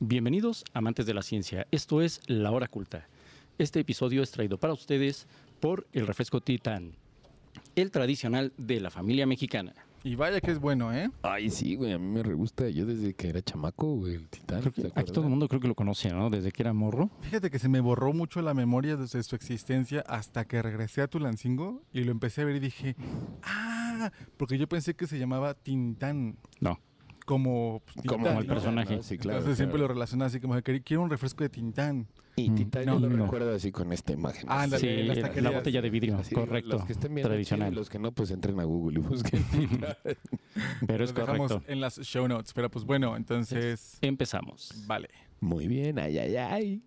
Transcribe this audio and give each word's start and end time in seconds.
Bienvenidos, 0.00 0.64
amantes 0.74 1.06
de 1.06 1.14
la 1.14 1.22
ciencia. 1.22 1.66
Esto 1.72 2.02
es 2.02 2.20
La 2.28 2.52
Hora 2.52 2.68
Culta. 2.68 3.08
Este 3.58 3.80
episodio 3.80 4.22
es 4.22 4.30
traído 4.30 4.56
para 4.56 4.72
ustedes 4.72 5.26
por 5.58 5.88
el 5.92 6.06
refresco 6.06 6.40
Titán, 6.40 6.92
el 7.74 7.90
tradicional 7.90 8.52
de 8.56 8.78
la 8.78 8.90
familia 8.90 9.26
mexicana. 9.26 9.74
Y 10.04 10.14
vaya 10.14 10.40
que 10.40 10.52
es 10.52 10.60
bueno, 10.60 10.94
¿eh? 10.94 11.10
Ay, 11.22 11.50
sí, 11.50 11.74
güey, 11.74 11.94
a 11.94 11.98
mí 11.98 12.06
me 12.06 12.22
re 12.22 12.34
gusta. 12.34 12.68
Yo 12.68 12.86
desde 12.86 13.12
que 13.14 13.28
era 13.28 13.42
chamaco, 13.42 13.96
güey, 13.96 14.14
el 14.14 14.28
titán. 14.28 14.60
Creo 14.60 14.72
que 14.72 14.82
¿te 14.82 15.00
aquí 15.00 15.10
todo 15.10 15.24
el 15.24 15.30
mundo 15.30 15.48
creo 15.48 15.60
que 15.60 15.66
lo 15.66 15.74
conoce, 15.74 16.10
¿no? 16.10 16.30
Desde 16.30 16.52
que 16.52 16.62
era 16.62 16.72
morro. 16.72 17.10
Fíjate 17.22 17.50
que 17.50 17.58
se 17.58 17.68
me 17.68 17.80
borró 17.80 18.12
mucho 18.12 18.40
la 18.40 18.54
memoria 18.54 18.96
desde 18.96 19.20
su 19.24 19.34
existencia 19.34 20.04
hasta 20.06 20.44
que 20.44 20.62
regresé 20.62 21.02
a 21.02 21.08
Tulancingo 21.08 21.82
y 21.92 22.04
lo 22.04 22.12
empecé 22.12 22.42
a 22.42 22.44
ver 22.44 22.54
y 22.54 22.60
dije, 22.60 22.94
ah, 23.42 24.12
porque 24.36 24.58
yo 24.58 24.68
pensé 24.68 24.94
que 24.94 25.08
se 25.08 25.18
llamaba 25.18 25.54
Tintán. 25.54 26.36
No. 26.60 26.78
Como, 27.28 27.82
pues, 27.84 28.06
Como 28.06 28.24
Tintán, 28.24 28.38
el 28.38 28.46
¿no? 28.46 28.54
personaje. 28.54 28.96
¿no? 28.96 29.02
Sí, 29.02 29.18
claro. 29.18 29.40
Entonces 29.40 29.58
siempre 29.58 29.78
lo 29.78 29.84
claro. 29.84 29.94
relacionaba 29.94 30.28
así 30.28 30.40
como 30.40 30.54
que 30.54 30.62
"Quería- 30.62 30.80
quiero 30.82 31.02
un 31.02 31.10
refresco 31.10 31.44
de 31.44 31.50
Tintán. 31.50 32.06
Y 32.36 32.48
Mm, 32.50 32.54
titán 32.54 32.86
no, 32.86 33.00
yo 33.00 33.06
lo 33.08 33.16
no. 33.18 33.24
recuerdo 33.24 33.52
así 33.54 33.70
con 33.70 33.92
esta 33.92 34.12
imagen. 34.12 34.44
Ah, 34.48 34.62
ándale, 34.62 34.80
Sí, 34.80 35.02
las 35.02 35.16
la 35.18 35.22
taquerías. 35.28 35.54
botella 35.54 35.82
de 35.82 35.90
vidrio, 35.90 36.16
Así, 36.16 36.34
correcto. 36.34 36.70
Los 36.70 36.84
que 36.86 36.92
estén 36.94 37.14
tradicional. 37.16 37.74
los 37.74 37.90
que 37.90 37.98
no, 37.98 38.12
pues 38.12 38.30
entren 38.30 38.58
a 38.60 38.64
Google 38.64 39.00
y 39.00 39.02
busquen. 39.02 39.44
Pero 40.86 41.04
es 41.04 41.12
correcto. 41.12 41.62
en 41.66 41.80
las 41.82 42.00
show 42.00 42.26
notes, 42.28 42.52
pero 42.54 42.70
pues 42.70 42.84
bueno, 42.86 43.14
entonces, 43.16 43.98
Empezamos. 44.00 44.72
vale. 44.86 45.08
Muy 45.40 45.66
bien, 45.68 45.98
ay, 45.98 46.16
ay, 46.18 46.36
ay. 46.36 46.82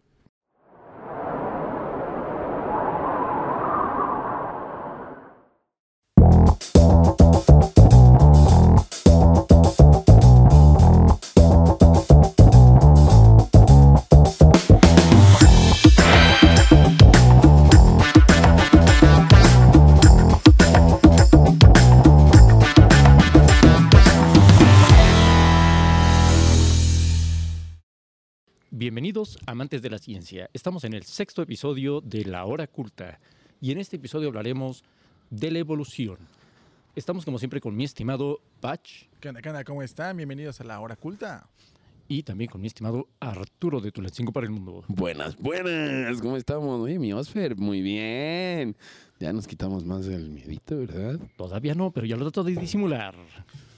Bienvenidos, 29.22 29.38
amantes 29.46 29.82
de 29.84 29.90
la 29.92 30.00
ciencia. 30.00 30.50
Estamos 30.52 30.84
en 30.84 30.94
el 30.96 31.04
sexto 31.04 31.44
episodio 31.44 32.02
de 32.02 32.26
La 32.26 32.44
Hora 32.46 32.66
Culta 32.66 33.20
y 33.62 33.72
en 33.72 33.78
este 33.78 33.98
episodio 33.98 34.30
hablaremos 34.30 34.84
de 35.30 35.52
la 35.52 35.60
evolución. 35.60 36.18
Estamos 36.96 37.24
como 37.24 37.38
siempre 37.38 37.62
con 37.62 37.76
mi 37.76 37.84
estimado 37.84 38.40
Patch 38.62 39.04
¿Qué 39.20 39.30
onda, 39.30 39.44
qué 39.44 39.50
onda? 39.50 39.64
¿Cómo 39.64 39.84
están? 39.84 40.18
Bienvenidos 40.18 40.60
a 40.62 40.64
la 40.64 40.80
hora 40.80 40.96
culta. 40.96 41.48
y 42.08 42.24
también 42.24 42.50
con 42.50 42.62
mi 42.62 42.68
estimado 42.68 43.10
Arturo 43.20 43.80
de 43.80 43.92
Tulancingo 43.92 44.32
para 44.32 44.48
el 44.48 44.54
Mundo. 44.54 44.84
Buenas, 44.88 45.38
buenas. 45.38 46.20
¿Cómo 46.20 46.36
estamos? 46.36 46.82
Oye, 46.82 46.98
mi 46.98 47.14
Osfer, 47.14 47.56
muy 47.56 47.84
bien. 47.84 48.76
Ya 49.20 49.32
nos 49.34 49.46
quitamos 49.46 49.86
más 49.86 50.08
del 50.08 50.32
miedito, 50.32 50.80
¿verdad? 50.80 51.20
Todavía 51.38 51.76
no, 51.76 51.92
pero 51.92 52.08
ya 52.08 52.16
lo 52.18 52.24
trato 52.24 52.44
de 52.44 52.56
disimular. 52.56 53.14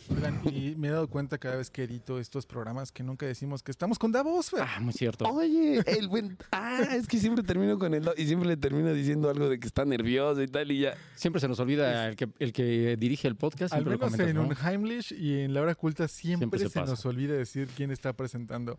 Oigan, 0.09 0.41
y 0.45 0.75
me 0.75 0.87
he 0.87 0.91
dado 0.91 1.07
cuenta 1.07 1.37
cada 1.37 1.55
vez 1.55 1.69
que 1.69 1.83
edito 1.83 2.19
estos 2.19 2.45
programas 2.45 2.91
que 2.91 3.03
nunca 3.03 3.25
decimos 3.25 3.63
que 3.63 3.71
estamos 3.71 3.99
con 3.99 4.11
Davos. 4.11 4.49
Fer. 4.49 4.61
Ah, 4.61 4.79
muy 4.79 4.93
cierto. 4.93 5.25
Oye, 5.25 5.81
el 5.85 6.07
buen. 6.07 6.37
Ah, 6.51 6.79
es 6.95 7.07
que 7.07 7.17
siempre 7.17 7.43
termino 7.43 7.77
con 7.79 7.93
el. 7.93 8.09
Y 8.17 8.25
siempre 8.25 8.47
le 8.47 8.57
termino 8.57 8.93
diciendo 8.93 9.29
algo 9.29 9.49
de 9.49 9.59
que 9.59 9.67
está 9.67 9.85
nervioso 9.85 10.41
y 10.41 10.47
tal, 10.47 10.71
y 10.71 10.81
ya. 10.81 10.95
Siempre 11.15 11.39
se 11.39 11.47
nos 11.47 11.59
olvida 11.59 12.07
el 12.07 12.15
que, 12.15 12.29
el 12.39 12.53
que 12.53 12.97
dirige 12.97 13.27
el 13.27 13.35
podcast. 13.35 13.73
Al 13.73 13.83
Siempre 13.83 13.93
lo 13.93 13.99
menos 13.99 14.11
comentas, 14.11 14.29
en 14.29 14.35
¿no? 14.35 14.47
un 14.47 14.67
Heimlich 14.67 15.11
y 15.11 15.41
en 15.41 15.53
la 15.53 15.61
hora 15.61 15.75
culta 15.75 16.07
siempre, 16.07 16.59
Siempre 16.59 16.59
se 16.59 16.69
se, 16.69 16.79
nos 16.81 17.05
olvida 17.05 17.33
decir 17.33 17.67
quién 17.75 17.91
está 17.91 18.13
presentando. 18.13 18.77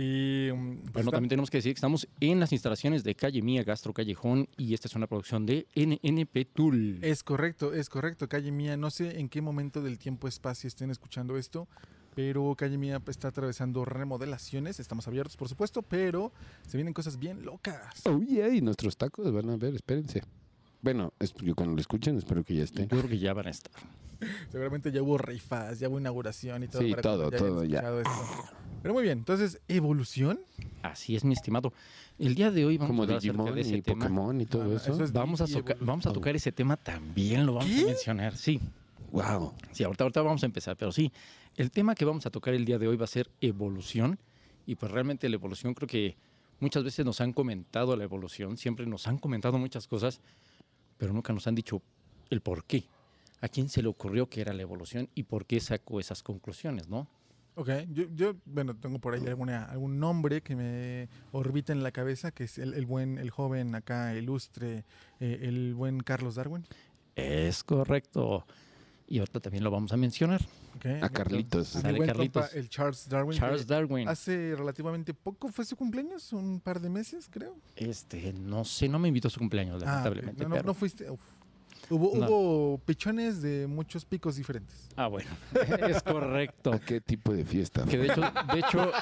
Y 0.00 0.50
mm, 0.52 0.76
pues 0.82 0.92
Bueno, 0.92 1.00
está- 1.00 1.10
también 1.10 1.28
tenemos 1.28 1.50
que 1.50 1.58
decir 1.58 1.72
que 1.72 1.78
estamos 1.78 2.06
en 2.20 2.38
las 2.38 2.52
instalaciones 2.52 3.02
de 3.02 3.16
Calle 3.16 3.42
Mía 3.42 3.64
Gastro 3.64 3.92
Callejón 3.92 4.48
y 4.56 4.72
esta 4.74 4.86
es 4.86 4.94
una 4.94 5.08
producción 5.08 5.44
de 5.44 5.66
NNP 5.74 6.44
Tool. 6.44 6.98
es 7.02 7.24
correcto, 7.24 7.74
es 7.74 7.88
correcto, 7.88 8.28
Calle 8.28 8.52
Mía. 8.52 8.76
No 8.76 8.90
sé 8.90 9.18
en 9.18 9.28
qué 9.28 9.42
momento 9.42 9.82
del 9.82 9.98
tiempo-espacio 9.98 10.68
estén 10.68 10.90
escuchando 10.92 11.36
esto, 11.36 11.66
pero 12.14 12.54
Calle 12.56 12.78
Mía 12.78 13.02
está 13.08 13.28
atravesando 13.28 13.84
remodelaciones. 13.84 14.78
Estamos 14.78 15.08
abiertos, 15.08 15.36
por 15.36 15.48
supuesto, 15.48 15.82
pero 15.82 16.32
se 16.66 16.76
vienen 16.76 16.94
cosas 16.94 17.18
bien 17.18 17.44
locas. 17.44 18.02
Oh, 18.06 18.20
yeah, 18.20 18.48
y 18.54 18.60
nuestros 18.60 18.96
tacos 18.96 19.32
van 19.32 19.50
a 19.50 19.56
ver, 19.56 19.74
espérense. 19.74 20.22
Bueno, 20.80 21.12
es- 21.18 21.34
yo 21.34 21.56
cuando 21.56 21.74
lo 21.74 21.80
escuchen, 21.80 22.16
espero 22.18 22.44
que 22.44 22.54
ya 22.54 22.58
Yo 22.60 22.64
estén. 22.66 22.86
creo 22.86 23.08
que 23.08 23.18
ya 23.18 23.32
van 23.34 23.48
a 23.48 23.50
estar. 23.50 23.72
Seguramente 24.52 24.92
ya 24.92 25.02
hubo 25.02 25.18
rifas, 25.18 25.80
ya 25.80 25.88
hubo 25.88 25.98
inauguración 25.98 26.62
y 26.62 26.68
todo. 26.68 26.82
Sí, 26.82 26.90
para 26.90 27.02
todo, 27.02 27.30
todo, 27.32 27.64
ya. 27.64 27.82
Pero 28.82 28.94
muy 28.94 29.02
bien, 29.02 29.18
entonces, 29.18 29.60
¿evolución? 29.68 30.40
Así 30.82 31.16
es, 31.16 31.24
mi 31.24 31.34
estimado. 31.34 31.72
El 32.18 32.34
día 32.34 32.50
de 32.50 32.64
hoy 32.64 32.76
vamos 32.78 32.88
Como 32.90 33.02
a 33.02 33.04
hablar 33.04 33.18
acerca 33.18 33.32
Digimon 33.38 33.54
de 33.54 33.60
ese 33.60 33.76
y 33.76 33.82
tema. 33.82 34.04
Pokémon 34.04 34.40
y 34.40 34.46
todo 34.46 34.62
Ah, 34.72 34.76
eso. 34.76 34.92
eso 34.92 35.04
es- 35.04 35.12
Vamos 35.12 35.40
a, 35.40 35.46
vamos 35.80 36.04
tocar 36.04 36.34
ese 36.36 36.52
tema 36.52 36.76
también, 36.76 37.46
lo 37.46 37.54
vamos 37.54 37.68
¿Qué? 37.70 37.82
a 37.82 37.86
mencionar. 37.86 38.36
Sí, 38.36 38.60
Wow. 39.10 39.54
sí, 39.72 39.84
ahorita, 39.84 40.04
ahorita 40.04 40.22
vamos 40.22 40.42
a 40.42 40.46
empezar, 40.46 40.76
pero 40.76 40.92
sí, 40.92 41.10
el 41.56 41.70
tema 41.70 41.94
que 41.94 42.04
vamos 42.04 42.24
a 42.26 42.30
tocar 42.30 42.54
el 42.54 42.64
día 42.64 42.78
de 42.78 42.86
hoy 42.88 42.96
va 42.96 43.04
a 43.04 43.08
ser 43.08 43.28
evolución. 43.40 44.18
Y 44.66 44.74
pues 44.74 44.92
realmente 44.92 45.28
la 45.28 45.34
evolución 45.36 45.72
creo 45.74 45.88
que 45.88 46.14
muchas 46.60 46.84
veces 46.84 47.04
nos 47.04 47.20
han 47.20 47.32
comentado 47.32 47.96
la 47.96 48.04
evolución, 48.04 48.56
siempre 48.56 48.86
nos 48.86 49.06
han 49.08 49.18
comentado 49.18 49.58
muchas 49.58 49.86
cosas, 49.88 50.20
pero 50.98 51.12
nunca 51.12 51.32
nos 51.32 51.46
han 51.46 51.54
dicho 51.54 51.80
el 52.30 52.40
por 52.42 52.64
qué. 52.64 52.84
¿A 53.40 53.48
quién 53.48 53.68
se 53.68 53.80
le 53.82 53.88
ocurrió 53.88 54.28
que 54.28 54.40
era 54.40 54.52
la 54.52 54.62
evolución 54.62 55.08
y 55.14 55.22
por 55.22 55.46
qué 55.46 55.58
sacó 55.60 56.00
esas 56.00 56.22
conclusiones, 56.22 56.88
no? 56.88 57.08
Ok, 57.60 57.70
yo, 57.92 58.04
yo, 58.14 58.34
bueno, 58.44 58.76
tengo 58.76 59.00
por 59.00 59.14
ahí 59.14 59.26
alguna, 59.26 59.64
algún 59.64 59.98
nombre 59.98 60.42
que 60.42 60.54
me 60.54 61.08
orbita 61.32 61.72
en 61.72 61.82
la 61.82 61.90
cabeza, 61.90 62.30
que 62.30 62.44
es 62.44 62.56
el, 62.58 62.72
el 62.74 62.86
buen, 62.86 63.18
el 63.18 63.30
joven 63.30 63.74
acá, 63.74 64.14
ilustre, 64.14 64.84
eh, 65.18 65.40
el 65.42 65.74
buen 65.74 65.98
Carlos 65.98 66.36
Darwin. 66.36 66.64
Es 67.16 67.64
correcto. 67.64 68.46
Y 69.08 69.18
ahorita 69.18 69.40
también 69.40 69.64
lo 69.64 69.72
vamos 69.72 69.92
a 69.92 69.96
mencionar. 69.96 70.40
ok. 70.76 71.02
A 71.02 71.08
Carlitos. 71.08 71.74
A 71.74 71.78
mi 71.78 71.82
Sale 71.82 71.96
buen 71.98 72.08
Carlitos. 72.10 72.42
compa, 72.44 72.56
el 72.58 72.68
Charles 72.68 73.08
Darwin. 73.08 73.38
Charles 73.38 73.66
Darwin. 73.66 74.08
Hace 74.08 74.54
relativamente 74.54 75.12
poco 75.12 75.48
fue 75.48 75.64
su 75.64 75.74
cumpleaños, 75.76 76.32
un 76.32 76.60
par 76.60 76.78
de 76.80 76.90
meses, 76.90 77.28
creo. 77.28 77.56
Este, 77.74 78.32
no 78.34 78.64
sé, 78.64 78.88
no 78.88 79.00
me 79.00 79.08
invitó 79.08 79.26
a 79.26 79.30
su 79.32 79.40
cumpleaños, 79.40 79.82
Ah, 79.82 79.86
lamentablemente. 79.86 80.42
no, 80.44 80.48
no, 80.50 80.54
pero- 80.54 80.66
no 80.66 80.74
fuiste. 80.74 81.10
uf. 81.10 81.20
Hubo, 81.90 82.16
No. 82.16 82.26
hubo 82.28 82.78
pichones 82.84 83.40
de 83.42 83.66
muchos 83.66 84.04
picos 84.04 84.36
diferentes. 84.36 84.88
Ah, 84.96 85.06
bueno, 85.08 85.30
es 85.88 86.02
correcto. 86.02 86.72
¿A 86.72 86.78
qué 86.80 87.00
tipo 87.00 87.32
de 87.32 87.44
fiesta? 87.44 87.84
Que 87.84 87.96
de 87.98 88.06
hecho, 88.06 88.20
de 88.20 88.58
hecho, 88.58 88.92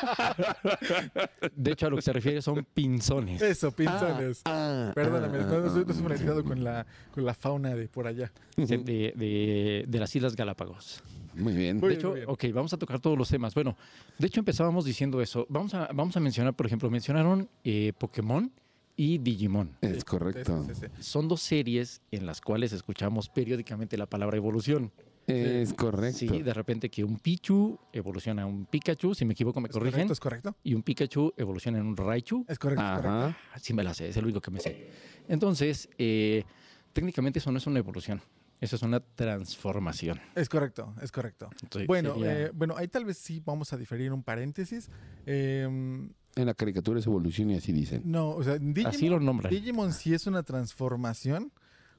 de 1.54 1.72
hecho 1.72 1.86
a 1.86 1.90
lo 1.90 1.96
que 1.96 2.02
se 2.02 2.12
refiere 2.12 2.42
son 2.42 2.64
pinzones. 2.74 3.42
Eso, 3.42 3.70
pinzones. 3.72 4.42
Ah, 4.44 4.92
Perdóname, 4.94 5.38
ah, 5.38 5.46
no, 5.48 5.56
ah, 5.56 5.60
no 5.60 5.70
soy 5.72 5.84
familiarizado 5.84 6.44
con 6.44 6.62
la, 6.62 6.86
con 7.12 7.24
la 7.24 7.34
fauna 7.34 7.74
de 7.74 7.88
por 7.88 8.06
allá. 8.06 8.32
de, 8.56 8.66
de- 8.78 9.84
de 9.86 9.98
las 9.98 10.14
Islas 10.14 10.36
Galápagos. 10.36 11.02
Muy 11.34 11.52
bien. 11.54 11.78
Muy 11.78 11.90
De 11.90 11.94
hecho, 11.96 12.10
muy 12.10 12.20
bien. 12.20 12.30
ok, 12.30 12.44
vamos 12.54 12.72
a 12.72 12.78
tocar 12.78 12.98
todos 13.00 13.18
los 13.18 13.28
temas. 13.28 13.54
Bueno, 13.54 13.76
de 14.18 14.26
hecho 14.26 14.40
empezábamos 14.40 14.84
diciendo 14.84 15.20
eso. 15.20 15.46
Vamos 15.48 15.74
a, 15.74 15.88
vamos 15.92 16.16
a 16.16 16.20
mencionar, 16.20 16.54
por 16.54 16.66
ejemplo, 16.66 16.88
mencionaron 16.90 17.48
eh, 17.64 17.92
Pokémon 17.98 18.50
y 18.96 19.18
Digimon. 19.18 19.76
Es 19.80 20.04
correcto. 20.04 20.64
Sí, 20.64 20.74
sí, 20.74 20.86
sí. 20.96 21.02
Son 21.02 21.28
dos 21.28 21.42
series 21.42 22.00
en 22.10 22.26
las 22.26 22.40
cuales 22.40 22.72
escuchamos 22.72 23.28
periódicamente 23.28 23.96
la 23.98 24.06
palabra 24.06 24.36
evolución. 24.36 24.92
Es 25.26 25.74
correcto. 25.74 26.16
Sí, 26.18 26.42
de 26.42 26.54
repente 26.54 26.88
que 26.88 27.02
un 27.02 27.18
Pichu 27.18 27.76
evoluciona 27.92 28.42
a 28.42 28.46
un 28.46 28.64
Pikachu, 28.64 29.12
si 29.14 29.24
me 29.24 29.32
equivoco 29.32 29.60
me 29.60 29.66
¿Es 29.68 29.72
corrigen, 29.72 29.92
correcto? 30.08 30.12
¿Es 30.12 30.20
correcto? 30.20 30.56
y 30.62 30.74
un 30.74 30.82
Pikachu 30.82 31.34
evoluciona 31.36 31.78
en 31.78 31.86
un 31.86 31.96
Raichu. 31.96 32.44
Es 32.48 32.58
correcto. 32.58 32.84
es 32.84 32.90
correcto. 32.90 33.08
Ajá. 33.18 33.58
Sí 33.60 33.74
me 33.74 33.82
la 33.82 33.92
sé, 33.92 34.08
es 34.08 34.16
el 34.16 34.24
único 34.24 34.40
que 34.40 34.50
me 34.52 34.60
sé. 34.60 34.88
Entonces, 35.28 35.88
eh, 35.98 36.44
técnicamente 36.92 37.40
eso 37.40 37.50
no 37.50 37.58
es 37.58 37.66
una 37.66 37.80
evolución, 37.80 38.22
eso 38.60 38.76
es 38.76 38.82
una 38.82 39.00
transformación. 39.00 40.20
Es 40.36 40.48
correcto, 40.48 40.94
es 41.02 41.10
correcto. 41.10 41.50
Entonces, 41.60 41.88
Bueno, 41.88 42.14
sería- 42.14 42.46
eh, 42.46 42.50
bueno, 42.54 42.76
ahí 42.76 42.86
tal 42.86 43.04
vez 43.04 43.18
sí 43.18 43.42
vamos 43.44 43.72
a 43.72 43.76
diferir 43.76 44.12
un 44.12 44.22
paréntesis. 44.22 44.88
Em, 45.26 46.12
En 46.36 46.46
la 46.46 46.54
caricatura 46.54 47.00
es 47.00 47.06
evolución 47.06 47.50
y 47.50 47.56
así 47.56 47.72
dicen. 47.72 48.02
no, 48.04 48.30
o 48.30 48.44
sea, 48.44 48.54
en 48.54 48.72
Digimon, 48.74 48.94
así 48.94 49.08
lo 49.08 49.18
nombran. 49.20 49.50
Digimon 49.52 49.92
sí 49.92 50.14
es 50.14 50.26
una 50.26 50.42
transformación 50.42 51.50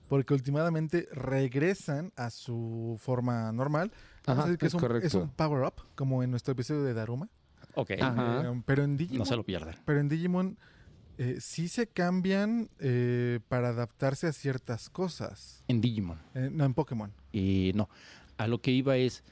porque 0.08 0.34
últimamente 0.34 1.10
regresan 1.12 2.14
a 2.16 2.30
su 2.30 2.98
forma 3.02 3.52
normal. 3.52 3.92
Vamos 4.26 4.28
a 4.28 4.32
Ajá, 4.32 4.52
decir 4.52 4.58
que 4.60 4.68
es 4.68 4.74
es 4.74 4.74
un, 4.76 4.80
es 4.80 4.88
correcto. 4.88 5.22
un 5.24 5.30
power-up, 5.32 5.74
como 5.96 6.24
en 6.24 6.32
nuestro 6.32 6.54
episodio 6.54 6.84
de 6.84 6.94
Daruma. 6.94 7.30
Ok, 7.76 7.92
Ajá. 8.00 8.48
Em, 8.48 8.62
pero 8.64 8.84
en 8.84 8.96
Digimon, 8.96 9.20
no 9.20 9.26
se 9.26 9.36
lo 9.36 9.44
pierdan. 9.44 9.76
pero 9.86 10.00
en 10.00 10.08
Digimon 10.08 10.58
eh, 11.18 11.38
sí 11.40 11.68
se 11.68 11.88
cambian 11.88 12.70
eh, 12.80 13.40
para 13.50 13.70
adaptarse 13.70 14.28
a 14.28 14.32
ciertas 14.34 14.90
cosas. 14.90 15.64
En 15.68 15.82
Digimon. 15.82 16.20
Eh, 16.36 16.50
no, 16.52 16.64
en 16.64 16.74
Pokémon. 16.74 17.12
Y 17.32 17.72
no, 17.76 17.90
a 18.38 18.48
lo 18.48 18.62
que 18.62 18.72
iba 18.72 18.96
es, 18.98 19.24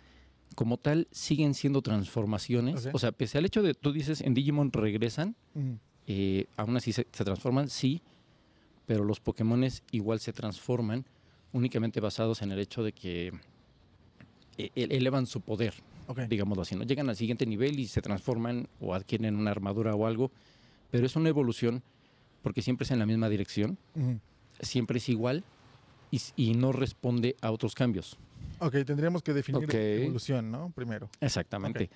como 0.55 0.77
tal, 0.77 1.07
siguen 1.11 1.53
siendo 1.53 1.81
transformaciones. 1.81 2.75
O 2.93 2.99
sea, 2.99 3.11
pese 3.11 3.37
al 3.37 3.45
hecho 3.45 3.61
de, 3.61 3.73
tú 3.73 3.91
dices, 3.91 4.21
en 4.21 4.33
Digimon 4.33 4.71
regresan, 4.71 5.35
eh, 6.07 6.45
aún 6.57 6.77
así 6.77 6.93
se, 6.93 7.05
se 7.11 7.23
transforman, 7.25 7.69
sí, 7.69 8.01
pero 8.85 9.03
los 9.03 9.19
Pokémones 9.19 9.83
igual 9.91 10.19
se 10.19 10.31
transforman 10.33 11.05
únicamente 11.53 11.99
basados 11.99 12.41
en 12.41 12.51
el 12.51 12.59
hecho 12.59 12.83
de 12.83 12.91
que 12.93 13.31
eh, 14.57 14.69
ele- 14.75 14.95
elevan 14.97 15.25
su 15.25 15.41
poder. 15.41 15.73
Ok. 16.07 16.19
digámoslo 16.29 16.61
así, 16.61 16.75
¿no? 16.75 16.83
Llegan 16.83 17.09
al 17.09 17.15
siguiente 17.15 17.47
nivel 17.47 17.79
y 17.79 17.87
se 17.87 17.99
transforman 17.99 18.67
o 18.79 18.93
adquieren 18.93 19.35
una 19.35 19.49
armadura 19.49 19.95
o 19.95 20.05
algo, 20.05 20.29
pero 20.91 21.03
es 21.07 21.15
una 21.15 21.29
evolución 21.29 21.81
porque 22.43 22.61
siempre 22.61 22.83
es 22.85 22.91
en 22.91 22.99
la 22.99 23.07
misma 23.07 23.27
dirección, 23.27 23.75
siempre 24.59 24.99
es 24.99 25.09
igual 25.09 25.43
y 26.37 26.53
no 26.53 26.71
responde 26.71 27.35
a 27.41 27.49
otros 27.51 27.73
cambios. 27.73 28.17
Ok, 28.59 28.75
tendríamos 28.85 29.21
que 29.21 29.33
definir 29.33 29.67
evolución, 29.73 30.51
¿no? 30.51 30.71
Primero. 30.71 31.09
Exactamente. 31.19 31.89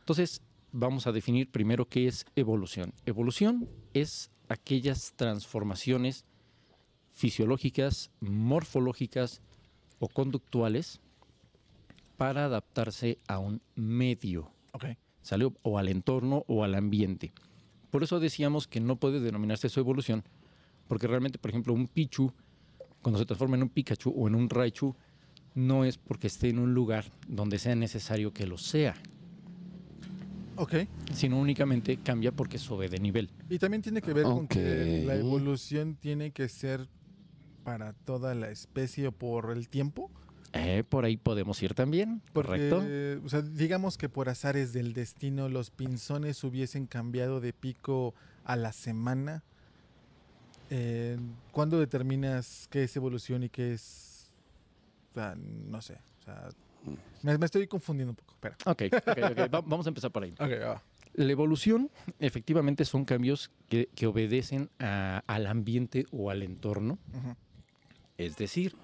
Entonces, 0.00 0.42
vamos 0.72 1.06
a 1.06 1.12
definir 1.12 1.50
primero 1.50 1.88
qué 1.88 2.06
es 2.06 2.24
evolución. 2.36 2.92
Evolución 3.04 3.68
es 3.94 4.30
aquellas 4.48 5.12
transformaciones 5.16 6.24
fisiológicas, 7.12 8.10
morfológicas 8.20 9.40
o 9.98 10.08
conductuales 10.08 11.00
para 12.16 12.44
adaptarse 12.44 13.18
a 13.26 13.38
un 13.38 13.62
medio. 13.74 14.50
Ok. 14.72 14.84
¿sale? 15.26 15.50
O 15.62 15.76
al 15.76 15.88
entorno 15.88 16.44
o 16.46 16.62
al 16.62 16.76
ambiente. 16.76 17.32
Por 17.90 18.04
eso 18.04 18.20
decíamos 18.20 18.68
que 18.68 18.78
no 18.78 18.96
puede 18.96 19.18
denominarse 19.18 19.68
su 19.68 19.80
evolución, 19.80 20.22
porque 20.86 21.08
realmente, 21.08 21.38
por 21.38 21.50
ejemplo, 21.50 21.74
un 21.74 21.88
Pichu, 21.88 22.32
cuando 23.02 23.18
se 23.18 23.26
transforma 23.26 23.56
en 23.56 23.64
un 23.64 23.68
Pikachu 23.68 24.14
o 24.16 24.28
en 24.28 24.36
un 24.36 24.48
Raichu, 24.48 24.94
no 25.56 25.84
es 25.84 25.98
porque 25.98 26.28
esté 26.28 26.50
en 26.50 26.60
un 26.60 26.72
lugar 26.74 27.06
donde 27.26 27.58
sea 27.58 27.74
necesario 27.74 28.32
que 28.32 28.46
lo 28.46 28.58
sea, 28.58 28.94
Ok. 30.56 30.74
sino 31.12 31.38
únicamente 31.38 31.96
cambia 31.98 32.30
porque 32.32 32.58
sube 32.58 32.88
de 32.88 32.98
nivel. 32.98 33.30
Y 33.50 33.58
también 33.58 33.82
tiene 33.82 34.00
que 34.00 34.12
ver 34.12 34.24
con 34.24 34.46
que 34.46 35.02
la 35.06 35.16
evolución 35.16 35.96
tiene 35.96 36.30
que 36.30 36.48
ser 36.48 36.88
para 37.64 37.92
toda 37.94 38.34
la 38.34 38.50
especie 38.50 39.08
o 39.08 39.12
por 39.12 39.50
el 39.50 39.68
tiempo. 39.68 40.10
Eh, 40.52 40.84
por 40.88 41.04
ahí 41.04 41.16
podemos 41.18 41.62
ir 41.62 41.74
también, 41.74 42.22
Porque, 42.32 42.70
¿correcto? 42.70 43.26
o 43.26 43.28
sea, 43.28 43.42
digamos 43.42 43.98
que 43.98 44.08
por 44.08 44.28
azares 44.30 44.72
del 44.72 44.94
destino 44.94 45.48
los 45.50 45.70
pinzones 45.70 46.42
hubiesen 46.44 46.86
cambiado 46.86 47.40
de 47.40 47.52
pico 47.52 48.14
a 48.44 48.56
la 48.56 48.72
semana. 48.72 49.42
Eh, 50.70 51.18
¿Cuándo 51.52 51.78
determinas 51.78 52.68
qué 52.70 52.84
es 52.84 52.96
evolución 52.96 53.42
y 53.42 53.48
qué 53.50 53.74
es... 53.74 54.15
O 55.16 55.18
sea, 55.18 55.34
no 55.36 55.80
sé. 55.80 55.94
O 56.20 56.24
sea, 56.24 56.48
me, 57.22 57.38
me 57.38 57.46
estoy 57.46 57.66
confundiendo 57.66 58.10
un 58.12 58.16
poco. 58.16 58.34
Espera. 58.34 58.56
Ok, 58.66 58.82
ok, 58.92 59.18
ok, 59.32 59.38
va- 59.54 59.62
vamos 59.62 59.86
a 59.86 59.88
empezar 59.88 60.10
por 60.10 60.22
ahí. 60.24 60.34
Ok, 60.38 60.50
va. 60.62 60.82
La 61.14 61.32
evolución, 61.32 61.90
efectivamente, 62.20 62.84
son 62.84 63.06
cambios 63.06 63.50
que, 63.70 63.88
que 63.94 64.06
obedecen 64.06 64.68
a- 64.78 65.22
al 65.26 65.46
ambiente 65.46 66.04
o 66.10 66.28
al 66.30 66.42
entorno. 66.42 66.98
Es 68.18 68.36
decir, 68.36 68.74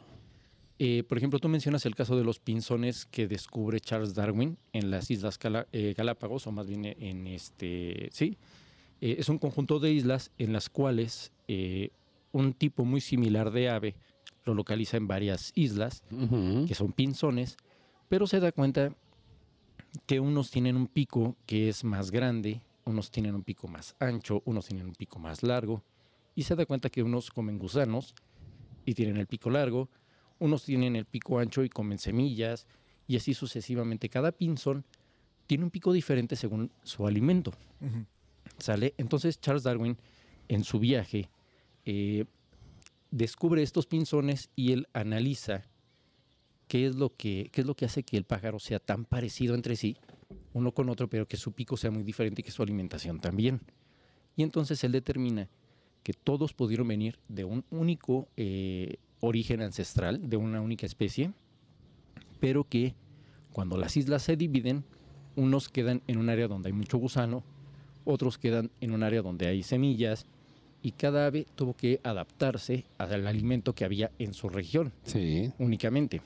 eh, 0.78 1.04
por 1.06 1.18
ejemplo, 1.18 1.38
tú 1.38 1.50
mencionas 1.50 1.84
el 1.84 1.94
caso 1.94 2.16
de 2.16 2.24
los 2.24 2.38
pinzones 2.38 3.04
que 3.04 3.28
descubre 3.28 3.80
Charles 3.80 4.14
Darwin 4.14 4.56
en 4.72 4.90
las 4.90 5.10
Islas 5.10 5.36
Cala- 5.36 5.66
eh, 5.72 5.92
Galápagos, 5.94 6.46
o 6.46 6.52
más 6.52 6.66
bien 6.66 6.86
en 6.86 7.26
este, 7.26 8.08
sí, 8.12 8.38
Eh, 9.04 9.16
es 9.18 9.28
un 9.28 9.38
conjunto 9.38 9.80
de 9.80 9.90
islas 9.90 10.30
en 10.38 10.52
las 10.52 10.68
cuales 10.70 11.32
eh, 11.48 11.90
un 12.30 12.52
tipo 12.54 12.84
muy 12.84 13.00
similar 13.00 13.50
de 13.50 13.68
ave 13.68 13.96
lo 14.44 14.54
localiza 14.54 14.96
en 14.96 15.06
varias 15.06 15.52
islas, 15.54 16.02
que 16.66 16.74
son 16.74 16.92
pinzones, 16.92 17.56
pero 18.08 18.26
se 18.26 18.40
da 18.40 18.52
cuenta 18.52 18.94
que 20.06 20.20
unos 20.20 20.50
tienen 20.50 20.76
un 20.76 20.86
pico 20.86 21.36
que 21.46 21.68
es 21.68 21.84
más 21.84 22.10
grande, 22.10 22.60
unos 22.84 23.10
tienen 23.10 23.34
un 23.34 23.42
pico 23.42 23.68
más 23.68 23.94
ancho, 24.00 24.42
unos 24.44 24.66
tienen 24.66 24.86
un 24.86 24.94
pico 24.94 25.18
más 25.18 25.42
largo, 25.42 25.82
y 26.34 26.42
se 26.42 26.56
da 26.56 26.66
cuenta 26.66 26.88
que 26.88 27.02
unos 27.02 27.30
comen 27.30 27.58
gusanos 27.58 28.14
y 28.84 28.94
tienen 28.94 29.16
el 29.16 29.26
pico 29.26 29.50
largo, 29.50 29.88
unos 30.38 30.64
tienen 30.64 30.96
el 30.96 31.04
pico 31.04 31.38
ancho 31.38 31.62
y 31.62 31.68
comen 31.68 31.98
semillas, 31.98 32.66
y 33.06 33.16
así 33.16 33.34
sucesivamente. 33.34 34.08
Cada 34.08 34.32
pinzón 34.32 34.84
tiene 35.46 35.64
un 35.64 35.70
pico 35.70 35.92
diferente 35.92 36.36
según 36.36 36.72
su 36.82 37.06
alimento. 37.06 37.52
¿Sale? 38.58 38.94
Entonces 38.96 39.40
Charles 39.40 39.62
Darwin, 39.64 39.96
en 40.48 40.64
su 40.64 40.78
viaje, 40.78 41.28
eh, 41.84 42.24
descubre 43.12 43.62
estos 43.62 43.86
pinzones 43.86 44.50
y 44.56 44.72
él 44.72 44.88
analiza 44.94 45.62
qué 46.66 46.86
es, 46.86 46.96
lo 46.96 47.14
que, 47.14 47.50
qué 47.52 47.60
es 47.60 47.66
lo 47.66 47.76
que 47.76 47.84
hace 47.84 48.02
que 48.02 48.16
el 48.16 48.24
pájaro 48.24 48.58
sea 48.58 48.80
tan 48.80 49.04
parecido 49.04 49.54
entre 49.54 49.76
sí, 49.76 49.96
uno 50.54 50.72
con 50.72 50.88
otro, 50.88 51.08
pero 51.08 51.28
que 51.28 51.36
su 51.36 51.52
pico 51.52 51.76
sea 51.76 51.90
muy 51.90 52.02
diferente 52.02 52.40
y 52.40 52.44
que 52.44 52.50
su 52.50 52.62
alimentación 52.62 53.20
también. 53.20 53.60
Y 54.34 54.42
entonces 54.42 54.82
él 54.82 54.92
determina 54.92 55.48
que 56.02 56.14
todos 56.14 56.54
pudieron 56.54 56.88
venir 56.88 57.18
de 57.28 57.44
un 57.44 57.64
único 57.70 58.28
eh, 58.36 58.96
origen 59.20 59.60
ancestral, 59.60 60.28
de 60.28 60.38
una 60.38 60.62
única 60.62 60.86
especie, 60.86 61.32
pero 62.40 62.64
que 62.64 62.94
cuando 63.52 63.76
las 63.76 63.96
islas 63.98 64.22
se 64.22 64.36
dividen, 64.36 64.84
unos 65.36 65.68
quedan 65.68 66.02
en 66.06 66.16
un 66.16 66.30
área 66.30 66.48
donde 66.48 66.70
hay 66.70 66.72
mucho 66.72 66.96
gusano, 66.96 67.44
otros 68.04 68.38
quedan 68.38 68.70
en 68.80 68.92
un 68.92 69.02
área 69.02 69.20
donde 69.20 69.46
hay 69.46 69.62
semillas, 69.62 70.26
y 70.82 70.92
cada 70.92 71.26
ave 71.26 71.46
tuvo 71.54 71.74
que 71.74 72.00
adaptarse 72.02 72.84
al 72.98 73.26
alimento 73.26 73.74
que 73.74 73.84
había 73.84 74.10
en 74.18 74.34
su 74.34 74.48
región 74.48 74.92
Sí. 75.04 75.52
únicamente. 75.58 76.20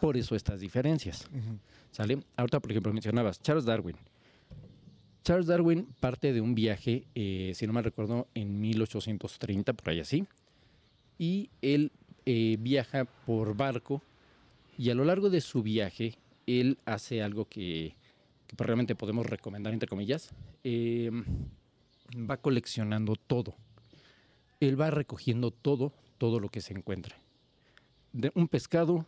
Por 0.00 0.16
eso 0.16 0.34
estas 0.36 0.60
diferencias. 0.60 1.26
Ujú. 1.32 1.58
¿Sale? 1.90 2.18
Ahorita, 2.36 2.60
por 2.60 2.70
ejemplo, 2.70 2.92
mencionabas 2.92 3.40
Charles 3.40 3.64
Darwin. 3.64 3.96
Charles 5.24 5.46
Darwin 5.46 5.86
parte 6.00 6.32
de 6.32 6.40
un 6.40 6.54
viaje, 6.54 7.04
eh, 7.14 7.52
si 7.54 7.66
no 7.66 7.72
me 7.72 7.82
recuerdo, 7.82 8.28
en 8.34 8.60
1830, 8.60 9.72
por 9.72 9.90
ahí 9.90 10.00
así, 10.00 10.24
y 11.18 11.50
él 11.62 11.90
eh, 12.26 12.56
viaja 12.60 13.04
por 13.26 13.56
barco 13.56 14.02
y 14.78 14.90
a 14.90 14.94
lo 14.94 15.04
largo 15.04 15.28
de 15.30 15.40
su 15.40 15.62
viaje 15.62 16.14
él 16.46 16.78
hace 16.86 17.22
algo 17.22 17.46
que, 17.46 17.94
que 18.46 18.56
realmente 18.64 18.94
podemos 18.94 19.26
recomendar, 19.26 19.72
entre 19.72 19.88
comillas, 19.88 20.30
eh, 20.64 21.10
va 22.16 22.36
coleccionando 22.38 23.14
todo. 23.16 23.54
Él 24.60 24.80
va 24.80 24.90
recogiendo 24.90 25.50
todo, 25.50 25.92
todo 26.18 26.40
lo 26.40 26.48
que 26.48 26.60
se 26.60 26.72
encuentra. 26.74 27.16
De 28.12 28.32
un 28.34 28.48
pescado, 28.48 29.06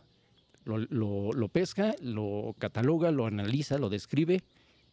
lo, 0.63 0.77
lo- 0.77 1.31
lo 1.33 1.47
pesca, 1.49 1.95
lo 2.01 2.55
cataloga, 2.59 3.11
lo 3.11 3.25
analiza, 3.25 3.77
lo 3.77 3.89
describe 3.89 4.43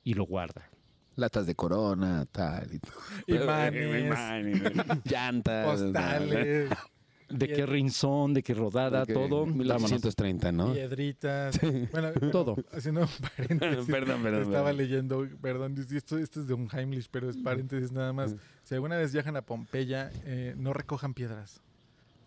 y 0.05 0.15
lo 0.15 0.25
guarda. 0.25 0.69
Latas 1.17 1.47
de 1.47 1.55
corona, 1.55 2.27
tal. 2.31 2.73
y 2.75 2.79
todo. 2.79 2.95
Imanes, 3.27 4.05
Imanes, 4.07 4.63
Llantas. 5.05 5.67
postales, 5.67 6.71
De 7.29 7.47
qué 7.49 7.67
rinzón, 7.67 8.33
de 8.33 8.43
qué 8.43 8.55
rodada, 8.55 9.03
Ok, 9.03 9.13
todo. 9.13 9.41
vámonos. 9.41 9.57
1830, 9.57 10.53
¿no? 10.53 10.73
piedritas. 10.73 11.61
Bueno, 11.93 12.11
Todo. 12.33 12.57
Haciendo 12.73 13.07
paréntesis. 13.37 13.87
Perdón, 13.91 14.23
perdón, 14.23 14.43
Estaba 14.43 14.65
perdón. 14.71 14.77
leyendo, 14.77 15.29
perdón, 15.41 15.75
esto 15.79 16.19
es 16.19 16.47
de 16.47 16.55
un 16.55 16.69
Heimlich, 16.73 17.09
pero 17.11 17.29
es 17.29 17.37
paréntesis 17.37 17.93
nada 17.93 18.13
más. 18.13 18.35
Si 18.63 18.75
alguna 18.75 18.97
vez 18.97 19.13
viajan 19.13 19.37
a 19.37 19.43
Pompeya, 19.43 20.11
eh, 20.25 20.55
no 20.57 20.73
recojan 20.73 21.13
piedras. 21.15 21.61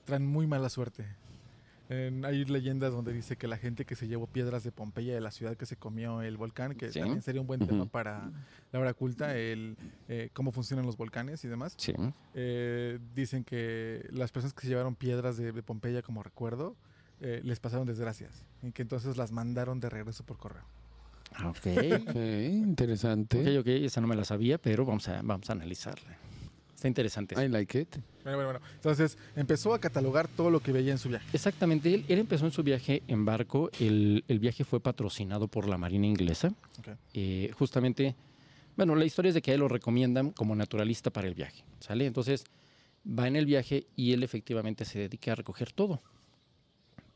Traen 0.05 0.25
muy 0.25 0.45
mala 0.47 0.69
suerte. 0.69 1.05
En- 1.91 2.23
hay 2.23 2.45
leyendas 2.45 2.93
donde 2.93 3.11
dice 3.11 3.35
que 3.35 3.47
la 3.49 3.57
gente 3.57 3.83
que 3.83 3.95
se 3.97 4.07
llevó 4.07 4.25
piedras 4.25 4.63
de 4.63 4.71
Pompeya, 4.71 5.13
de 5.13 5.19
la 5.19 5.29
ciudad 5.29 5.57
que 5.57 5.65
se 5.65 5.75
comió 5.75 6.21
el 6.21 6.37
volcán, 6.37 6.73
que 6.75 6.89
Sí. 6.89 6.99
también 6.99 7.21
sería 7.21 7.41
un 7.41 7.47
buen 7.47 7.59
tema 7.67 7.85
para 7.85 8.31
la 8.71 8.79
hora 8.79 8.93
culta, 8.93 9.35
el 9.37 9.75
eh, 10.07 10.29
cómo 10.33 10.53
funcionan 10.53 10.85
los 10.85 10.95
volcanes 10.95 11.43
y 11.43 11.49
demás. 11.49 11.73
Sí. 11.77 11.93
Eh, 12.33 12.97
dicen 13.13 13.43
que 13.43 14.07
las 14.11 14.31
personas 14.31 14.53
que 14.53 14.61
se 14.61 14.67
llevaron 14.69 14.95
piedras 14.95 15.35
de, 15.35 15.51
de 15.51 15.63
Pompeya 15.63 16.01
como 16.01 16.23
recuerdo, 16.23 16.77
eh, 17.19 17.41
les 17.43 17.59
pasaron 17.59 17.85
desgracias 17.85 18.45
y 18.63 18.71
que 18.71 18.83
entonces 18.83 19.17
las 19.17 19.33
mandaron 19.33 19.81
de 19.81 19.89
regreso 19.89 20.23
por 20.23 20.37
correo. 20.37 20.63
Ok. 21.45 21.67
Ok, 22.07 22.15
interesante. 22.15 23.41
ok, 23.57 23.61
ok, 23.61 23.67
esa 23.67 23.99
no 23.99 24.07
me 24.07 24.15
la 24.15 24.23
sabía, 24.23 24.57
pero 24.57 24.85
vamos 24.85 25.07
a, 25.09 25.21
vamos 25.21 25.49
a 25.49 25.53
analizarla. 25.53 26.17
Está 26.81 26.87
interesante. 26.87 27.35
I 27.39 27.47
like 27.47 27.79
it. 27.79 27.95
Bueno, 28.23 28.37
bueno, 28.39 28.53
bueno. 28.53 28.59
Entonces 28.73 29.15
empezó 29.35 29.75
a 29.75 29.79
catalogar 29.79 30.27
todo 30.27 30.49
lo 30.49 30.61
que 30.61 30.71
veía 30.71 30.91
en 30.91 30.97
su 30.97 31.09
viaje. 31.09 31.27
Exactamente, 31.31 31.93
él, 31.93 32.05
él 32.07 32.17
empezó 32.17 32.45
en 32.45 32.51
su 32.51 32.63
viaje 32.63 33.03
en 33.07 33.23
barco. 33.23 33.69
El, 33.79 34.23
el 34.27 34.39
viaje 34.39 34.63
fue 34.63 34.79
patrocinado 34.79 35.47
por 35.47 35.69
la 35.69 35.77
Marina 35.77 36.07
Inglesa. 36.07 36.47
Ok. 36.79 36.87
Eh, 37.13 37.51
justamente, 37.55 38.15
bueno, 38.75 38.95
la 38.95 39.05
historia 39.05 39.29
es 39.29 39.35
de 39.35 39.43
que 39.43 39.51
a 39.51 39.53
él 39.53 39.59
lo 39.59 39.67
recomiendan 39.67 40.31
como 40.31 40.55
naturalista 40.55 41.11
para 41.11 41.27
el 41.27 41.35
viaje. 41.35 41.63
¿Sale? 41.79 42.07
Entonces 42.07 42.45
va 43.07 43.27
en 43.27 43.35
el 43.35 43.45
viaje 43.45 43.85
y 43.95 44.13
él 44.13 44.23
efectivamente 44.23 44.83
se 44.83 44.97
dedica 44.97 45.33
a 45.33 45.35
recoger 45.35 45.71
todo. 45.73 46.01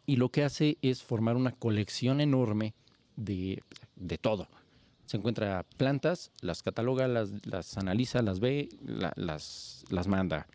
Y 0.06 0.18
lo 0.18 0.30
que 0.30 0.44
hace 0.44 0.78
es 0.84 1.02
formar 1.02 1.38
una 1.38 1.54
colección 1.54 2.22
enorme 2.22 2.76
de, 3.16 3.64
de 3.96 4.18
todo. 4.20 4.48
Se 5.06 5.18
encuentra 5.18 5.64
plantas, 5.78 6.32
las 6.42 6.64
cataloga, 6.64 7.08
las, 7.08 7.46
las 7.46 7.78
analiza, 7.78 8.22
las 8.22 8.40
ve, 8.40 8.70
la- 8.86 9.14
las, 9.16 9.84
las 9.90 10.08
manda. 10.08 10.48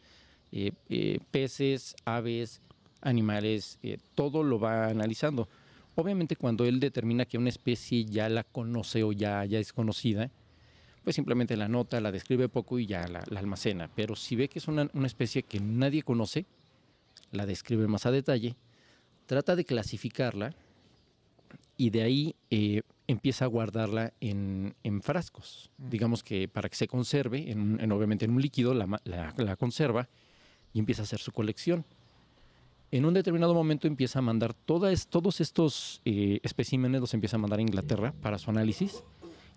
Eh, 0.52 0.72
eh, 0.88 1.20
peces, 1.30 1.94
aves, 2.04 2.60
animales, 3.00 3.78
eh, 3.82 3.98
todo 4.14 4.42
lo 4.42 4.58
va 4.58 4.86
analizando. 4.88 5.48
Obviamente 5.94 6.34
cuando 6.36 6.64
él 6.64 6.80
determina 6.80 7.24
que 7.26 7.38
una 7.38 7.48
especie 7.48 8.04
ya 8.04 8.28
la 8.28 8.42
conoce 8.44 9.02
o 9.04 9.12
ya, 9.12 9.44
ya 9.44 9.58
es 9.58 9.72
conocida, 9.72 10.30
pues 11.04 11.16
simplemente 11.16 11.56
la 11.56 11.68
nota, 11.68 12.00
la 12.00 12.12
describe 12.12 12.48
poco 12.48 12.78
y 12.78 12.86
ya 12.86 13.06
la, 13.08 13.22
la 13.28 13.40
almacena. 13.40 13.88
Pero 13.94 14.16
si 14.16 14.36
ve 14.36 14.48
que 14.48 14.58
es 14.58 14.68
una, 14.68 14.90
una 14.92 15.06
especie 15.06 15.42
que 15.42 15.60
nadie 15.60 16.02
conoce, 16.02 16.44
la 17.32 17.46
describe 17.46 17.86
más 17.86 18.06
a 18.06 18.10
detalle, 18.10 18.56
trata 19.26 19.54
de 19.54 19.64
clasificarla 19.64 20.54
y 21.76 21.90
de 21.90 22.02
ahí 22.02 22.34
eh, 22.50 22.82
empieza 23.10 23.44
a 23.44 23.48
guardarla 23.48 24.12
en, 24.20 24.74
en 24.82 25.02
frascos. 25.02 25.70
Mm. 25.78 25.88
Digamos 25.90 26.22
que 26.22 26.48
para 26.48 26.68
que 26.68 26.76
se 26.76 26.86
conserve, 26.88 27.50
en, 27.50 27.78
en- 27.80 27.92
obviamente 27.92 28.24
en 28.24 28.30
un 28.32 28.40
líquido, 28.40 28.72
la- 28.74 29.00
la 29.36 29.56
conserva 29.56 30.08
y 30.72 30.78
empieza 30.78 31.02
a 31.02 31.04
hacer 31.04 31.18
su 31.20 31.32
colección. 31.32 31.84
En 32.92 33.04
un 33.04 33.14
determinado 33.14 33.54
momento 33.54 33.86
empieza 33.86 34.18
a 34.18 34.22
mandar 34.22 34.52
todas, 34.52 35.06
todos 35.06 35.40
estos 35.40 36.00
eh, 36.04 36.40
especímenes, 36.42 37.00
los 37.00 37.14
empieza 37.14 37.36
a 37.36 37.38
mandar 37.38 37.58
a 37.60 37.62
Inglaterra 37.62 38.12
para 38.20 38.38
su 38.38 38.50
análisis. 38.50 39.04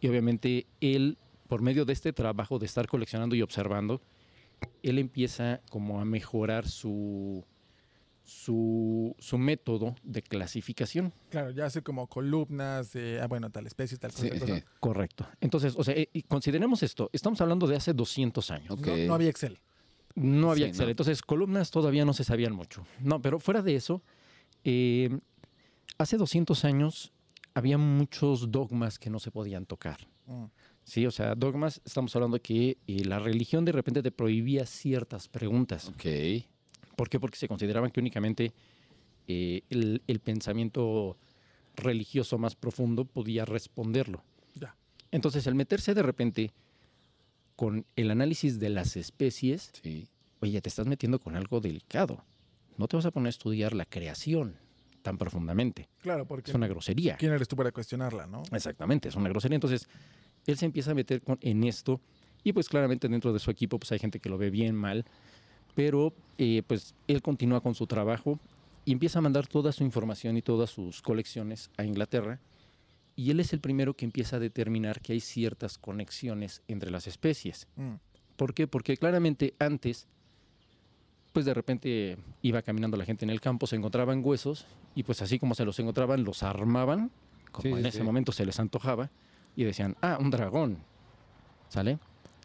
Y 0.02 0.08
obviamente 0.08 0.68
él, 0.82 1.18
por 1.48 1.62
medio 1.62 1.86
de 1.86 1.94
este 1.94 2.14
trabajo 2.14 2.60
de 2.60 2.66
estar 2.68 2.88
coleccionando 2.88 3.36
y 3.36 3.42
observando, 3.42 4.02
él 4.84 5.00
empieza 5.00 5.62
como 5.72 6.00
a 6.00 6.06
mejorar 6.06 6.68
su, 6.68 7.44
su, 8.24 9.16
su 9.20 9.38
método 9.38 9.96
de 10.04 10.22
clasificación. 10.22 11.14
Claro, 11.30 11.52
ya 11.52 11.66
hace 11.66 11.82
como 11.82 12.08
columnas 12.08 12.94
de, 12.94 13.20
ah, 13.22 13.28
bueno, 13.28 13.50
tal 13.52 13.68
especie, 13.68 13.98
tal 13.98 14.12
cosa. 14.12 14.24
Sí, 14.24 14.30
tal 14.30 14.40
cosa. 14.40 14.56
sí. 14.56 14.64
Correcto. 14.80 15.28
Entonces, 15.42 15.74
o 15.78 15.84
sea, 15.84 15.94
eh, 15.96 16.10
y 16.14 16.24
consideremos 16.24 16.84
esto. 16.84 17.10
Estamos 17.14 17.42
hablando 17.42 17.68
de 17.68 17.76
hace 17.76 17.94
200 17.94 18.52
años. 18.52 18.72
Ok. 18.72 18.88
No, 18.88 18.98
no 19.08 19.14
había 19.16 19.30
Excel. 19.30 19.60
No 20.16 20.52
había 20.52 20.66
Sí, 20.66 20.70
Excel. 20.70 20.86
no. 20.86 20.92
Entonces, 20.92 21.22
columnas 21.22 21.70
todavía 21.72 22.06
no 22.06 22.14
se 22.14 22.24
sabían 22.24 22.54
mucho. 22.54 22.86
No, 23.00 23.22
pero 23.22 23.40
fuera 23.40 23.62
de 23.62 23.76
eso, 23.76 24.02
eh, 24.64 25.10
hace 25.98 26.18
200 26.18 26.64
años 26.66 27.12
había 27.54 27.78
muchos 27.78 28.52
dogmas 28.52 28.98
que 29.00 29.10
no 29.10 29.20
se 29.20 29.32
podían 29.32 29.66
tocar. 29.66 30.08
Mm. 30.28 30.46
Sí, 30.86 31.06
o 31.06 31.12
sea, 31.12 31.36
dogmas, 31.36 31.82
estamos 31.86 32.16
hablando 32.16 32.42
que 32.42 32.78
eh, 32.88 33.06
la 33.06 33.20
religión 33.20 33.64
de 33.66 33.72
repente 33.72 34.02
te 34.02 34.12
prohibía 34.12 34.66
ciertas 34.66 35.28
preguntas. 35.28 35.90
Ok. 35.90 36.06
¿Por 36.96 37.10
qué? 37.10 37.20
Porque 37.20 37.38
se 37.38 37.48
consideraban 37.48 37.92
que 37.92 38.00
únicamente 38.00 38.54
eh, 39.28 39.62
el, 39.70 40.02
el 40.08 40.20
pensamiento 40.20 41.18
religioso 41.76 42.38
más 42.38 42.56
profundo 42.56 43.06
podía 43.06 43.46
responderlo. 43.46 44.24
Ya. 44.56 44.76
Entonces, 45.12 45.48
al 45.48 45.56
meterse 45.56 45.94
de 45.94 46.04
repente 46.04 46.52
con 47.56 47.86
el 47.96 48.12
análisis 48.12 48.60
de 48.60 48.70
las 48.70 48.96
especies, 48.98 49.72
Sí. 49.82 50.08
oye, 50.42 50.62
te 50.62 50.70
estás 50.70 50.88
metiendo 50.88 51.20
con 51.20 51.36
algo 51.36 51.62
delicado. 51.62 52.24
No 52.78 52.88
te 52.88 52.96
vas 52.96 53.06
a 53.06 53.12
poner 53.12 53.28
a 53.28 53.30
estudiar 53.30 53.74
la 53.74 53.86
creación 53.86 54.56
tan 55.04 55.18
profundamente. 55.18 55.88
Claro, 56.02 56.26
porque 56.26 56.52
Es 56.52 56.56
una 56.56 56.68
grosería. 56.68 57.18
¿quién 57.18 57.34
eres 57.34 57.48
tú 57.48 57.56
para 57.56 57.72
cuestionarla, 57.72 58.26
no? 58.26 58.42
Exactamente, 58.52 59.10
es 59.10 59.16
una 59.16 59.30
grosería. 59.30 59.56
Entonces, 59.56 59.88
él 60.48 60.58
se 60.58 60.66
empieza 60.66 60.92
a 60.92 60.94
meter 60.96 61.22
con- 61.22 61.38
en 61.42 61.64
esto 61.64 62.02
y 62.44 62.54
pues 62.54 62.68
claramente 62.70 63.08
dentro 63.08 63.32
de 63.34 63.40
su 63.40 63.52
equipo 63.52 63.80
pues 63.80 63.92
hay 63.92 64.00
gente 64.00 64.20
que 64.20 64.30
lo 64.30 64.38
ve 64.38 64.50
bien, 64.50 64.76
mal, 64.76 65.06
pero 65.76 66.14
eh, 66.38 66.64
pues 66.68 66.96
él 67.08 67.22
continúa 67.22 67.62
con 67.62 67.76
su 67.76 67.88
trabajo 67.88 68.40
y 68.86 68.92
empieza 68.92 69.20
a 69.20 69.22
mandar 69.22 69.48
toda 69.48 69.72
su 69.72 69.84
información 69.84 70.38
y 70.38 70.42
todas 70.42 70.70
sus 70.70 71.02
colecciones 71.02 71.70
a 71.78 71.84
Inglaterra 71.84 72.40
y 73.16 73.32
él 73.32 73.40
es 73.40 73.54
el 73.54 73.60
primero 73.60 73.94
que 73.94 74.06
empieza 74.06 74.38
a 74.38 74.40
determinar 74.40 75.02
que 75.02 75.14
hay 75.14 75.20
ciertas 75.20 75.78
conexiones 75.78 76.64
entre 76.68 76.90
las 76.90 77.08
especies. 77.08 77.68
Mm. 77.76 77.94
¿Por 78.36 78.54
qué? 78.54 78.68
Porque 78.68 78.98
claramente 78.98 79.54
antes, 79.60 80.08
pues 81.32 81.46
de 81.46 81.54
repente 81.54 82.18
iba 82.42 82.62
caminando 82.64 82.98
la 82.98 83.06
gente 83.06 83.26
en 83.26 83.30
el 83.30 83.40
campo, 83.40 83.68
se 83.68 83.76
encontraban 83.76 84.22
huesos 84.24 84.66
y 84.96 85.04
pues 85.04 85.22
así 85.22 85.38
como 85.38 85.54
se 85.54 85.66
los 85.66 85.78
encontraban, 85.80 86.24
los 86.24 86.42
armaban, 86.42 87.12
como 87.52 87.64
Sí, 87.64 87.70
en 87.70 87.84
sí, 87.84 87.90
ese 87.90 88.04
momento 88.04 88.32
se 88.32 88.46
les 88.46 88.60
antojaba, 88.60 89.12
y 89.56 89.64
decían, 89.64 89.96
ah, 90.02 90.18
un 90.20 90.32
dragón, 90.32 90.80
¿sale? 91.70 92.00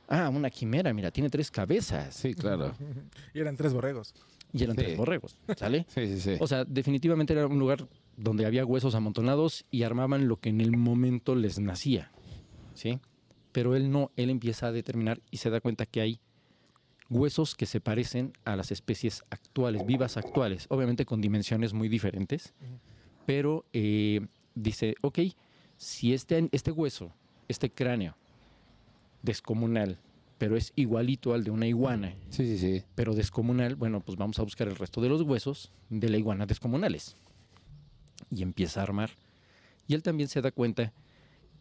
Ah, 0.09 0.31
una 0.31 0.49
quimera, 0.51 0.93
mira, 0.95 1.11
tiene 1.11 1.29
tres 1.29 1.51
cabezas. 1.51 2.15
Sí, 2.15 2.35
claro. 2.35 2.73
Y 3.35 3.41
eran 3.41 3.57
tres 3.57 3.73
borregos. 3.75 4.15
Y 4.53 4.65
eran 4.65 4.75
Sí. 4.77 4.83
tres 4.83 4.97
borregos, 4.97 5.39
¿sale? 5.57 5.85
Sí, 5.95 6.07
sí, 6.07 6.21
sí. 6.21 6.37
O 6.41 6.47
sea, 6.47 6.65
definitivamente 6.65 7.35
era 7.35 7.47
un 7.47 7.59
lugar 7.59 7.87
donde 8.17 8.47
había 8.47 8.65
huesos 8.65 8.95
amontonados 8.95 9.67
y 9.71 9.83
armaban 9.83 10.27
lo 10.27 10.39
que 10.41 10.49
en 10.49 10.61
el 10.63 10.77
momento 10.77 11.35
les 11.35 11.59
nacía, 11.59 12.11
¿sí? 12.75 12.99
Pero 13.53 13.77
él 13.77 13.91
no, 13.91 14.11
él 14.17 14.31
empieza 14.31 14.69
a 14.69 14.73
determinar 14.73 15.21
y 15.31 15.37
se 15.39 15.51
da 15.51 15.61
cuenta 15.61 15.85
que 15.87 16.01
hay 16.01 16.21
huesos 17.11 17.55
que 17.55 17.67
se 17.67 17.81
parecen 17.81 18.33
a 18.45 18.57
las 18.57 18.71
especies 18.73 19.23
actuales, 19.31 19.85
vivas 19.87 20.17
actuales, 20.17 20.67
obviamente 20.69 21.05
con 21.07 21.21
dimensiones 21.21 21.73
muy 21.73 21.89
diferentes, 21.89 22.53
pero 23.27 23.65
eh, 23.73 24.27
dice, 24.55 24.95
ok, 25.03 25.19
si 25.77 26.13
este, 26.13 26.49
este 26.53 26.71
hueso, 26.71 27.13
este 27.49 27.71
cráneo 27.71 28.17
descomunal, 29.23 29.99
pero 30.39 30.57
es 30.57 30.73
igualito 30.77 31.35
al 31.35 31.45
de 31.45 31.51
una 31.51 31.67
iguana, 31.67 32.15
Sí, 32.31 32.45
sí, 32.47 32.59
sí. 32.59 32.85
pero 32.95 33.15
descomunal, 33.15 33.75
bueno, 33.77 34.01
pues 34.01 34.17
vamos 34.17 34.39
a 34.39 34.43
buscar 34.43 34.69
el 34.69 34.77
resto 34.77 35.01
de 35.01 35.09
los 35.09 35.23
huesos 35.23 35.73
de 35.91 36.09
la 36.09 36.17
iguana 36.19 36.47
descomunales. 36.47 37.17
Y 38.31 38.43
empieza 38.43 38.81
a 38.81 38.83
armar. 38.85 39.11
Y 39.87 39.95
él 39.95 40.03
también 40.03 40.29
se 40.29 40.41
da 40.43 40.51
cuenta 40.51 40.93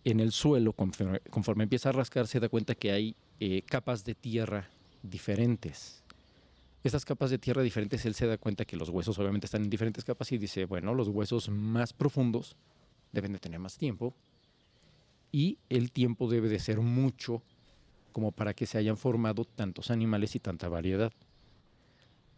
en 0.04 0.20
el 0.20 0.32
suelo, 0.32 0.74
conforme, 0.74 1.20
conforme 1.30 1.64
empieza 1.64 1.90
a 1.90 1.92
rascar, 1.94 2.28
se 2.28 2.40
da 2.40 2.50
cuenta 2.50 2.76
que 2.76 2.92
hay 2.92 3.16
eh, 3.40 3.62
capas 3.64 4.04
de 4.04 4.16
tierra 4.16 4.70
diferentes. 5.04 6.04
Estas 6.84 7.04
capas 7.06 7.30
de 7.30 7.38
tierra 7.38 7.62
diferentes, 7.64 8.06
él 8.06 8.14
se 8.14 8.28
da 8.28 8.38
cuenta 8.38 8.64
que 8.66 8.78
los 8.78 8.90
huesos 8.90 9.18
obviamente 9.20 9.46
están 9.46 9.64
en 9.64 9.70
diferentes 9.70 10.04
capas 10.06 10.32
y 10.32 10.38
dice, 10.38 10.66
bueno, 10.66 10.94
los 10.94 11.08
huesos 11.10 11.50
más 11.50 11.92
profundos 11.94 12.56
deben 13.12 13.34
de 13.34 13.40
tener 13.40 13.60
más 13.60 13.78
tiempo 13.78 14.14
y 15.38 15.60
el 15.70 15.92
tiempo 15.92 16.28
debe 16.28 16.50
de 16.50 16.58
ser 16.58 16.80
mucho 16.82 17.44
como 18.12 18.32
para 18.32 18.56
que 18.56 18.66
se 18.66 18.80
hayan 18.80 18.98
formado 18.98 19.46
tantos 19.46 19.92
animales 19.92 20.36
y 20.36 20.40
tanta 20.40 20.68
variedad. 20.68 21.12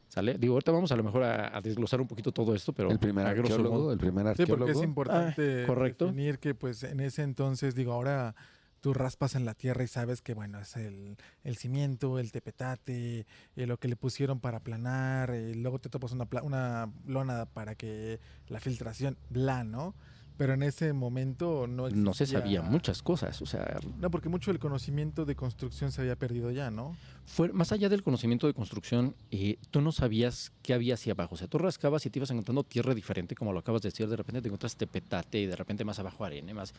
¿Sale? 0.09 0.37
Digo, 0.37 0.55
ahorita 0.55 0.73
vamos 0.73 0.91
a 0.91 0.97
lo 0.97 1.03
mejor 1.05 1.23
a, 1.23 1.55
a 1.55 1.61
desglosar 1.61 2.01
un 2.01 2.07
poquito 2.07 2.33
todo 2.33 2.53
esto, 2.53 2.73
pero 2.73 2.91
el 2.91 2.99
primer 2.99 3.25
a 3.25 3.29
arqueólogo, 3.29 3.69
modo- 3.77 3.91
el 3.93 3.99
primer 3.99 4.25
Sí, 4.35 4.43
porque 4.45 4.51
arqueólogo. 4.63 4.71
es 4.71 4.83
importante 4.83 5.63
Ah, 5.63 5.67
correcto. 5.67 6.05
definir 6.07 6.39
que 6.39 6.53
pues 6.55 6.83
en 6.83 6.99
ese 6.99 7.21
entonces, 7.23 7.73
digo, 7.73 7.93
ahora 7.93 8.35
tú 8.81 8.93
raspas 8.93 9.35
en 9.35 9.45
la 9.45 9.53
tierra 9.53 9.83
y 9.83 9.87
sabes 9.87 10.21
que 10.21 10.33
bueno, 10.33 10.59
es 10.59 10.75
el, 10.75 11.15
el 11.45 11.55
cimiento, 11.55 12.19
el 12.19 12.33
tepetate, 12.33 13.25
eh, 13.55 13.65
lo 13.65 13.77
que 13.77 13.87
le 13.87 13.95
pusieron 13.95 14.41
para 14.41 14.57
aplanar, 14.57 15.29
eh, 15.31 15.55
luego 15.55 15.79
te 15.79 15.87
topas 15.89 16.11
una, 16.11 16.25
pla- 16.25 16.43
una 16.43 16.91
lona 17.05 17.45
para 17.45 17.75
que 17.75 18.19
la 18.47 18.59
filtración, 18.59 19.17
bla, 19.29 19.63
¿no? 19.63 19.95
Pero 20.39 20.53
en 20.53 20.63
ese 20.63 20.93
momento 20.93 21.67
no 21.67 21.89
no 21.89 22.13
se 22.13 22.23
existía- 22.23 22.39
sabía 22.39 22.61
muchas 22.61 23.03
cosas. 23.03 23.41
O 23.41 23.45
sea, 23.45 23.77
No, 23.99 24.09
porque 24.09 24.29
mucho 24.29 24.51
del 24.51 24.59
conocimiento 24.59 25.25
de 25.25 25.35
construcción 25.35 25.91
se 25.91 25.99
había 26.01 26.15
perdido 26.15 26.49
ya, 26.49 26.71
¿no? 26.71 26.95
fue, 27.25 27.49
más 27.51 27.73
allá 27.73 27.89
del 27.89 28.01
conocimiento 28.03 28.47
de 28.47 28.53
construcción, 28.53 29.15
eh, 29.31 29.57
tú 29.69 29.81
no 29.81 29.91
sabías 29.91 30.51
qué 30.63 30.73
había 30.73 30.93
hacia 30.93 31.11
abajo. 31.11 31.35
O 31.35 31.37
sea, 31.37 31.47
tú 31.47 31.57
rascabas 31.57 32.05
y 32.05 32.09
te 32.09 32.19
ibas 32.19 32.31
encontrando 32.31 32.63
tierra 32.63 32.95
diferente, 32.95 33.35
como 33.35 33.51
lo 33.51 33.59
acabas 33.59 33.81
de 33.81 33.89
decir. 33.89 34.07
De 34.07 34.15
repente 34.15 34.41
te 34.41 34.47
encuentras 34.47 34.77
tepetate 34.77 35.41
y 35.41 35.45
de 35.45 35.55
repente 35.57 35.83
más 35.83 35.99
abajo 35.99 36.23
arena, 36.23 36.53
más. 36.53 36.73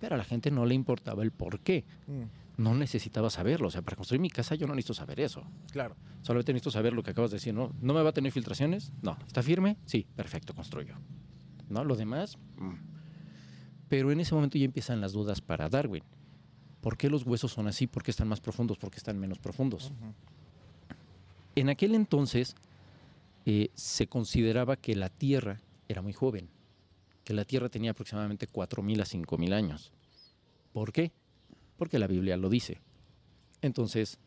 Pero 0.00 0.14
a 0.14 0.18
la 0.18 0.24
gente 0.24 0.50
no 0.52 0.64
le 0.64 0.74
importaba 0.74 1.24
el 1.24 1.32
por 1.32 1.58
qué. 1.60 1.84
Mm, 2.06 2.22
No 2.62 2.74
necesitaba 2.74 3.30
saberlo. 3.30 3.66
O 3.68 3.70
sea, 3.72 3.82
para 3.82 3.96
construir 3.96 4.20
mi 4.20 4.30
casa 4.30 4.54
yo 4.54 4.66
no 4.68 4.74
necesito 4.76 4.94
saber 4.94 5.18
eso. 5.20 5.42
claro. 5.72 5.96
Solamente 6.22 6.52
necesito 6.52 6.70
saber 6.70 6.92
lo 6.92 7.02
que 7.02 7.10
acabas 7.10 7.32
de 7.32 7.38
decir, 7.38 7.52
¿no? 7.52 7.72
¿No 7.80 7.94
me 7.94 8.02
va 8.02 8.10
a 8.10 8.12
tener 8.12 8.30
filtraciones? 8.30 8.92
No. 9.02 9.16
¿Está 9.26 9.42
firme? 9.42 9.76
Sí, 9.86 10.06
perfecto, 10.14 10.54
construyo. 10.54 10.94
¿No? 11.68 11.84
Lo 11.84 11.96
demás. 11.96 12.36
mm. 12.58 12.74
Pero 13.88 14.10
en 14.10 14.20
ese 14.20 14.34
momento 14.34 14.56
ya 14.58 14.64
empiezan 14.64 15.00
las 15.00 15.12
dudas 15.12 15.40
para 15.42 15.68
Darwin. 15.68 16.02
¿Por 16.80 16.96
qué 16.96 17.10
los 17.10 17.24
huesos 17.26 17.52
son 17.52 17.68
así? 17.68 17.86
¿Por 17.86 18.02
qué 18.02 18.10
están 18.10 18.26
más 18.28 18.40
profundos? 18.40 18.78
¿Por 18.78 18.90
qué 18.90 18.96
están 18.96 19.18
menos 19.18 19.38
profundos? 19.38 19.92
En 21.54 21.68
aquel 21.68 21.94
entonces 21.94 22.54
eh, 23.44 23.68
se 23.74 24.06
consideraba 24.06 24.76
que 24.76 24.96
la 24.96 25.10
Tierra 25.10 25.60
era 25.88 26.00
muy 26.00 26.12
joven, 26.14 26.48
que 27.24 27.34
la 27.34 27.44
Tierra 27.44 27.68
tenía 27.68 27.90
aproximadamente 27.90 28.46
4.000 28.46 29.00
a 29.02 29.04
5.000 29.04 29.52
años. 29.52 29.92
¿Por 30.72 30.90
qué? 30.92 31.12
Porque 31.76 31.98
la 31.98 32.06
Biblia 32.06 32.36
lo 32.38 32.48
dice. 32.48 32.80
Entonces, 33.60 34.18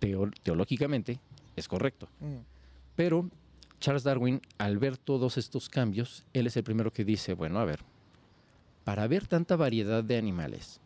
teo- 0.00 0.32
teológicamente 0.42 1.20
es 1.54 1.68
correcto. 1.68 2.08
Pero 2.96 3.30
Charles 3.82 4.04
Darwin, 4.04 4.40
al 4.58 4.78
ver 4.78 4.96
todos 4.96 5.36
estos 5.36 5.68
cambios, 5.68 6.24
él 6.32 6.46
es 6.46 6.56
el 6.56 6.62
primero 6.62 6.92
que 6.92 7.04
dice, 7.04 7.34
bueno, 7.34 7.58
a 7.58 7.64
ver, 7.64 7.80
para 8.84 9.08
ver 9.08 9.26
tanta 9.26 9.56
variedad 9.56 10.04
de 10.04 10.16
animales, 10.16 10.80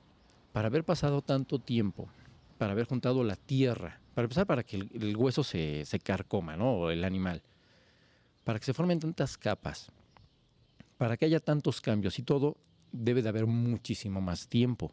para 0.54 0.68
haber 0.68 0.82
pasado 0.82 1.20
tanto 1.20 1.58
tiempo, 1.58 2.08
para 2.56 2.72
haber 2.72 2.86
juntado 2.86 3.22
la 3.22 3.36
tierra, 3.36 4.00
para 4.14 4.24
empezar, 4.24 4.46
para 4.46 4.62
que 4.62 4.76
el, 4.78 5.14
hueso 5.14 5.44
se, 5.44 5.84
se 5.84 6.00
carcoma, 6.00 6.56
¿no? 6.56 6.72
O 6.72 6.90
el 6.90 7.04
animal, 7.04 7.42
para 8.44 8.58
que 8.58 8.64
se 8.64 8.72
formen 8.72 8.98
tantas 8.98 9.36
capas, 9.36 9.92
para 10.96 11.18
que 11.18 11.26
haya 11.26 11.40
tantos 11.40 11.82
cambios 11.82 12.18
y 12.18 12.22
todo, 12.22 12.56
debe 12.92 13.20
de 13.20 13.28
haber 13.28 13.44
muchísimo 13.44 14.22
más 14.22 14.48
tiempo. 14.48 14.90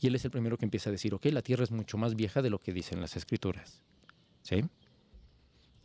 Y 0.00 0.06
él 0.06 0.14
es 0.14 0.24
el 0.24 0.30
primero 0.30 0.56
que 0.56 0.64
empieza 0.64 0.88
a 0.88 0.92
decir, 0.92 1.12
ok, 1.12 1.26
la 1.26 1.42
tierra 1.42 1.64
es 1.64 1.70
mucho 1.70 1.98
más 1.98 2.14
vieja 2.14 2.40
de 2.40 2.48
lo 2.48 2.58
que 2.58 2.72
dicen 2.72 3.02
las 3.02 3.14
escrituras. 3.14 3.82
¿Sí? 4.40 4.64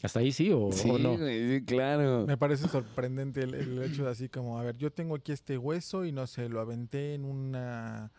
¿Hasta 0.01 0.20
ahí 0.22 0.32
sí 0.32 0.51
o, 0.51 0.72
Sí, 0.72 0.89
o 0.89 0.98
no? 0.98 1.18
güey, 1.18 1.60
sí, 1.60 1.65
claro. 1.65 2.25
Me 2.25 2.38
parece 2.38 2.68
sorprendente 2.70 3.44
el, 3.44 3.53
el 3.53 3.84
hecho 3.84 4.06
de 4.06 4.12
así 4.12 4.29
como, 4.29 4.58
a 4.60 4.63
ver, 4.63 4.77
yo 4.77 4.91
tengo 4.91 5.15
aquí 5.15 5.32
este 5.32 5.58
hueso 5.58 6.06
y 6.06 6.12
no 6.12 6.25
sé, 6.27 6.48
lo 6.48 6.62
aventé 6.62 7.13
en 7.15 7.25
una 7.25 8.12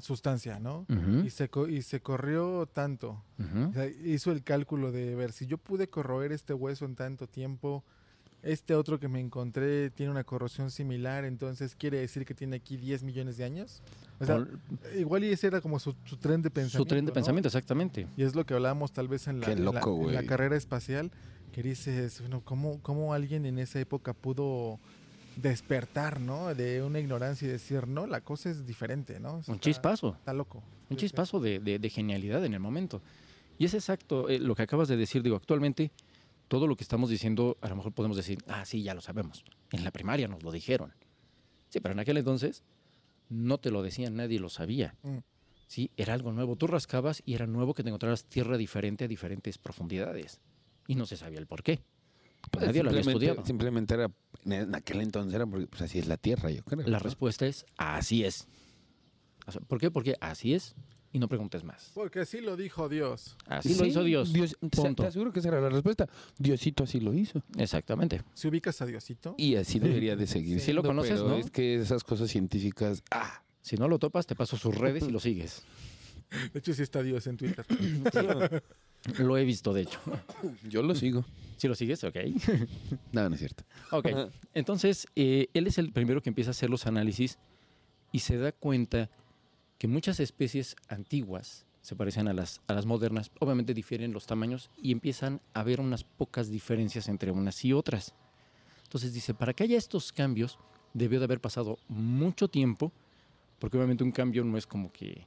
sustancia, 0.00 0.58
¿no? 0.60 0.86
Y 1.24 1.30
se, 1.30 1.48
co- 1.48 1.66
y 1.68 1.82
se 1.82 2.00
corrió 2.00 2.66
tanto. 2.66 3.22
ujú. 3.38 3.70
O 3.70 3.72
sea, 3.72 3.86
hizo 3.86 4.30
el 4.32 4.44
cálculo 4.44 4.92
de 4.92 5.14
ver 5.14 5.32
si 5.32 5.46
yo 5.46 5.58
pude 5.58 5.88
corroer 5.88 6.30
este 6.32 6.52
hueso 6.54 6.84
en 6.84 6.94
tanto 6.94 7.26
tiempo 7.26 7.84
este 8.42 8.74
otro 8.74 8.98
que 9.00 9.08
me 9.08 9.20
encontré 9.20 9.90
tiene 9.90 10.10
una 10.12 10.24
corrosión 10.24 10.70
similar, 10.70 11.24
entonces 11.24 11.74
quiere 11.74 11.98
decir 11.98 12.24
que 12.24 12.34
tiene 12.34 12.56
aquí 12.56 12.76
10 12.76 13.02
millones 13.02 13.36
de 13.36 13.44
años. 13.44 13.82
O 14.20 14.24
sea, 14.24 14.46
igual 14.96 15.24
y 15.24 15.30
ese 15.30 15.46
era 15.48 15.60
como 15.60 15.78
su, 15.78 15.94
su 16.04 16.16
tren 16.16 16.42
de 16.42 16.50
pensamiento. 16.50 16.78
su 16.78 16.84
tren 16.86 17.04
de 17.04 17.10
¿no? 17.10 17.14
pensamiento, 17.14 17.48
exactamente. 17.48 18.06
Y 18.16 18.22
es 18.22 18.34
lo 18.34 18.46
que 18.46 18.54
hablábamos 18.54 18.92
tal 18.92 19.08
vez 19.08 19.26
en 19.28 19.40
la, 19.40 19.46
Qué 19.46 19.52
en 19.52 19.64
la- 19.64 19.72
loco, 19.72 19.94
en 19.96 20.06
la 20.06 20.12
güey. 20.20 20.26
carrera 20.26 20.56
espacial, 20.56 21.10
que 21.52 21.62
dices, 21.62 22.20
bueno, 22.20 22.42
¿cómo, 22.44 22.80
¿cómo 22.82 23.12
alguien 23.14 23.44
en 23.46 23.58
esa 23.58 23.80
época 23.80 24.12
pudo 24.12 24.78
despertar, 25.36 26.20
¿no? 26.20 26.54
De 26.54 26.82
una 26.82 26.98
ignorancia 27.00 27.46
y 27.46 27.50
decir, 27.50 27.86
no, 27.86 28.06
la 28.06 28.20
cosa 28.20 28.50
es 28.50 28.66
diferente, 28.66 29.20
¿no? 29.20 29.40
Un 29.46 29.60
chispazo. 29.60 30.14
Está 30.18 30.32
loco. 30.32 30.62
Un 30.90 30.96
chispazo 30.96 31.38
de, 31.40 31.58
de- 31.60 31.78
de 31.78 31.90
genialidad 31.90 32.44
en 32.44 32.54
el 32.54 32.60
momento. 32.60 33.00
Y 33.58 33.64
es 33.64 33.74
exacto 33.74 34.28
eh, 34.28 34.38
lo 34.38 34.54
que 34.54 34.62
acabas 34.62 34.88
de 34.88 34.96
decir. 34.96 35.22
Digo, 35.22 35.36
actualmente 35.36 35.90
todo 36.48 36.66
lo 36.66 36.76
que 36.76 36.82
estamos 36.82 37.10
diciendo, 37.10 37.56
a 37.60 37.68
lo 37.68 37.76
mejor 37.76 37.92
podemos 37.92 38.16
decir, 38.16 38.38
ah, 38.48 38.64
sí, 38.64 38.82
ya 38.82 38.94
lo 38.94 39.00
sabemos. 39.00 39.44
En 39.70 39.84
la 39.84 39.90
primaria 39.90 40.28
nos 40.28 40.42
lo 40.42 40.50
dijeron. 40.50 40.94
Sí, 41.68 41.80
pero 41.80 41.92
en 41.92 42.00
aquel 42.00 42.16
entonces 42.16 42.62
no 43.28 43.58
te 43.58 43.70
lo 43.70 43.82
decían, 43.82 44.16
nadie 44.16 44.40
lo 44.40 44.48
sabía. 44.48 44.94
Mm. 45.02 45.18
Sí, 45.66 45.90
era 45.98 46.14
algo 46.14 46.32
nuevo. 46.32 46.56
Tú 46.56 46.66
rascabas 46.66 47.22
y 47.26 47.34
era 47.34 47.46
nuevo 47.46 47.74
que 47.74 47.82
te 47.82 47.90
encontraras 47.90 48.24
tierra 48.24 48.56
diferente 48.56 49.04
a 49.04 49.08
diferentes 49.08 49.58
profundidades. 49.58 50.40
Y 50.86 50.94
no 50.94 51.04
se 51.04 51.18
sabía 51.18 51.38
el 51.38 51.46
por 51.46 51.62
qué. 51.62 51.80
Pues 52.50 52.64
Nadie 52.64 52.82
lo 52.82 52.88
había 52.88 53.02
simplemente- 53.02 53.26
estudiado. 53.26 53.46
Simplemente 53.46 53.94
era, 53.94 54.10
en 54.46 54.74
aquel 54.74 55.02
entonces 55.02 55.34
era 55.34 55.44
porque 55.46 55.66
pues 55.66 55.82
así 55.82 55.98
es 55.98 56.06
la 56.06 56.16
Tierra, 56.16 56.50
yo 56.50 56.62
creo. 56.64 56.80
La 56.86 56.96
¿no? 56.96 57.02
respuesta 57.04 57.46
es, 57.46 57.66
así 57.76 58.24
es. 58.24 58.48
¿Por 59.66 59.78
qué? 59.80 59.90
Porque 59.90 60.14
así 60.20 60.54
es 60.54 60.74
y 61.12 61.18
no 61.18 61.28
preguntes 61.28 61.64
más. 61.64 61.90
Porque 61.94 62.20
así 62.20 62.40
lo 62.40 62.56
dijo 62.56 62.88
Dios. 62.88 63.36
Así 63.46 63.70
lo 63.70 63.84
Sí, 63.84 63.90
hizo 63.90 64.04
Dios. 64.04 64.32
te- 64.32 64.68
Punto. 64.68 65.02
Te 65.02 65.08
aseguro 65.08 65.32
que 65.32 65.40
esa 65.40 65.48
era 65.48 65.60
la 65.60 65.70
respuesta. 65.70 66.06
Diosito 66.38 66.84
así 66.84 67.00
lo 67.00 67.14
hizo. 67.14 67.42
Exactamente. 67.56 68.22
Si 68.34 68.48
ubicas 68.48 68.80
a 68.82 68.86
Diosito, 68.86 69.34
Y 69.38 69.56
así 69.56 69.78
debería 69.78 70.16
de 70.16 70.26
seguir. 70.26 70.60
Sí 70.60 70.72
lo 70.72 70.82
conoces, 70.82 71.20
pero 71.20 71.28
¿no? 71.28 71.36
Es 71.36 71.50
que 71.50 71.76
esas 71.76 72.04
cosas 72.04 72.30
científicas. 72.30 73.02
Ah, 73.10 73.42
Si 73.62 73.76
no 73.76 73.88
lo 73.88 73.98
topas, 73.98 74.26
te 74.26 74.34
paso 74.34 74.56
sus 74.56 74.74
redes 74.74 75.04
y 75.06 75.10
lo 75.10 75.20
sigues. 75.20 75.62
de 76.52 76.58
hecho 76.58 76.72
sí 76.74 76.82
está 76.82 77.02
Dios 77.02 77.26
en 77.26 77.36
Twitter. 77.36 77.64
Lo 79.18 79.38
he 79.38 79.44
visto, 79.44 79.72
de 79.72 79.82
hecho. 79.82 80.00
yo 80.68 80.82
lo 80.82 80.94
sigo. 80.94 81.24
Si 81.56 81.68
lo 81.68 81.74
sigues, 81.74 82.02
ok. 82.04 82.16
No, 83.12 83.28
no 83.28 83.34
es 83.34 83.40
cierto. 83.40 83.64
Ok. 83.90 84.08
Entonces, 84.54 85.06
eh, 85.16 85.48
él 85.54 85.66
es 85.66 85.78
el 85.78 85.92
primero 85.92 86.20
que 86.22 86.28
empieza 86.30 86.50
a 86.50 86.52
hacer 86.52 86.68
los 86.70 86.86
análisis 86.86 87.38
y 88.12 88.18
se 88.20 88.36
da 88.36 88.52
cuenta 88.52 89.08
que 89.78 89.88
muchas 89.88 90.20
especies 90.20 90.76
antiguas 90.88 91.64
se 91.80 91.96
parecen 91.96 92.28
a 92.28 92.34
las, 92.34 92.60
a 92.66 92.74
las 92.74 92.84
modernas. 92.84 93.30
Obviamente 93.38 93.72
difieren 93.72 94.12
los 94.12 94.26
tamaños 94.26 94.70
y 94.76 94.92
empiezan 94.92 95.40
a 95.54 95.60
haber 95.60 95.80
unas 95.80 96.04
pocas 96.04 96.50
diferencias 96.50 97.08
entre 97.08 97.30
unas 97.30 97.64
y 97.64 97.72
otras. 97.72 98.14
Entonces 98.82 99.14
dice, 99.14 99.34
para 99.34 99.54
que 99.54 99.64
haya 99.64 99.78
estos 99.78 100.12
cambios, 100.12 100.58
debió 100.92 101.18
de 101.20 101.24
haber 101.24 101.40
pasado 101.40 101.78
mucho 101.88 102.48
tiempo, 102.48 102.92
porque 103.58 103.76
obviamente 103.76 104.04
un 104.04 104.12
cambio 104.12 104.44
no 104.44 104.58
es 104.58 104.66
como 104.66 104.92
que 104.92 105.26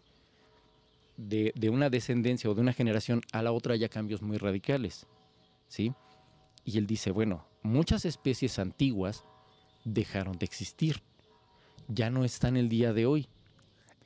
de, 1.17 1.53
de 1.55 1.69
una 1.69 1.89
descendencia 1.89 2.49
o 2.49 2.53
de 2.53 2.61
una 2.61 2.73
generación 2.73 3.21
a 3.31 3.41
la 3.41 3.51
otra 3.51 3.73
haya 3.73 3.89
cambios 3.89 4.21
muy 4.21 4.37
radicales. 4.37 5.07
¿Sí? 5.67 5.93
Y 6.65 6.77
él 6.77 6.85
dice, 6.85 7.11
bueno, 7.11 7.45
muchas 7.63 8.05
especies 8.05 8.59
antiguas 8.59 9.23
dejaron 9.85 10.37
de 10.37 10.45
existir. 10.45 11.01
Ya 11.87 12.09
no 12.09 12.25
están 12.25 12.57
el 12.57 12.69
día 12.69 12.93
de 12.93 13.05
hoy. 13.05 13.27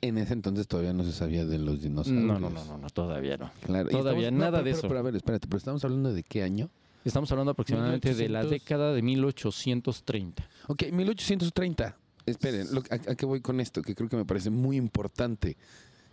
En 0.02 0.18
ese 0.18 0.34
entonces 0.34 0.68
todavía 0.68 0.92
no 0.92 1.04
se 1.04 1.12
sabía 1.12 1.44
de 1.46 1.58
los 1.58 1.82
dinosaurios. 1.82 2.24
No, 2.24 2.38
no, 2.38 2.50
no, 2.50 2.64
no, 2.64 2.78
no, 2.78 2.90
todavía 2.90 3.36
no. 3.38 3.50
Claro. 3.64 3.88
Todavía 3.88 4.24
estamos- 4.28 4.38
no, 4.38 4.44
nada 4.44 4.50
pero- 4.58 4.64
de 4.64 4.70
pero- 4.70 4.78
eso. 4.78 4.88
Pero 4.88 4.98
a 5.00 5.02
ver, 5.02 5.16
espérate, 5.16 5.46
pero 5.48 5.58
estamos 5.58 5.84
hablando 5.84 6.12
de 6.12 6.22
qué 6.22 6.42
año? 6.42 6.68
Estamos 7.04 7.30
hablando 7.32 7.52
aproximadamente 7.52 8.14
de 8.14 8.28
la 8.28 8.40
1800. 8.40 8.50
década 8.50 8.92
de 8.92 9.02
1830. 9.02 10.48
Ok, 10.68 10.84
1830. 10.92 11.96
Esperen, 12.26 12.66
lo- 12.74 12.82
a, 12.90 12.94
a 13.12 13.14
qué 13.14 13.24
voy 13.26 13.40
con 13.40 13.60
esto? 13.60 13.80
Que 13.82 13.94
creo 13.94 14.08
que 14.08 14.16
me 14.16 14.24
parece 14.24 14.50
muy 14.50 14.76
importante. 14.76 15.56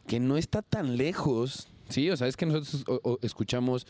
Que 0.08 0.20
no 0.20 0.38
está 0.38 0.62
tan 0.62 0.96
lejos, 0.98 1.68
¿sí? 1.90 2.10
O 2.12 2.18
sea, 2.18 2.28
es 2.28 2.38
que 2.38 2.46
nosotros 2.46 2.84
o- 2.88 3.00
o 3.04 3.20
escuchamos 3.22 3.88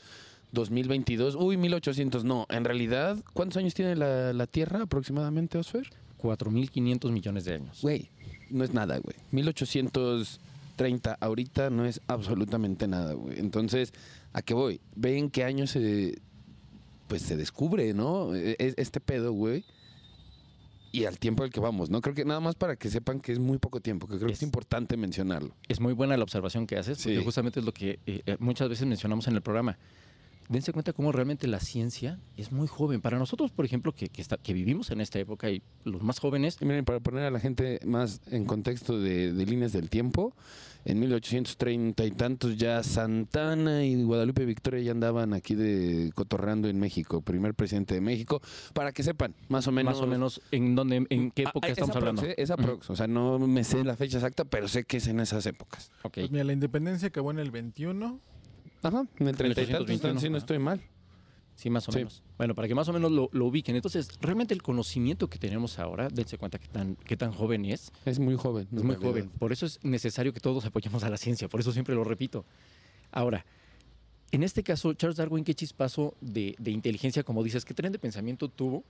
2022, 0.53 1.35
uy, 1.35 1.57
1800. 1.57 2.23
No, 2.23 2.45
en 2.49 2.63
realidad, 2.63 3.17
¿cuántos 3.33 3.57
años 3.57 3.73
tiene 3.73 3.95
la, 3.95 4.31
la 4.33 4.47
Tierra 4.47 4.83
aproximadamente, 4.83 5.57
Osfer? 5.57 5.89
4.500 6.21 7.11
millones 7.11 7.45
de 7.45 7.55
años. 7.55 7.79
Güey, 7.81 8.09
no 8.53 8.63
es 8.63 8.73
nada, 8.73 8.97
güey. 8.99 9.15
1830 9.31 11.17
ahorita 11.19 11.69
no 11.69 11.85
es 11.85 12.01
absolutamente 12.07 12.87
nada, 12.87 13.13
güey. 13.13 13.39
Entonces, 13.39 13.93
¿a 14.33 14.41
qué 14.41 14.53
voy? 14.53 14.79
Ve 14.95 15.17
en 15.17 15.29
qué 15.29 15.43
año 15.43 15.67
se, 15.67 16.19
pues 17.07 17.21
se 17.21 17.35
descubre, 17.37 17.93
¿no? 17.93 18.33
E- 18.35 18.55
e- 18.59 18.73
Este 18.77 18.99
pedo, 18.99 19.33
güey. 19.33 19.63
Y 20.91 21.05
al 21.05 21.17
tiempo 21.17 21.43
al 21.43 21.49
que 21.49 21.59
vamos, 21.59 21.89
¿no? 21.89 22.01
Creo 22.01 22.13
que 22.13 22.23
nada 22.23 22.39
más 22.39 22.53
para 22.55 22.75
que 22.75 22.87
sepan 22.89 23.19
que 23.19 23.31
es 23.31 23.39
muy 23.39 23.57
poco 23.57 23.79
tiempo, 23.79 24.07
que 24.07 24.15
creo 24.17 24.27
que 24.27 24.33
Es- 24.33 24.39
es 24.39 24.43
importante 24.43 24.95
mencionarlo. 24.95 25.55
Es 25.67 25.79
muy 25.79 25.93
buena 25.93 26.15
la 26.17 26.23
observación 26.23 26.67
que 26.67 26.77
haces, 26.77 26.99
porque 26.99 27.17
Sí. 27.17 27.23
justamente 27.23 27.59
es 27.59 27.65
lo 27.65 27.71
que 27.73 27.99
eh, 28.05 28.21
eh, 28.25 28.37
muchas 28.39 28.69
veces 28.69 28.85
mencionamos 28.87 29.27
en 29.27 29.33
el 29.35 29.41
programa. 29.41 29.77
Dense 30.49 30.71
cuenta 30.73 30.93
cómo 30.93 31.11
realmente 31.11 31.47
la 31.47 31.59
ciencia 31.59 32.19
es 32.37 32.51
muy 32.51 32.67
joven. 32.67 33.01
Para 33.01 33.17
nosotros, 33.17 33.51
por 33.51 33.65
ejemplo, 33.65 33.93
que, 33.93 34.09
que, 34.09 34.21
está- 34.21 34.37
que 34.37 34.53
vivimos 34.53 34.91
en 34.91 35.01
esta 35.01 35.19
época 35.19 35.49
y 35.49 35.61
los 35.83 36.01
más 36.03 36.19
jóvenes, 36.19 36.57
Y 36.61 36.65
miren, 36.65 36.85
para 36.85 36.99
poner 36.99 37.23
a 37.23 37.31
la 37.31 37.39
gente 37.39 37.79
más 37.85 38.21
en 38.31 38.45
contexto 38.45 38.99
de, 38.99 39.33
de 39.33 39.45
líneas 39.45 39.71
del 39.73 39.89
tiempo, 39.89 40.35
en 40.85 40.99
1830 40.99 42.03
y 42.05 42.11
tantos 42.11 42.57
ya 42.57 42.83
Santana 42.83 43.85
y 43.85 44.03
Guadalupe 44.03 44.43
Victoria 44.45 44.81
ya 44.81 44.91
andaban 44.91 45.33
aquí 45.33 45.55
de 45.55 46.11
cotorreando 46.13 46.67
en 46.67 46.77
México, 46.77 47.21
primer 47.21 47.53
presidente 47.53 47.93
de 47.95 48.01
México, 48.01 48.41
para 48.73 48.91
que 48.91 49.01
sepan 49.01 49.33
más 49.47 49.65
o 49.67 49.71
menos. 49.71 49.93
más 49.93 50.01
o 50.03 50.07
menos, 50.07 50.41
¿en, 50.51 50.75
dónde, 50.75 51.05
en 51.09 51.31
qué 51.31 51.43
Ah, 51.45 51.49
época 51.51 51.67
ah, 51.67 51.71
estamos 51.71 51.95
hablando? 51.95 52.23
¿eh? 52.25 52.35
Es 52.37 52.51
aprox, 52.51 52.89
o 52.89 52.95
sea, 52.97 53.07
no 53.07 53.39
me 53.39 53.63
sé 53.63 53.83
la 53.85 53.95
fecha 53.95 54.17
exacta, 54.17 54.43
pero 54.43 54.67
sé 54.67 54.83
que 54.83 54.97
es 54.97 55.07
en 55.07 55.21
esas 55.21 55.45
épocas. 55.45 55.89
Ok. 56.03 56.15
Pues 56.15 56.31
mira, 56.31 56.43
la 56.43 56.53
independencia 56.53 57.07
acabó 57.07 57.31
en 57.31 57.39
el 57.39 57.49
21. 57.51 58.19
Ajá, 58.83 59.05
en 59.19 59.27
el 59.27 59.35
30 59.35 59.61
y 59.61 59.65
tantos, 59.65 59.87
1821, 59.87 59.93
entonces 59.93 60.21
sí, 60.21 60.29
no 60.29 60.37
estoy 60.37 60.59
mal. 60.59 60.81
Sí, 61.55 61.69
más 61.69 61.87
o 61.87 61.91
Sí. 61.91 61.99
menos. 61.99 62.23
Bueno, 62.37 62.55
para 62.55 62.67
que 62.67 62.73
más 62.75 62.87
o 62.89 62.93
menos 62.93 63.11
lo, 63.11 63.29
lo 63.31 63.45
ubiquen. 63.45 63.75
Entonces, 63.75 64.09
realmente 64.19 64.53
el 64.55 64.63
conocimiento 64.63 65.29
que 65.29 65.37
tenemos 65.37 65.77
ahora, 65.77 66.07
dense 66.09 66.37
cuenta 66.39 66.57
qué 66.57 66.67
tan, 66.67 66.95
qué 66.95 67.15
tan 67.15 67.31
joven 67.31 67.65
es. 67.65 67.91
Es 68.05 68.17
muy 68.19 68.35
joven. 68.35 68.63
Es 68.75 68.83
muy 68.83 68.95
realidad. 68.95 69.01
joven. 69.09 69.29
Por 69.37 69.51
eso 69.51 69.67
es 69.67 69.79
necesario 69.83 70.33
que 70.33 70.39
todos 70.39 70.65
apoyemos 70.65 71.03
a 71.03 71.09
la 71.11 71.17
ciencia. 71.17 71.47
Por 71.47 71.59
eso 71.59 71.71
siempre 71.71 71.93
lo 71.93 72.03
repito. 72.03 72.43
Ahora, 73.11 73.45
en 74.31 74.41
este 74.41 74.63
caso, 74.63 74.93
Charles 74.95 75.17
Darwin, 75.17 75.43
qué 75.43 75.53
chispazo 75.53 76.15
de, 76.21 76.55
de 76.57 76.71
inteligencia, 76.71 77.21
como 77.21 77.43
dices, 77.43 77.65
qué 77.65 77.75
tren 77.75 77.91
de 77.91 77.99
pensamiento 77.99 78.49
tuvo 78.49 78.83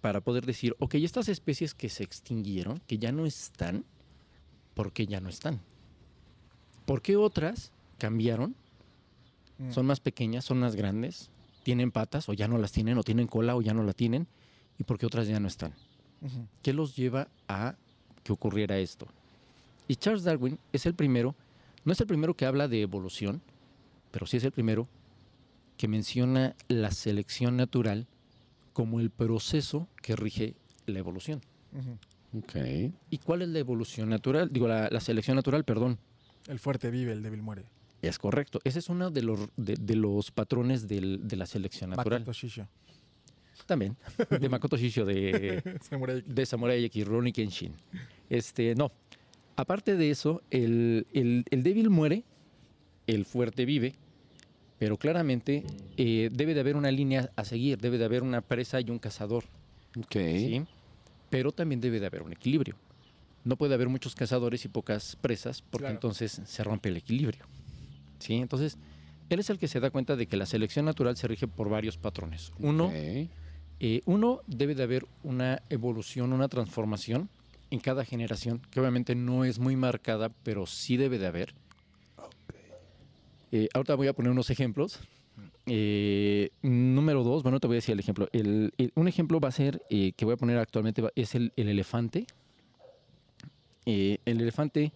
para 0.00 0.20
poder 0.20 0.46
decir, 0.46 0.76
ok, 0.78 0.94
estas 0.94 1.28
especies 1.28 1.74
que 1.74 1.88
se 1.88 2.04
extinguieron, 2.04 2.80
que 2.86 2.98
ya 2.98 3.10
no 3.10 3.26
están, 3.26 3.84
¿por 4.74 4.92
qué 4.92 5.06
ya 5.08 5.18
no 5.20 5.28
están? 5.28 5.60
¿Por 6.84 7.02
qué 7.02 7.16
otras 7.16 7.72
cambiaron? 7.98 8.54
Mm. 9.58 9.70
Son 9.70 9.86
más 9.86 10.00
pequeñas, 10.00 10.44
son 10.44 10.60
más 10.60 10.76
grandes, 10.76 11.30
tienen 11.62 11.90
patas 11.90 12.28
o 12.28 12.32
ya 12.32 12.48
no 12.48 12.58
las 12.58 12.72
tienen, 12.72 12.98
o 12.98 13.02
tienen 13.02 13.26
cola 13.26 13.56
o 13.56 13.62
ya 13.62 13.74
no 13.74 13.82
la 13.82 13.92
tienen, 13.92 14.26
y 14.78 14.84
por 14.84 14.98
qué 14.98 15.06
otras 15.06 15.26
ya 15.26 15.40
no 15.40 15.48
están. 15.48 15.72
¿Qué 16.62 16.72
los 16.72 16.96
lleva 16.96 17.28
a 17.46 17.76
que 18.24 18.32
ocurriera 18.32 18.78
esto? 18.78 19.06
Y 19.86 19.96
Charles 19.96 20.24
Darwin 20.24 20.58
es 20.72 20.86
el 20.86 20.94
primero, 20.94 21.34
no 21.84 21.92
es 21.92 22.00
el 22.00 22.06
primero 22.06 22.34
que 22.34 22.46
habla 22.46 22.68
de 22.68 22.82
evolución, 22.82 23.42
pero 24.10 24.26
sí 24.26 24.36
es 24.38 24.44
el 24.44 24.52
primero 24.52 24.88
que 25.76 25.88
menciona 25.88 26.56
la 26.68 26.90
selección 26.90 27.56
natural 27.56 28.06
como 28.72 28.98
el 29.00 29.10
proceso 29.10 29.88
que 30.02 30.16
rige 30.16 30.54
la 30.86 30.98
evolución. 30.98 31.42
¿Y 33.10 33.18
cuál 33.18 33.42
es 33.42 33.48
la 33.48 33.58
evolución 33.58 34.08
natural? 34.08 34.50
Digo, 34.52 34.68
la, 34.68 34.88
la 34.90 35.00
selección 35.00 35.36
natural, 35.36 35.64
perdón. 35.64 35.98
El 36.48 36.58
fuerte 36.58 36.90
vive, 36.90 37.12
el 37.12 37.22
débil 37.22 37.42
muere. 37.42 37.64
Es 38.02 38.18
correcto. 38.18 38.60
Ese 38.64 38.78
es 38.78 38.88
uno 38.88 39.10
de 39.10 39.22
los, 39.22 39.40
de, 39.56 39.74
de 39.80 39.96
los 39.96 40.30
patrones 40.30 40.86
del- 40.86 41.26
de 41.26 41.36
la 41.36 41.46
selección 41.46 41.90
natural. 41.90 42.20
Makoto 42.20 42.32
Shisho. 42.32 42.68
También. 43.66 43.96
De 44.38 44.48
Makoto 44.48 44.76
Shishio, 44.76 45.04
de, 45.04 45.62
Samurai 45.90 46.22
de 46.24 46.46
Samurai 46.46 46.84
X, 46.84 47.06
Ronnie 47.06 47.32
Kenshin. 47.32 47.72
Este, 48.30 48.74
no. 48.74 48.92
Aparte 49.56 49.96
de 49.96 50.10
eso, 50.10 50.42
el, 50.50 51.06
el- 51.12 51.44
el 51.50 51.62
débil 51.62 51.90
muere, 51.90 52.22
el 53.06 53.24
fuerte 53.24 53.64
vive, 53.64 53.94
pero 54.78 54.98
claramente 54.98 55.64
eh, 55.96 56.28
debe 56.32 56.52
de 56.54 56.60
haber 56.60 56.76
una 56.76 56.90
línea 56.90 57.30
a 57.34 57.44
seguir, 57.44 57.78
debe 57.78 57.96
de 57.98 58.04
haber 58.04 58.22
una 58.22 58.42
presa 58.42 58.80
y 58.80 58.90
un 58.90 58.98
cazador, 58.98 59.44
Ok. 59.98 60.12
¿sí? 60.12 60.62
Pero 61.30 61.50
también 61.50 61.80
debe 61.80 61.98
de 61.98 62.06
haber 62.06 62.22
un 62.22 62.32
equilibrio. 62.32 62.76
No 63.42 63.56
puede 63.56 63.74
haber 63.74 63.88
muchos 63.88 64.14
cazadores 64.14 64.64
y 64.64 64.68
pocas 64.68 65.16
presas, 65.16 65.62
porque 65.62 65.84
Claro. 65.84 65.94
entonces 65.94 66.40
se 66.44 66.62
rompe 66.62 66.90
el 66.90 66.98
equilibrio. 66.98 67.46
¿Sí? 68.18 68.34
Entonces, 68.34 68.78
él 69.28 69.40
es 69.40 69.50
el 69.50 69.58
que 69.58 69.68
se 69.68 69.80
da 69.80 69.90
cuenta 69.90 70.16
de 70.16 70.26
que 70.26 70.36
la 70.36 70.46
selección 70.46 70.84
natural 70.84 71.16
se 71.16 71.26
rige 71.28 71.48
por 71.48 71.68
varios 71.68 71.96
patrones. 71.98 72.52
Uno, 72.58 72.90
eh, 73.80 74.00
uno, 74.06 74.40
debe 74.46 74.74
de 74.74 74.82
haber 74.84 75.06
una 75.22 75.62
evolución, 75.68 76.32
una 76.32 76.48
transformación 76.48 77.28
en 77.70 77.80
cada 77.80 78.04
generación, 78.04 78.60
que 78.70 78.80
obviamente 78.80 79.14
no 79.14 79.44
es 79.44 79.58
muy 79.58 79.74
marcada, 79.76 80.30
pero 80.44 80.66
sí 80.66 80.96
debe 80.96 81.18
de 81.18 81.26
haber. 81.26 81.54
Eh, 83.52 83.68
ahorita 83.74 83.94
voy 83.94 84.08
a 84.08 84.12
poner 84.12 84.30
unos 84.32 84.50
ejemplos. 84.50 85.00
Eh, 85.66 86.50
número 86.62 87.24
dos, 87.24 87.42
bueno, 87.42 87.58
te 87.60 87.66
voy 87.66 87.74
a 87.74 87.78
decir 87.78 87.92
el 87.92 87.98
ejemplo. 88.00 88.28
El- 88.32 88.72
el- 88.78 88.92
un 88.94 89.08
ejemplo 89.08 89.40
va 89.40 89.48
a 89.48 89.52
ser, 89.52 89.82
eh, 89.90 90.12
que 90.16 90.24
voy 90.24 90.34
a 90.34 90.36
poner 90.36 90.58
actualmente, 90.58 91.02
es 91.16 91.34
el, 91.34 91.52
el 91.56 91.68
elefante. 91.68 92.26
El 93.84 94.18
elefante 94.40 94.92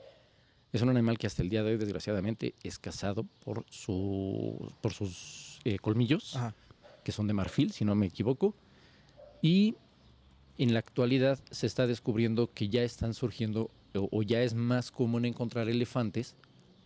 es 0.72 0.82
un 0.82 0.88
animal 0.90 1.18
que 1.18 1.26
hasta 1.26 1.42
el 1.42 1.48
día 1.48 1.62
de 1.62 1.72
hoy, 1.72 1.76
desgraciadamente, 1.78 2.54
es 2.62 2.78
cazado 2.78 3.24
por, 3.44 3.64
su, 3.68 4.72
por 4.80 4.92
sus 4.92 5.58
eh, 5.64 5.78
colmillos, 5.78 6.36
Ajá. 6.36 6.54
que 7.02 7.12
son 7.12 7.26
de 7.26 7.32
marfil, 7.32 7.72
si 7.72 7.84
no 7.84 7.94
me 7.94 8.06
equivoco. 8.06 8.54
Y 9.42 9.76
en 10.58 10.72
la 10.72 10.78
actualidad 10.78 11.38
se 11.50 11.66
está 11.66 11.86
descubriendo 11.86 12.50
que 12.52 12.68
ya 12.68 12.82
están 12.82 13.14
surgiendo, 13.14 13.70
o, 13.94 14.08
o 14.12 14.22
ya 14.22 14.42
es 14.42 14.54
más 14.54 14.90
común 14.90 15.24
encontrar 15.24 15.68
elefantes 15.68 16.36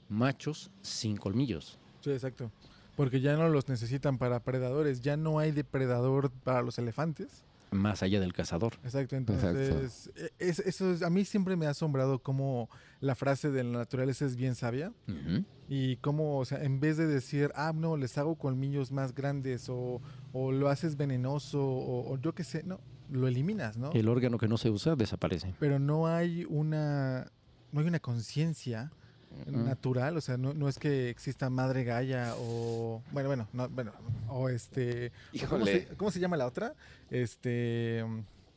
machos 0.08 0.70
sin 0.82 1.16
colmillos. 1.16 1.78
Sí, 2.00 2.10
exacto. 2.10 2.50
Porque 2.96 3.20
ya 3.20 3.36
no 3.36 3.48
los 3.48 3.68
necesitan 3.68 4.18
para 4.18 4.40
predadores. 4.40 5.02
Ya 5.02 5.16
no 5.16 5.38
hay 5.38 5.50
depredador 5.50 6.30
para 6.30 6.62
los 6.62 6.78
elefantes. 6.78 7.42
Más 7.74 8.02
allá 8.02 8.20
del 8.20 8.32
cazador. 8.32 8.74
Exacto, 8.84 9.16
entonces 9.16 10.10
e- 10.16 10.30
es- 10.38 10.60
eso 10.60 10.90
es- 10.92 11.02
a 11.02 11.10
mí 11.10 11.24
siempre 11.24 11.56
me 11.56 11.66
ha 11.66 11.70
asombrado 11.70 12.20
cómo 12.20 12.70
la 13.00 13.14
frase 13.14 13.50
de 13.50 13.64
la 13.64 13.78
naturaleza 13.78 14.24
es 14.24 14.36
bien 14.36 14.54
sabia 14.54 14.92
y 15.68 15.96
cómo, 15.96 16.38
o 16.38 16.44
sea, 16.44 16.62
en 16.62 16.80
vez 16.80 16.96
de 16.96 17.06
decir, 17.06 17.50
ah, 17.54 17.72
no, 17.74 17.96
les 17.96 18.16
hago 18.18 18.36
colmillos 18.36 18.92
más 18.92 19.14
grandes 19.14 19.68
o, 19.68 20.00
o 20.32 20.52
lo 20.52 20.68
haces 20.68 20.96
venenoso 20.96 21.62
o, 21.64 22.12
o 22.12 22.18
yo 22.18 22.34
qué 22.34 22.44
sé, 22.44 22.62
no, 22.64 22.80
lo 23.10 23.28
eliminas, 23.28 23.76
¿no? 23.76 23.90
El 23.92 24.08
órgano 24.08 24.38
que 24.38 24.48
no 24.48 24.56
se 24.56 24.70
usa 24.70 24.96
desaparece. 24.96 25.54
Pero 25.60 25.78
no 25.78 26.06
hay 26.06 26.44
una, 26.48 27.30
no 27.72 27.80
hay 27.80 27.86
una 27.86 28.00
conciencia 28.00 28.92
Natural, 29.46 30.16
o 30.16 30.20
sea, 30.20 30.36
no, 30.36 30.54
no 30.54 30.68
es 30.68 30.78
que 30.78 31.08
exista 31.10 31.50
madre 31.50 31.84
Gaia 31.84 32.34
o, 32.38 33.02
bueno, 33.12 33.28
bueno, 33.28 33.48
no, 33.52 33.68
bueno, 33.68 33.92
o 34.28 34.48
este, 34.48 35.12
¿cómo 35.48 35.64
se, 35.64 35.72
Híjole. 35.76 35.88
cómo 35.96 36.10
se 36.10 36.20
llama 36.20 36.36
la 36.36 36.46
otra? 36.46 36.74
Este, 37.10 38.04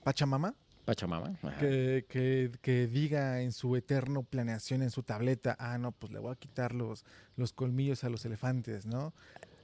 Pachamama. 0.03 0.53
Pachamama. 0.85 1.37
que, 1.59 2.05
que, 2.07 2.51
que 2.61 2.87
diga 2.87 3.41
en 3.41 3.51
su 3.51 3.75
eterno 3.75 4.23
planeación, 4.23 4.81
en 4.81 4.89
su 4.89 5.03
tableta, 5.03 5.57
ah, 5.59 5.77
no, 5.77 5.91
pues 5.91 6.13
le 6.13 6.19
voy 6.19 6.31
a 6.31 6.35
quitar 6.35 6.73
los, 6.73 7.03
los 7.35 7.51
colmillos 7.51 8.03
a 8.05 8.09
los 8.09 8.23
elefantes, 8.25 8.85
¿no? 8.85 9.13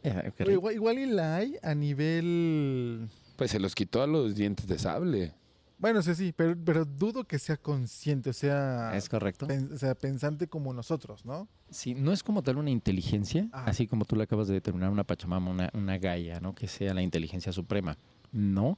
Eh, 0.04 0.32
Pero 0.36 0.52
igual, 0.52 0.76
igual 0.76 1.00
y 1.00 1.06
la 1.06 1.38
hay 1.38 1.58
a 1.64 1.74
nivel... 1.74 3.08
Pues 3.38 3.52
se 3.52 3.60
los 3.60 3.74
quitó 3.74 4.04
a 4.04 4.08
los 4.08 4.36
dientes 4.36 4.68
de 4.68 4.78
sable. 4.78 5.34
Bueno, 5.78 6.02
sí, 6.02 6.16
sí, 6.16 6.34
pero, 6.36 6.56
pero 6.64 6.86
dudo 6.86 7.26
que 7.26 7.38
sea 7.40 7.58
consciente, 7.58 8.30
o 8.30 8.34
sea, 8.34 8.96
Es 8.96 9.10
correcto. 9.10 9.48
pen- 9.48 9.70
o 9.74 9.78
sea, 9.78 9.96
pensante 9.96 10.48
como 10.48 10.74
nosotros, 10.74 11.26
¿no? 11.26 11.48
Sí, 11.70 11.94
no 11.94 12.14
es 12.14 12.24
como 12.24 12.42
tal 12.42 12.58
una 12.58 12.70
inteligencia, 12.70 13.48
Ajá. 13.52 13.70
así 13.70 13.88
como 13.88 14.06
tú 14.06 14.16
le 14.16 14.24
acabas 14.24 14.48
de 14.48 14.54
determinar 14.54 14.90
una 14.92 15.04
Pachamama, 15.04 15.52
una, 15.52 15.70
una 15.74 15.98
Gaia, 15.98 16.40
¿no? 16.40 16.56
Que 16.56 16.68
sea 16.68 16.94
la 16.94 17.02
inteligencia 17.02 17.52
suprema. 17.52 17.98
No, 18.32 18.78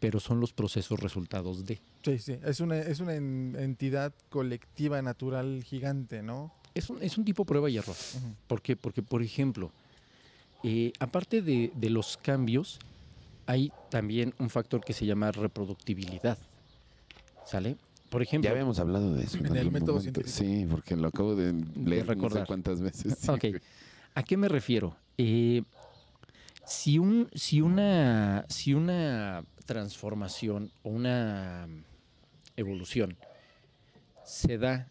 pero 0.00 0.18
son 0.18 0.40
los 0.40 0.52
procesos 0.52 0.98
resultados 0.98 1.64
de. 1.66 1.78
Sí, 2.04 2.18
sí, 2.18 2.38
es 2.44 2.60
una, 2.60 2.78
es 2.78 3.00
una 3.00 3.14
en- 3.14 3.54
entidad 3.58 4.12
colectiva 4.30 5.00
natural 5.02 5.62
gigante, 5.62 6.22
¿no? 6.22 6.52
Es 6.74 6.90
un, 6.90 7.02
es 7.02 7.16
un 7.18 7.24
tipo 7.24 7.44
prueba 7.44 7.68
y 7.70 7.76
error. 7.76 7.96
Ujú. 8.16 8.34
¿Por 8.46 8.62
qué? 8.62 8.74
Porque, 8.76 9.02
por 9.02 9.22
ejemplo, 9.22 9.70
eh, 10.64 10.92
aparte 10.98 11.42
de, 11.42 11.72
de 11.76 11.90
los 11.90 12.16
cambios, 12.16 12.78
hay 13.48 13.72
también 13.90 14.34
un 14.38 14.50
factor 14.50 14.84
que 14.84 14.92
se 14.92 15.06
llama 15.06 15.32
reproductibilidad. 15.32 16.36
¿Sale? 17.46 17.76
Por 18.10 18.22
ejemplo, 18.22 18.46
Ya 18.46 18.52
habíamos 18.52 18.78
hablado 18.78 19.14
de 19.14 19.24
eso. 19.24 19.38
En 19.38 19.56
el 19.56 19.70
método 19.70 19.96
momento. 19.96 20.20
científico. 20.22 20.28
Sí, 20.28 20.66
porque 20.70 20.96
lo 20.96 21.08
acabo 21.08 21.34
de 21.34 21.52
leer 21.52 22.04
no 22.06 22.12
sé 22.12 22.14
recordar. 22.14 22.46
cuántas 22.46 22.80
veces. 22.82 23.16
sí. 23.18 23.30
Ok. 23.30 23.44
¿A 24.14 24.22
qué 24.22 24.36
me 24.36 24.48
refiero? 24.48 24.96
Eh, 25.16 25.62
si, 26.66 26.98
un, 26.98 27.30
si, 27.34 27.62
una, 27.62 28.44
si 28.48 28.74
una 28.74 29.44
transformación 29.64 30.70
o 30.82 30.90
una 30.90 31.66
evolución 32.56 33.16
se 34.24 34.58
da 34.58 34.90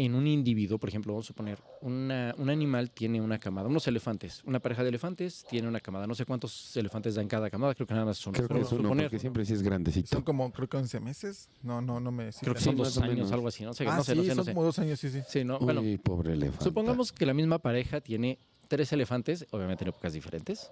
en 0.00 0.14
un 0.14 0.28
individuo, 0.28 0.78
por 0.78 0.88
ejemplo, 0.88 1.12
vamos 1.12 1.26
a 1.26 1.28
suponer, 1.28 1.58
una- 1.80 2.32
un 2.38 2.48
animal 2.50 2.92
tiene 2.92 3.20
una 3.20 3.38
camada, 3.40 3.66
unos 3.68 3.86
elefantes, 3.88 4.42
una 4.44 4.60
pareja 4.60 4.84
de 4.84 4.90
elefantes 4.90 5.44
tiene 5.44 5.66
una 5.66 5.80
camada, 5.80 6.06
no 6.06 6.14
sé 6.14 6.24
cuántos 6.24 6.76
elefantes 6.76 7.16
dan 7.16 7.26
cada 7.26 7.50
camada, 7.50 7.74
creo 7.74 7.84
que 7.86 7.94
nada 7.94 8.06
más 8.06 8.16
son 8.16 8.32
Creo 8.32 8.46
que 8.46 8.54
vamos 8.54 8.68
es 8.68 8.72
a 8.72 8.76
uno, 8.76 8.84
suponer. 8.84 9.06
porque 9.06 9.18
siempre 9.18 9.44
sí 9.44 9.54
es 9.54 9.62
grandecito. 9.62 10.08
Son 10.08 10.22
como, 10.22 10.52
creo 10.52 10.68
que 10.68 10.76
11 10.76 11.00
meses, 11.00 11.50
no, 11.62 11.80
no, 11.82 11.98
no 11.98 12.12
me... 12.12 12.30
Creo 12.30 12.54
que 12.54 12.60
son 12.60 12.76
Sí, 12.76 12.78
dos 12.78 12.96
o 12.96 13.02
años, 13.02 13.16
menos. 13.16 13.32
algo 13.32 13.48
así, 13.48 13.64
no 13.64 13.74
sé, 13.74 13.86
Ah, 13.88 13.96
no 13.96 14.04
sé, 14.04 14.12
sí, 14.12 14.18
no 14.18 14.22
sé, 14.22 14.28
no 14.28 14.34
son 14.36 14.44
sé. 14.44 14.50
como 14.52 14.64
dos 14.64 14.78
años, 14.78 15.00
sí, 15.00 15.08
sí. 15.10 15.22
Sí, 15.26 15.44
no, 15.44 15.58
Uy, 15.58 15.64
bueno, 15.64 15.82
pobre 16.04 16.34
elefante. 16.34 16.62
Supongamos 16.64 17.10
que 17.10 17.26
la 17.26 17.34
misma 17.34 17.58
pareja 17.58 18.00
tiene 18.00 18.38
tres 18.68 18.92
elefantes, 18.92 19.46
obviamente 19.50 19.82
en 19.82 19.88
épocas 19.88 20.12
diferentes, 20.12 20.70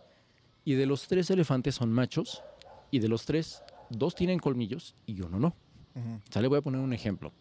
y 0.65 0.75
de 0.75 0.87
los 0.87 1.09
tres 1.09 1.29
elefantes 1.31 1.75
son 1.75 1.91
machos, 1.93 2.45
y 2.93 3.01
de 3.01 3.09
los 3.09 3.25
tres, 3.27 3.65
dos 3.89 4.15
tienen 4.15 4.39
colmillos 4.39 4.95
y 5.05 5.21
uno 5.21 5.41
no. 5.41 5.57
Ujú. 5.97 6.21
¿Sale? 6.31 6.47
Voy 6.47 6.59
a 6.59 6.63
poner 6.63 6.81
un 6.81 6.93
ejemplo. 6.93 7.33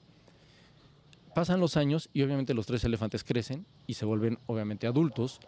Pasan 1.35 1.59
los 1.59 1.75
años 1.75 2.09
y 2.13 2.21
obviamente 2.23 2.53
los 2.53 2.65
tres 2.65 2.85
elefantes 2.85 3.25
crecen 3.25 3.65
y 3.87 3.95
se 3.95 4.05
vuelven 4.05 4.39
obviamente 4.47 4.87
adultos 4.87 5.41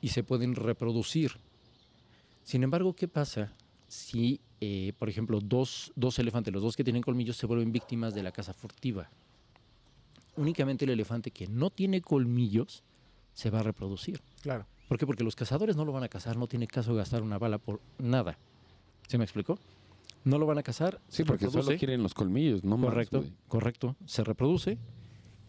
y 0.00 0.08
se 0.08 0.24
pueden 0.24 0.54
reproducir. 0.54 1.32
Sin 2.42 2.62
embargo, 2.62 2.94
¿qué 2.94 3.06
pasa 3.06 3.52
si, 3.86 4.40
eh, 4.62 4.94
por 4.98 5.10
ejemplo, 5.10 5.40
dos, 5.42 5.92
dos 5.94 6.18
elefantes, 6.18 6.54
los 6.54 6.62
dos 6.62 6.74
que 6.74 6.84
tienen 6.84 7.02
colmillos, 7.02 7.36
se 7.36 7.44
vuelven 7.46 7.70
víctimas 7.70 8.14
de 8.14 8.22
la 8.22 8.32
caza 8.32 8.54
furtiva? 8.54 9.10
Únicamente 10.36 10.86
el 10.86 10.92
elefante 10.92 11.30
que 11.30 11.46
no 11.46 11.68
tiene 11.68 12.00
colmillos 12.00 12.82
se 13.34 13.50
va 13.50 13.60
a 13.60 13.62
reproducir. 13.62 14.22
Claro. 14.40 14.64
¿Por 14.88 14.96
qué? 14.96 15.04
Porque 15.06 15.22
los 15.22 15.36
cazadores 15.36 15.76
no 15.76 15.84
lo 15.84 15.92
van 15.92 16.04
a 16.04 16.08
cazar, 16.08 16.38
no 16.38 16.46
tiene 16.46 16.66
caso 16.66 16.94
gastar 16.94 17.22
una 17.22 17.38
bala 17.38 17.58
por 17.58 17.82
nada. 17.98 18.38
¿Se 19.06 19.18
me 19.18 19.24
explicó? 19.24 19.58
No 20.24 20.38
lo 20.38 20.46
van 20.46 20.56
a 20.56 20.62
cazar. 20.62 20.98
Sí, 21.08 21.18
se 21.18 21.24
porque 21.26 21.44
solo 21.44 21.58
reproduce. 21.58 21.78
quieren 21.78 22.02
los 22.02 22.14
colmillos, 22.14 22.64
no 22.64 22.78
más, 22.78 22.88
Correcto, 22.88 23.18
güey. 23.18 23.32
correcto. 23.48 23.96
Se 24.06 24.24
reproduce 24.24 24.78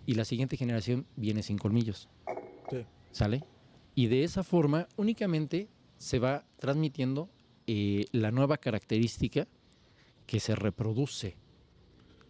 y 0.08 0.15
la 0.15 0.26
siguiente 0.26 0.58
generación 0.58 1.06
viene 1.17 1.43
sin 1.43 1.60
colmillos. 1.60 2.10
Sí. 2.72 2.86
¿Sale? 3.12 3.43
Y 3.93 4.08
de 4.08 4.24
esa 4.24 4.43
forma 4.43 4.88
únicamente 4.96 5.67
se 5.98 6.17
va 6.17 6.46
transmitiendo 6.58 7.30
eh, 7.67 8.06
la 8.13 8.32
nueva 8.32 8.58
característica 8.58 9.48
que 10.26 10.39
se 10.39 10.56
reproduce 10.56 11.36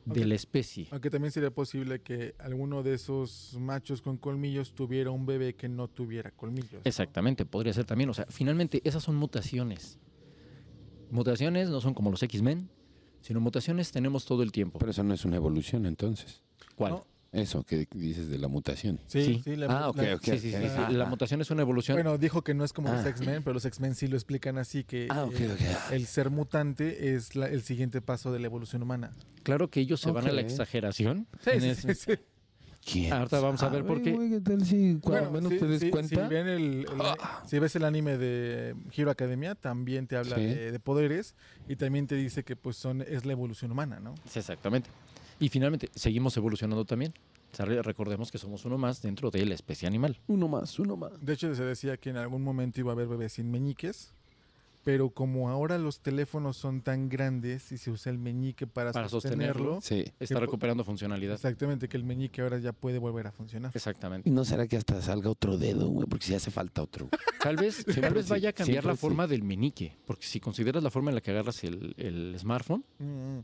de 0.06 0.26
la 0.26 0.36
especie. 0.36 0.88
Aunque 0.92 1.10
también 1.10 1.32
sería 1.32 1.52
posible 1.52 2.00
que 2.02 2.34
alguno 2.40 2.82
de 2.82 2.96
esos 2.96 3.56
machos 3.60 4.02
con 4.02 4.18
colmillos 4.18 4.74
tuviera 4.74 5.12
un 5.12 5.26
bebé 5.26 5.54
que 5.54 5.70
no 5.70 5.88
tuviera 5.88 6.32
colmillos. 6.32 6.74
¿no? 6.74 6.82
Exactamente, 6.84 7.46
podría 7.46 7.74
ser 7.74 7.86
también. 7.86 8.10
O 8.10 8.14
sea, 8.14 8.26
finalmente 8.30 8.82
esas 8.86 9.04
son 9.04 9.18
mutaciones. 9.18 10.00
Mutaciones 11.12 11.70
no 11.70 11.82
son 11.82 11.94
como 11.94 12.10
los 12.10 12.24
X-Men, 12.24 12.70
sino 13.22 13.40
mutaciones 13.40 13.92
tenemos 13.92 14.26
todo 14.26 14.42
el 14.42 14.52
tiempo. 14.52 14.80
Pero 14.80 14.92
eso 14.92 15.04
no 15.04 15.14
es 15.14 15.26
una 15.26 15.36
evolución, 15.36 15.86
entonces. 15.86 16.42
¿Cuál? 16.76 16.94
No, 16.94 17.08
Eso 17.32 17.64
que 17.64 17.88
dices 17.94 18.30
de 18.30 18.38
la 18.38 18.48
mutación. 18.48 19.00
Sí, 19.08 19.24
Sí. 19.24 19.42
sí. 19.44 19.56
la- 19.56 19.68
Ah, 19.68 19.90
ok, 19.90 19.98
la- 19.98 20.16
ok. 20.16 20.24
Sí, 20.24 20.32
sí, 20.40 20.52
sí, 20.52 20.58
sí. 20.58 20.66
Ajá. 20.66 20.90
La 20.92 21.06
mutación 21.06 21.42
es 21.42 21.52
una 21.52 21.62
evolución. 21.62 21.96
Bueno, 21.96 22.18
dijo 22.18 22.42
que 22.44 22.54
no 22.54 22.64
es 22.64 22.72
como 22.74 22.90
los 22.92 23.06
Ah. 23.06 23.10
X-Men, 23.10 23.44
pero 23.44 23.54
los 23.56 23.66
X-Men 23.66 23.96
sí 23.96 24.08
lo 24.08 24.16
explican 24.16 24.58
así, 24.58 24.84
que 24.84 25.08
Ah, 25.10 25.28
eh, 25.34 25.56
el 25.92 26.06
ser 26.08 26.30
mutante 26.30 27.14
es 27.16 27.36
la- 27.36 27.48
el 27.50 27.62
siguiente 27.64 28.02
paso 28.02 28.32
de 28.32 28.40
la 28.40 28.46
evolución 28.48 28.82
humana. 28.82 29.14
Claro 29.44 29.70
que 29.70 29.82
ellos 29.82 30.00
se 30.00 30.12
van 30.12 30.28
a 30.28 30.32
la 30.32 30.42
exageración. 30.42 31.28
Sí, 31.44 31.50
en 31.54 31.62
sí, 31.62 31.68
ese- 31.70 31.96
sí, 31.96 32.12
sí. 32.16 32.20
¿Quién 32.90 33.12
Ahorita 33.12 33.42
vamos 33.42 33.62
a 33.64 33.68
ver 33.68 33.84
por 33.86 34.02
qué. 34.02 34.14
güey? 34.14 34.30
¿Qué 34.30 34.40
tal 34.40 34.64
si 34.66 34.98
cuando 35.02 35.30
Bueno, 35.30 35.50
menos 35.50 35.52
sí, 35.52 35.60
te 35.60 35.68
des 35.68 35.82
sí, 35.82 35.90
cuenta? 35.90 36.26
Si, 36.26 36.34
ven 36.34 36.48
el- 36.48 36.62
el- 36.62 36.86
Ah. 37.02 37.44
si 37.46 37.60
ves 37.60 37.76
el 37.76 37.84
anime 37.84 38.18
de 38.18 38.76
Hero 38.96 39.12
Academia, 39.12 39.56
también 39.56 40.08
te 40.08 40.16
habla 40.16 40.38
Sí. 40.38 40.46
de, 40.46 40.72
de 40.72 40.80
poderes 40.80 41.36
y 41.68 41.76
también 41.76 42.08
te 42.08 42.16
dice 42.16 42.46
que 42.46 42.56
pues 42.56 42.78
son 42.78 43.02
es 43.02 43.26
la 43.26 43.34
evolución 43.34 43.72
humana, 43.74 44.00
¿no? 44.00 44.16
Sí, 44.30 44.40
exactamente. 44.40 44.90
Y 45.40 45.50
finalmente, 45.50 45.90
seguimos 45.96 46.36
evolucionando 46.38 46.86
también. 46.86 47.14
Recordemos 47.58 48.32
que 48.32 48.38
somos 48.38 48.66
uno 48.66 48.78
más 48.78 49.02
dentro 49.02 49.32
de 49.32 49.46
la 49.46 49.56
especie 49.56 49.88
animal. 49.88 50.20
Uno 50.28 50.48
más, 50.48 50.78
uno 50.80 50.96
más. 50.98 51.12
De 51.24 51.34
hecho, 51.34 51.54
se 51.56 51.64
decía 51.64 51.98
que 51.98 52.10
en 52.10 52.18
algún 52.18 52.44
momento 52.44 52.80
iba 52.80 52.92
a 52.92 52.94
haber 52.94 53.08
bebés 53.08 53.34
sin 53.34 53.50
meñiques, 53.50 54.12
pero 54.84 55.10
como 55.10 55.50
ahora 55.50 55.78
los 55.78 56.00
teléfonos 56.00 56.56
son 56.58 56.82
tan 56.82 57.10
grandes 57.10 57.72
y 57.72 57.78
se 57.78 57.90
usa 57.90 58.12
el 58.12 58.20
meñique 58.20 58.68
para, 58.68 58.92
Para 58.92 59.10
sostenerlo, 59.10 59.76
sostenerlo. 59.76 60.12
Sí. 60.12 60.14
Está 60.20 60.40
recuperando 60.40 60.84
funcionalidad. 60.84 61.36
exactamente 61.36 61.88
que 61.90 61.98
el 61.98 62.04
meñique 62.04 62.42
ahora 62.42 62.58
ya 62.60 62.74
puede 62.74 62.98
volver 63.00 63.28
a 63.28 63.32
funcionar. 63.32 63.72
Exactamente. 63.74 64.30
¿Y 64.30 64.32
no 64.32 64.46
será 64.46 64.68
que 64.68 64.78
hasta 64.78 65.02
salga 65.02 65.30
otro 65.30 65.58
dedo, 65.58 65.88
güey? 65.90 66.08
Porque 66.08 66.26
si 66.26 66.36
hace 66.36 66.52
falta 66.52 66.84
otro. 66.84 67.10
Tal 67.42 67.56
vez, 67.56 67.84
tal 68.02 68.14
vez 68.14 68.30
vaya 68.30 68.50
a 68.50 68.54
cambiar 68.54 68.86
la 68.86 68.94
sí. 68.94 69.00
forma 69.00 69.26
del 69.26 69.44
meñique. 69.44 69.98
Porque 70.06 70.26
si 70.26 70.40
consideras 70.40 70.84
la 70.84 70.92
forma 70.92 71.12
en 71.12 71.16
la 71.16 71.22
que 71.22 71.32
agarras 71.32 71.64
el, 71.64 71.94
el 71.98 72.36
smartphone, 72.40 72.84
Mm, 73.00 73.04
mm. 73.38 73.44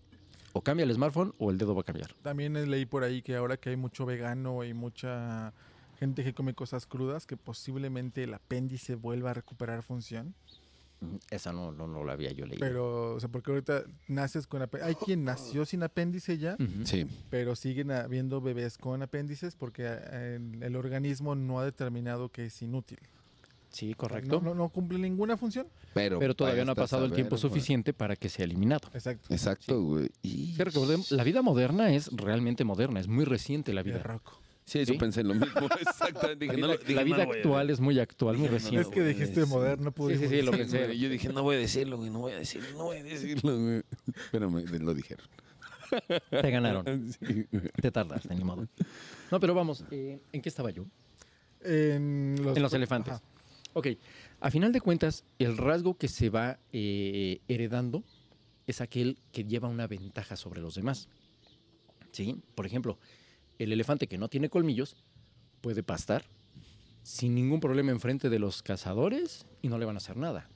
O 0.54 0.62
cambia 0.62 0.84
el 0.86 0.94
smartphone 0.94 1.34
o 1.40 1.52
el 1.52 1.58
dedo 1.58 1.76
va 1.76 1.82
a 1.82 1.84
cambiar. 1.84 2.14
También 2.22 2.54
leí 2.70 2.86
por 2.86 3.04
ahí 3.04 3.22
que 3.22 3.36
ahora 3.36 3.58
que 3.58 3.70
hay 3.70 3.76
mucho 3.78 4.06
vegano 4.06 4.64
y 4.64 4.74
mucha 4.74 5.52
gente 6.00 6.24
que 6.24 6.34
come 6.34 6.54
cosas 6.54 6.86
crudas, 6.86 7.26
que 7.26 7.38
posiblemente 7.38 8.24
el 8.24 8.34
apéndice 8.34 8.96
vuelva 8.96 9.32
a 9.32 9.34
recuperar 9.34 9.84
función. 9.84 10.34
Mm, 11.02 11.16
Esa 11.32 11.54
no, 11.54 11.72
no, 11.72 11.88
no 11.88 12.04
la 12.04 12.14
había 12.14 12.32
yo 12.32 12.46
leído. 12.46 12.60
Pero, 12.60 13.16
o 13.16 13.20
sea, 13.20 13.30
porque 13.30 13.52
ahorita 13.52 13.84
naces 14.08 14.48
con 14.48 14.62
apéndice. 14.62 14.90
Hay 14.90 14.96
quien 14.96 15.24
nació 15.24 15.66
sin 15.66 15.82
apéndice 15.84 16.38
ya. 16.38 16.56
Sí. 16.86 17.08
pero 17.30 17.56
siguen 17.56 17.92
habiendo 17.92 18.40
bebés 18.42 18.78
con 18.78 19.02
apéndices 19.02 19.56
porque 19.56 19.84
eh, 19.88 20.36
el, 20.36 20.62
el 20.64 20.76
organismo 20.76 21.36
no 21.36 21.60
ha 21.60 21.66
determinado 21.66 22.30
que 22.30 22.46
es 22.46 22.62
inútil. 22.62 23.00
Sí, 23.74 23.94
correcto. 23.96 24.40
No, 24.40 24.50
no, 24.50 24.56
no 24.56 24.70
cumple 24.70 25.00
ninguna 25.00 25.36
función. 25.36 25.68
Pero, 25.96 26.20
pero 26.20 26.36
todavía 26.36 26.64
no 26.64 26.72
ha 26.72 26.76
pasado 26.76 27.06
el 27.06 27.12
tiempo 27.12 27.38
suficiente 27.38 27.92
para 27.92 28.16
que 28.16 28.30
sea 28.30 28.46
eliminado. 28.46 28.88
Exacto. 28.94 29.34
Exacto, 29.34 29.82
güey. 29.82 30.10
Recordemos, 30.58 31.12
la 31.12 31.24
vida 31.24 31.42
moderna 31.42 31.92
es 31.94 32.08
realmente 32.16 32.64
moderna, 32.64 33.00
es 33.00 33.08
muy 33.08 33.26
reciente 33.26 33.74
la 33.74 33.82
vida. 33.84 33.98
Rocco. 34.04 34.40
Sí, 34.66 34.86
¿Sí? 34.86 34.94
pensé 34.94 35.22
en 35.22 35.28
lo 35.30 35.34
mismo. 35.34 35.68
Exactamente. 35.82 36.46
La 36.46 36.54
Dije, 36.54 36.56
vida, 36.56 36.68
no 36.68 36.68
lo- 36.74 36.78
dije, 36.80 36.94
la 36.94 37.02
no 37.02 37.06
vida 37.06 37.18
lo 37.18 37.26
voy 37.26 37.36
a 37.36 37.40
actual 37.40 37.70
es 37.72 37.80
muy 37.82 38.00
actual, 38.00 38.38
muy 38.38 38.48
reciente. 38.48 38.82
es 38.82 38.88
que 38.88 39.04
dijiste 39.04 39.46
moderno, 39.46 39.92
pudimos 39.92 40.30
sí, 40.30 40.30
sí, 40.30 40.42
lo 40.42 40.52
decir. 40.52 40.72
pensé. 40.80 40.98
Yo 40.98 41.10
dije, 41.10 41.30
no 41.34 41.44
voy 41.44 41.56
a 41.58 41.60
decirlo, 41.60 41.98
güey, 41.98 42.10
no 42.12 42.20
voy 42.20 42.32
a 42.32 42.38
decirlo, 42.38 42.70
no 42.78 42.84
voy 42.86 42.98
a 42.98 43.04
decirlo, 43.04 43.60
güey. 43.60 43.82
Pero 44.32 44.50
me 44.52 44.62
lo 44.64 44.94
dijeron. 44.94 45.26
Te 46.30 46.50
ganaron. 46.52 47.12
Sí. 47.12 47.46
Te 47.82 47.92
tardaste, 47.92 48.34
ni 48.36 48.44
modo. 48.44 48.68
No, 49.32 49.40
pero 49.40 49.54
vamos, 49.54 49.84
eh, 49.92 50.20
¿en 50.32 50.42
qué 50.42 50.50
estaba 50.50 50.70
yo? 50.72 50.86
En 51.64 52.36
los, 52.42 52.56
En 52.58 52.64
los 52.64 52.74
elefantes. 52.74 53.14
Ajá. 53.16 53.24
Ok, 53.74 53.88
a 54.40 54.52
final 54.52 54.72
de 54.72 54.82
cuentas, 54.82 55.26
el 55.40 55.58
rasgo 55.58 55.98
que 55.98 56.08
se 56.08 56.30
va 56.30 56.60
eh, 56.72 57.42
heredando 57.48 58.04
es 58.68 58.82
aquel 58.82 59.18
que 59.32 59.44
lleva 59.44 59.68
una 59.68 59.88
ventaja 59.88 60.36
sobre 60.36 60.62
los 60.62 60.76
demás. 60.76 61.10
¿Sí? 62.12 62.40
Por 62.54 62.66
ejemplo, 62.66 63.00
el 63.58 63.72
elefante 63.72 64.08
que 64.08 64.18
no 64.18 64.30
tiene 64.30 64.50
colmillos 64.50 64.96
puede 65.62 65.82
pastar 65.82 66.26
sin 67.02 67.36
ningún 67.36 67.60
problema 67.60 67.92
enfrente 67.92 68.30
de 68.30 68.40
los 68.40 68.64
cazadores 68.64 69.46
y 69.62 69.68
no 69.68 69.78
le 69.78 69.86
van 69.86 69.96
a 69.96 69.98
hacer 69.98 70.18
nada. 70.18 70.48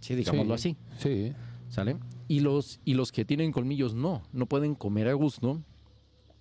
Sí, 0.00 0.14
digámoslo 0.14 0.54
así. 0.54 0.76
Sí. 0.98 1.32
¿Sale? 1.70 1.96
Y 2.28 2.40
los, 2.40 2.80
y 2.84 2.94
los 2.94 3.10
que 3.10 3.24
tienen 3.24 3.50
colmillos 3.50 3.94
no, 3.94 4.22
no 4.32 4.46
pueden 4.46 4.74
comer 4.74 5.08
a 5.08 5.14
gusto, 5.14 5.62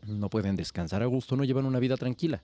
no 0.05 0.29
pueden 0.29 0.55
descansar 0.55 1.01
a 1.01 1.07
gusto, 1.07 1.35
no 1.35 1.43
llevan 1.43 1.65
una 1.65 1.79
vida 1.79 1.97
tranquila. 1.97 2.43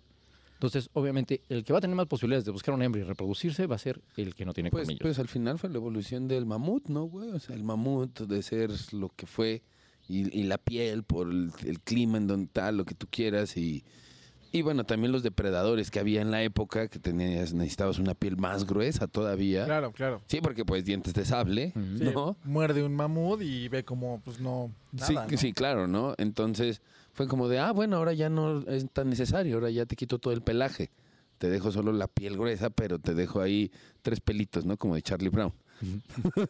Entonces, 0.60 0.90
obviamente, 0.92 1.42
el 1.48 1.64
que 1.64 1.72
va 1.72 1.80
a 1.80 1.82
tener 1.82 1.96
más 1.96 2.08
posibilidades 2.08 2.44
de 2.44 2.52
buscar 2.52 2.74
una 2.76 2.84
hembra 2.84 3.00
y 3.00 3.06
reproducirse 3.06 3.66
va 3.66 3.76
a 3.76 3.80
ser 3.80 4.02
el 4.18 4.36
que 4.36 4.44
no 4.44 4.54
tiene 4.54 4.70
Pues, 4.72 4.82
colmillos. 4.88 5.02
pues 5.02 5.18
al 5.18 5.30
final 5.30 5.58
fue 5.58 5.70
la 5.70 5.78
evolución 5.78 6.28
del 6.28 6.46
mamut, 6.46 6.88
¿no, 6.90 7.06
güey? 7.06 7.30
O 7.30 7.40
sea, 7.40 7.56
el 7.56 7.64
mamut 7.64 8.20
de 8.20 8.44
ser 8.44 8.70
lo 8.92 9.08
que 9.08 9.26
fue 9.26 9.64
y, 10.10 10.38
y 10.38 10.44
la 10.44 10.58
piel 10.58 11.04
por 11.04 11.30
el, 11.32 11.52
el 11.66 11.80
clima 11.80 12.18
en 12.18 12.28
donde 12.28 12.48
tal, 12.52 12.76
lo 12.76 12.84
que 12.86 12.94
tú 12.94 13.08
quieras 13.10 13.56
y... 13.56 13.86
Y 14.52 14.64
bueno, 14.64 14.84
también 14.84 15.12
los 15.12 15.22
depredadores 15.22 15.92
que 15.92 16.00
había 16.00 16.22
en 16.22 16.32
la 16.32 16.42
época, 16.42 16.88
que 16.88 16.98
tenías, 16.98 17.54
necesitabas 17.54 18.00
una 18.00 18.16
piel 18.16 18.36
más 18.36 18.66
gruesa 18.66 19.06
todavía. 19.08 19.64
Claro, 19.66 19.92
claro. 19.92 20.22
Sí, 20.26 20.42
porque 20.42 20.66
pues 20.66 20.84
dientes 20.84 21.14
de 21.14 21.24
sable, 21.24 21.72
Ujú. 21.76 21.98
Sí, 22.00 22.04
¿no? 22.04 22.36
Muerde 22.44 22.82
un 22.84 22.96
mamut 22.96 23.44
y 23.44 23.68
ve 23.70 23.86
como, 23.86 24.20
pues 24.26 24.40
no. 24.42 24.72
sí, 24.98 25.14
Nada, 25.14 25.28
¿no? 25.30 25.38
sí, 25.38 25.54
claro, 25.54 25.88
¿no? 25.88 26.16
Entonces 26.18 26.82
fue 27.20 27.28
como 27.28 27.50
de, 27.50 27.60
ah, 27.60 27.74
bueno, 27.74 27.98
ahora 27.98 28.14
ya 28.14 28.30
no 28.30 28.62
es 28.62 28.90
tan 28.94 29.10
necesario, 29.10 29.56
ahora 29.56 29.70
ya 29.70 29.86
te 29.86 29.98
quito 29.98 30.20
todo 30.20 30.32
el 30.32 30.42
pelaje. 30.42 30.90
Te 31.38 31.50
dejo 31.50 31.70
solo 31.70 31.92
la 31.92 32.08
piel 32.08 32.38
gruesa, 32.38 32.70
pero 32.70 32.98
te 32.98 33.14
dejo 33.14 33.42
ahí 33.42 33.74
tres 34.02 34.22
pelitos, 34.22 34.66
¿no? 34.66 34.78
Como 34.78 34.96
de 34.96 35.02
Charlie 35.02 35.28
Brown. 35.28 35.52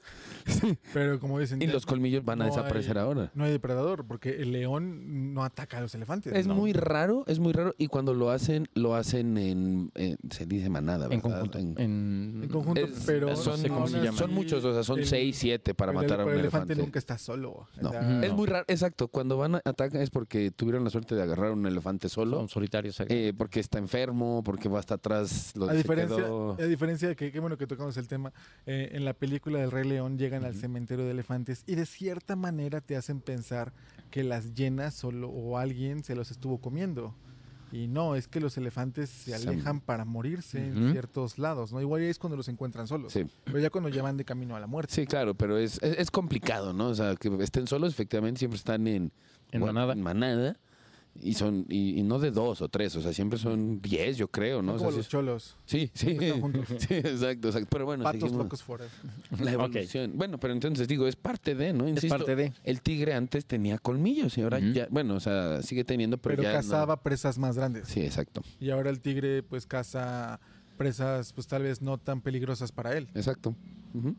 Pero 0.93 1.19
como 1.19 1.39
dicen. 1.39 1.61
Y 1.61 1.67
los 1.67 1.85
colmillos 1.85 2.23
van 2.25 2.41
a 2.41 2.45
desaparecer 2.45 2.97
hay- 2.97 3.03
ahora. 3.03 3.31
No 3.33 3.43
hay 3.43 3.51
depredador, 3.51 4.05
porque 4.05 4.41
el 4.41 4.51
león 4.51 5.33
no 5.33 5.43
ataca 5.43 5.77
a 5.77 5.81
los 5.81 5.93
elefantes. 5.95 6.33
Es 6.33 6.47
¿no? 6.47 6.55
muy 6.55 6.73
raro, 6.73 7.23
es 7.27 7.39
muy 7.39 7.53
raro. 7.53 7.75
Y 7.77 7.87
cuando 7.87 8.13
lo 8.13 8.29
hacen, 8.31 8.67
lo 8.73 8.95
hacen 8.95 9.37
en, 9.37 9.91
en- 9.95 10.17
se 10.29 10.45
dice 10.45 10.69
manada, 10.69 11.07
¿verdad? 11.07 11.13
en 11.13 11.21
conjunto. 11.21 11.57
En- 11.57 11.75
En, 11.79 12.39
En 12.43 12.49
conjunto, 12.49 12.81
es- 12.81 13.03
pero. 13.05 13.27
no 13.29 13.35
son, 13.35 13.57
sé 13.57 13.69
cómo 13.69 13.87
se 13.87 13.95
aún 13.97 14.05
llama. 14.05 14.17
son 14.17 14.29
así, 14.31 14.35
muchos, 14.35 14.63
o 14.65 14.73
sea, 14.73 14.83
son 14.83 14.99
el- 14.99 15.05
seis, 15.05 15.37
siete 15.37 15.73
para 15.73 15.91
el- 15.91 15.95
matar 15.97 16.21
a 16.21 16.23
un 16.23 16.29
pero 16.29 16.33
el 16.35 16.39
elefante. 16.41 16.73
elefante 16.73 16.75
nunca 16.87 16.99
está 16.99 17.17
solo. 17.17 17.67
No. 17.81 17.89
O 17.89 17.91
sea. 17.91 18.23
Es 18.25 18.33
muy 18.33 18.47
raro, 18.47 18.65
exacto. 18.67 19.07
Cuando 19.07 19.37
van 19.37 19.55
a 19.55 19.61
atacar 19.65 20.01
es 20.01 20.09
porque 20.09 20.51
tuvieron 20.51 20.83
la 20.83 20.89
suerte 20.89 21.15
de 21.15 21.21
agarrar 21.23 21.47
a 21.51 21.53
un 21.53 21.65
elefante 21.65 22.09
solo, 22.09 22.37
Son 22.37 22.49
solitarios. 22.49 22.99
eh, 23.07 23.33
porque 23.37 23.59
está 23.59 23.77
enfermo, 23.79 24.41
porque 24.43 24.69
va 24.69 24.79
hasta 24.79 24.95
atrás. 24.95 25.53
Lo 25.55 25.69
A 25.69 25.73
diferencia, 25.73 26.17
quedó- 26.17 26.55
a 26.59 26.63
diferencia 26.65 27.07
de 27.09 27.15
que, 27.15 27.31
qué 27.31 27.39
bueno 27.39 27.57
que 27.57 27.67
tocamos 27.67 27.95
el 27.97 28.07
tema, 28.07 28.31
eh, 28.65 28.89
en 28.93 29.05
la 29.05 29.13
película 29.19 29.59
del 29.59 29.69
Rey 29.71 29.87
León 29.87 30.17
llegan 30.17 30.45
al 30.45 30.55
cementerio 30.55 31.05
de 31.05 31.11
elefantes 31.11 31.63
y 31.67 31.75
de 31.75 31.85
cierta 31.85 32.35
manera 32.35 32.81
te 32.81 32.95
hacen 32.95 33.19
pensar 33.21 33.73
que 34.11 34.23
las 34.23 34.53
llenas 34.55 34.93
solo 34.95 35.29
o 35.29 35.57
alguien 35.57 36.03
se 36.03 36.15
los 36.15 36.31
estuvo 36.31 36.59
comiendo. 36.59 37.13
Y 37.71 37.87
no, 37.87 38.15
es 38.15 38.27
que 38.27 38.39
los 38.39 38.57
elefantes 38.57 39.11
se 39.11 39.35
alejan 39.35 39.79
para 39.79 40.03
morirse 40.03 40.57
en 40.65 40.91
ciertos 40.91 41.37
lados, 41.37 41.71
¿no? 41.71 41.79
Igual 41.79 42.01
es 42.01 42.17
cuando 42.17 42.35
los 42.35 42.47
encuentran 42.47 42.87
solos, 42.87 43.13
Sí, 43.13 43.27
pero 43.43 43.59
ya 43.59 43.69
cuando 43.69 43.89
ya 43.89 44.01
van 44.01 44.17
de 44.17 44.25
camino 44.25 44.55
a 44.55 44.59
la 44.59 44.65
muerte. 44.65 44.91
sí, 44.91 45.05
claro, 45.05 45.35
pero 45.35 45.55
es, 45.59 45.77
es, 45.83 45.99
es 45.99 46.09
complicado, 46.09 46.73
¿no? 46.73 46.87
O 46.87 46.95
sea, 46.95 47.15
que 47.15 47.29
estén 47.43 47.67
solos, 47.67 47.93
efectivamente, 47.93 48.39
siempre 48.39 48.57
están 48.57 48.87
en, 48.87 49.11
En 49.51 49.59
bueno, 49.61 49.73
manada. 49.73 49.93
en 49.93 50.01
manada. 50.01 50.57
Y 51.21 51.33
son, 51.33 51.65
y, 51.69 51.99
y 51.99 52.03
no 52.03 52.17
de 52.19 52.31
dos 52.31 52.61
o 52.61 52.69
tres, 52.69 52.95
o 52.95 53.01
sea, 53.01 53.11
siempre 53.13 53.37
son 53.37 53.81
diez, 53.81 54.17
yo 54.17 54.27
creo, 54.29 54.61
¿no? 54.61 54.73
Son 54.73 54.75
O 54.75 54.79
sea, 54.79 54.85
como 54.85 54.91
sí 54.91 54.97
los 54.97 55.05
es- 55.05 55.11
cholos, 55.11 55.55
Sí, 55.65 55.91
sí. 55.93 56.05
Siempre 56.05 56.27
están 56.27 56.41
juntos. 56.41 56.65
Sí, 56.79 56.93
exacto, 56.93 57.47
exacto. 57.49 57.67
Pero 57.71 57.85
bueno, 57.85 58.03
patos 58.03 58.21
seguimos. 58.21 58.43
locos 58.45 58.63
forever. 58.63 58.91
La 59.39 59.51
evolución. 59.51 60.11
Bueno, 60.15 60.39
pero 60.39 60.53
entonces 60.53 60.87
digo, 60.87 61.07
es 61.07 61.15
parte 61.15 61.55
de, 61.55 61.73
¿no? 61.73 61.87
Es 61.87 62.05
parte 62.05 62.35
de. 62.35 62.53
El 62.63 62.81
tigre 62.81 63.13
antes 63.13 63.45
tenía 63.45 63.77
colmillos 63.77 64.37
y 64.37 64.41
ahora 64.41 64.59
ya, 64.59 64.87
bueno, 64.89 65.15
o 65.15 65.19
sea, 65.19 65.61
sigue 65.61 65.83
teniendo, 65.83 66.17
pero, 66.17 66.37
Pero, 66.37 66.43
ya 66.43 66.49
no. 66.53 66.55
cazaba 66.57 67.01
presas 67.03 67.37
más 67.37 67.57
grandes. 67.57 67.87
Sí, 67.87 68.01
exacto, 68.01 68.41
Y 68.59 68.69
ahora 68.69 68.89
el 68.89 68.99
tigre 69.01 69.43
pues 69.43 69.65
caza 69.65 70.39
presas 70.77 71.33
pues 71.33 71.45
tal 71.47 71.63
vez 71.63 71.81
no 71.81 71.97
tan 71.97 72.21
peligrosas 72.21 72.71
para 72.71 72.97
él. 72.97 73.07
exacto. 73.13 73.53
Ujú. 73.93 74.15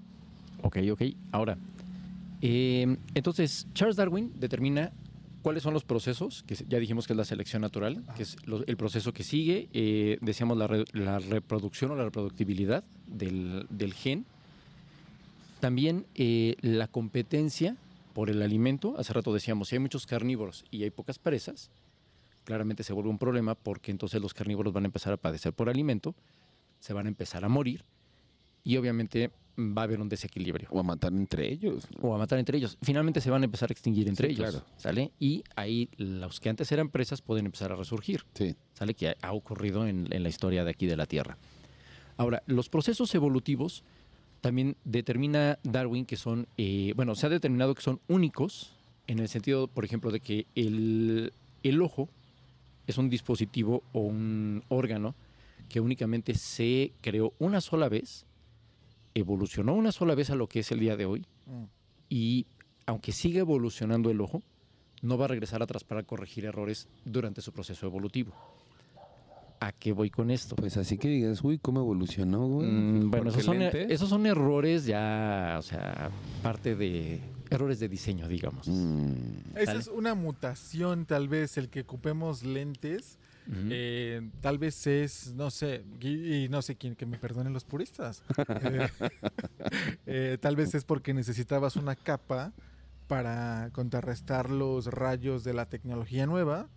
Ok, 0.63 0.77
ok. 0.93 1.03
Ahora, 1.33 1.57
eh, 2.43 2.97
entonces 3.15 3.67
Charles 3.75 3.97
Darwin 3.97 4.33
determina 4.39 4.93
cuáles 5.43 5.63
son 5.63 5.73
los 5.75 5.85
procesos, 5.85 6.43
que 6.45 6.55
ya 6.69 6.79
dijimos 6.79 7.07
que 7.07 7.13
es 7.13 7.17
la 7.17 7.25
selección 7.25 7.63
natural, 7.63 8.03
Ajá. 8.07 8.15
que 8.15 8.23
es 8.25 8.37
lo- 8.47 8.65
el 8.67 8.77
proceso 8.77 9.13
que 9.13 9.23
sigue, 9.25 9.69
eh, 9.73 10.19
decíamos 10.21 10.57
la, 10.59 10.67
re- 10.67 10.85
la 10.93 11.19
reproducción 11.19 11.91
o 11.93 11.97
la 11.97 12.05
reproductibilidad 12.05 12.85
del, 13.07 13.67
del 13.71 13.95
gen. 13.95 14.27
También 15.61 16.07
eh, 16.15 16.57
la 16.63 16.89
competencia 16.89 17.77
por 18.15 18.31
el 18.31 18.43
alimento. 18.43 18.95
Hace 18.99 19.13
rato 19.13 19.33
decíamos, 19.33 19.69
si 19.69 19.77
hay 19.77 19.81
muchos 19.81 20.07
carnívoros 20.07 20.65
y 20.71 20.83
hay 20.83 20.91
pocas 20.91 21.19
presas, 21.19 21.71
claramente 22.45 22.83
se 22.83 22.93
vuelve 22.93 23.11
un 23.11 23.19
problema 23.19 23.55
porque 23.55 23.91
entonces 23.91 24.21
los 24.21 24.35
carnívoros 24.35 24.73
van 24.73 24.85
a 24.85 24.87
empezar 24.87 25.13
a 25.13 25.17
padecer 25.17 25.53
por 25.53 25.69
alimento, 25.69 26.15
se 26.81 26.93
van 26.95 27.07
a 27.07 27.09
empezar 27.11 27.45
a 27.45 27.49
morir 27.49 27.85
y 28.65 28.77
obviamente 28.79 29.31
va 29.77 29.83
a 29.83 29.85
haber 29.85 30.01
un 30.01 30.09
desequilibrio 30.09 30.69
O 30.71 30.81
a 30.81 30.83
matar 30.83 31.13
entre 31.13 31.51
ellos. 31.53 31.87
o 32.01 32.15
a 32.15 32.19
matar 32.19 32.39
entre 32.39 32.57
ellos. 32.59 32.77
Finalmente 32.83 33.21
se 33.21 33.31
van 33.31 33.43
a 33.43 33.45
empezar 33.45 33.71
a 33.71 33.73
extinguir 33.73 34.09
entre 34.09 34.29
Sí, 34.29 34.35
ellos, 34.35 34.51
claro. 34.51 34.67
¿sale? 34.77 35.11
Y 35.21 35.45
ahí 35.57 35.89
los 35.97 36.41
que 36.41 36.49
antes 36.49 36.71
eran 36.73 36.89
presas 36.89 37.23
pueden 37.23 37.47
empezar 37.47 37.73
a 37.73 37.77
resurgir, 37.77 38.25
Sí. 38.35 38.55
¿sale? 38.75 38.95
Que 38.95 39.09
ha, 39.11 39.17
ha 39.23 39.33
ocurrido 39.33 39.87
en, 39.87 40.09
en 40.13 40.23
la 40.23 40.29
historia 40.29 40.65
de 40.65 40.71
aquí 40.71 40.87
de 40.87 40.97
la 40.97 41.07
Tierra. 41.07 41.37
Ahora, 42.17 42.43
los 42.47 42.69
procesos 42.69 43.15
evolutivos 43.15 43.83
también 44.41 44.77
determina 44.85 45.59
Darwin 45.63 46.05
que 46.07 46.17
son, 46.17 46.47
eh, 46.57 46.93
bueno, 46.97 47.15
se 47.15 47.27
ha 47.27 47.29
determinado 47.29 47.75
que 47.75 47.83
son 47.83 48.01
únicos 48.09 48.73
en 49.07 49.19
el 49.19 49.29
sentido, 49.29 49.69
por 49.69 49.85
ejemplo, 49.85 50.11
de 50.11 50.21
que 50.21 50.47
el, 50.55 51.33
el 51.63 51.83
ojo 51.83 52.09
es 52.87 52.97
un 52.99 53.09
dispositivo 53.11 53.83
o 53.93 54.01
un 54.01 54.63
órgano 54.69 55.15
que 55.69 55.81
únicamente 55.81 56.35
se 56.35 56.93
creó 57.01 57.33
una 57.39 57.61
sola 57.61 57.89
vez, 57.89 58.27
evolucionó 59.15 59.75
una 59.75 59.93
sola 59.93 60.15
vez 60.15 60.31
a 60.31 60.35
lo 60.35 60.49
que 60.49 60.61
es 60.61 60.71
el 60.73 60.81
día 60.81 60.97
de 60.97 61.07
hoy, 61.07 61.25
Mm. 61.47 61.65
y 62.09 62.47
aunque 62.87 63.13
siga 63.13 63.41
evolucionando 63.41 64.11
el 64.11 64.21
ojo, 64.21 64.43
no 65.03 65.17
va 65.17 65.25
a 65.27 65.29
regresar 65.29 65.63
atrás 65.63 65.85
para 65.85 66.03
corregir 66.03 66.45
errores 66.45 66.89
durante 67.05 67.41
su 67.41 67.53
proceso 67.53 67.87
evolutivo. 67.87 68.33
¿A 69.63 69.73
qué 69.73 69.93
voy 69.93 70.09
con 70.11 70.31
esto? 70.31 70.57
Pues 70.57 70.77
así 70.79 70.97
que 70.97 71.09
digas, 71.09 71.45
uy, 71.45 71.59
¿cómo 71.59 71.81
evolucionó, 71.81 72.47
güey? 72.47 72.67
Mm, 72.71 73.11
bueno, 73.11 73.29
esos 73.31 73.45
son, 73.45 73.61
esos 73.61 74.09
son 74.09 74.25
errores 74.27 74.87
ya, 74.87 75.57
o 75.59 75.63
sea, 75.63 76.11
parte 76.43 76.75
de 76.77 77.21
errores 77.51 77.79
de 77.79 77.89
diseño, 77.89 78.27
digamos. 78.27 78.67
Mm, 78.69 79.57
Esa 79.57 79.75
es 79.75 79.89
una 79.89 80.15
mutación, 80.15 81.05
tal 81.05 81.29
vez, 81.29 81.59
el 81.59 81.69
que 81.69 81.81
ocupemos 81.83 82.43
lentes. 82.43 83.19
Eh, 83.53 84.31
tal 84.41 84.59
vez 84.59 84.87
es, 84.87 85.35
no 85.35 85.51
sé, 85.51 85.85
y, 86.01 86.45
y 86.45 86.49
no 86.49 86.63
sé 86.63 86.77
quién, 86.77 86.95
que 86.95 87.07
me 87.07 87.19
perdonen 87.19 87.53
los 87.53 87.65
puristas. 87.65 88.23
Eh, 88.63 88.89
eh, 90.07 90.39
tal 90.41 90.57
vez 90.57 90.75
es 90.75 90.85
porque 90.85 91.15
necesitabas 91.15 91.77
una 91.77 91.95
capa 91.97 92.53
para 93.07 93.71
contrarrestar 93.73 94.51
los 94.51 94.87
rayos 94.87 95.45
de 95.45 95.55
la 95.55 95.67
tecnología 95.67 96.27
nueva 96.27 96.69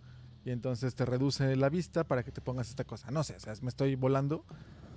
y 0.44 0.50
entonces 0.50 0.94
te 0.94 1.04
reduce 1.04 1.56
la 1.56 1.68
vista 1.68 2.04
para 2.04 2.22
que 2.22 2.30
te 2.30 2.40
pongas 2.40 2.68
esta 2.68 2.84
cosa. 2.84 3.10
No 3.10 3.24
sé, 3.24 3.36
o 3.36 3.40
sea, 3.40 3.54
me 3.62 3.68
estoy 3.68 3.94
volando, 3.94 4.44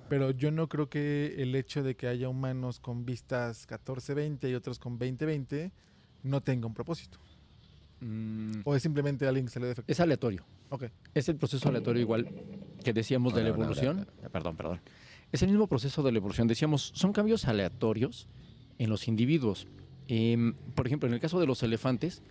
pero 0.09 0.31
yo 0.31 0.51
no 0.51 0.67
creo 0.67 0.89
que 0.89 1.35
el 1.37 1.55
hecho 1.55 1.83
de 1.83 1.95
que 1.95 2.07
haya 2.07 2.29
humanos 2.29 2.79
con 2.79 3.05
vistas 3.05 3.67
14-20 3.67 4.49
y 4.49 4.55
otros 4.55 4.79
con 4.79 4.99
20-20 4.99 5.71
no 6.23 6.41
tenga 6.41 6.67
un 6.67 6.73
propósito. 6.73 7.19
Mm, 7.99 8.61
O 8.63 8.75
es 8.75 8.83
simplemente 8.83 9.27
alguien 9.27 9.45
que 9.45 9.51
se 9.51 9.59
le 9.59 9.67
defecto. 9.67 9.91
es 9.91 9.99
aleatorio. 9.99 10.43
Ok. 10.69 10.85
Es 11.13 11.29
el 11.29 11.35
proceso 11.37 11.67
aleatorio 11.69 12.01
igual 12.01 12.27
que 12.83 12.93
decíamos 12.93 13.33
de 13.33 13.43
la 13.43 13.49
evolución. 13.49 14.07
Perdón, 14.31 14.55
perdón. 14.55 14.79
Es 15.31 15.41
el 15.41 15.49
mismo 15.49 15.67
proceso 15.67 16.03
de 16.03 16.11
la 16.11 16.17
evolución. 16.19 16.47
Decíamos, 16.47 16.91
son 16.95 17.11
cambios 17.13 17.45
aleatorios 17.45 18.27
en 18.77 18.89
los 18.89 19.07
individuos. 19.07 19.67
Em, 20.07 20.53
por 20.75 20.87
ejemplo, 20.87 21.07
en 21.07 21.13
el 21.15 21.19
caso 21.19 21.39
de 21.39 21.47
los 21.47 21.63
elefantes, 21.63 22.21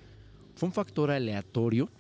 fue 0.54 0.68
un 0.68 0.72
factor 0.72 1.10
aleatorio 1.10 1.90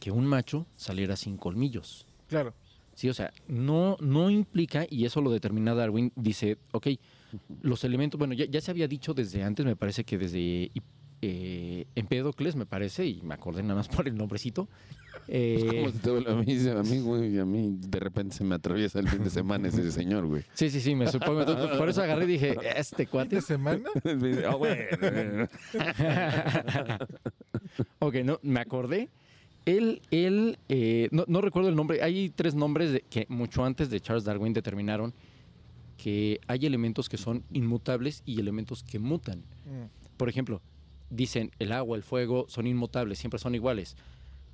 que 0.00 0.10
un 0.10 0.26
macho 0.26 0.66
saliera 0.76 1.16
sin 1.16 1.36
colmillos. 1.36 2.06
Claro. 2.28 2.54
Sí, 2.94 3.08
o 3.08 3.14
sea, 3.14 3.32
no, 3.48 3.96
no 4.00 4.30
implica, 4.30 4.86
y 4.88 5.04
eso 5.04 5.20
lo 5.20 5.30
determina 5.30 5.74
Darwin, 5.74 6.12
dice, 6.14 6.58
ok, 6.72 6.88
los 7.62 7.82
elementos, 7.82 8.18
bueno, 8.18 8.34
ya, 8.34 8.44
ya 8.44 8.60
se 8.60 8.70
había 8.70 8.86
dicho 8.86 9.12
desde 9.14 9.42
antes, 9.42 9.66
me 9.66 9.74
parece 9.74 10.04
que 10.04 10.16
desde 10.16 10.70
eh, 11.26 11.86
Empédocles, 11.94 12.56
me 12.56 12.66
parece, 12.66 13.06
y 13.06 13.22
me 13.22 13.34
acordé 13.34 13.62
nada 13.62 13.76
más 13.76 13.88
por 13.88 14.08
el 14.08 14.16
nombrecito. 14.16 14.68
eh, 15.28 15.64
Como 15.68 15.90
si 15.90 15.98
te- 15.98 16.10
a, 16.10 16.34
mí, 16.34 16.68
a 16.68 16.82
mí, 16.82 16.98
güey, 17.00 17.38
a 17.38 17.44
mí 17.44 17.76
de 17.78 17.98
repente 18.00 18.34
se 18.36 18.44
me 18.44 18.54
atroviesa 18.56 18.98
el 19.00 19.08
fin 19.08 19.22
de 19.24 19.30
semana 19.30 19.68
ese 19.68 19.90
señor, 19.92 20.26
güey. 20.26 20.42
sí, 20.54 20.70
sí, 20.70 20.80
sí, 20.80 20.94
me 20.94 21.06
supongo. 21.08 21.44
por 21.78 21.88
eso 21.88 22.02
agarré 22.02 22.24
y 22.24 22.28
dije, 22.28 22.56
este 22.76 23.04
¿Fin 23.04 23.10
cuate. 23.10 23.36
de 23.36 23.42
semana? 23.42 23.88
Ah, 24.46 24.54
güey. 24.54 24.76
ok, 27.98 28.14
no, 28.24 28.38
me 28.42 28.60
acordé. 28.60 29.08
Él, 29.66 30.02
él 30.10 30.58
eh, 30.68 31.08
no, 31.10 31.24
no 31.26 31.40
recuerdo 31.40 31.70
el 31.70 31.76
nombre. 31.76 32.02
Hay 32.02 32.28
tres 32.30 32.54
nombres 32.54 32.92
de- 32.92 33.00
que 33.08 33.24
mucho 33.30 33.64
antes 33.64 33.88
de 33.90 33.98
Charles 34.00 34.24
Darwin 34.24 34.52
determinaron 34.52 35.14
que 35.96 36.40
hay 36.48 36.66
elementos 36.66 37.08
que 37.08 37.16
son 37.16 37.44
inmutables 37.52 38.22
y 38.26 38.40
elementos 38.40 38.82
que 38.82 38.98
mutan. 38.98 39.38
Mm. 39.64 40.16
Por 40.18 40.28
ejemplo, 40.28 40.60
dicen 41.10 41.50
el 41.58 41.72
agua, 41.72 41.96
el 41.96 42.02
fuego 42.02 42.46
son 42.48 42.66
inmutables, 42.66 43.18
siempre 43.18 43.38
son 43.38 43.54
iguales. 43.54 43.96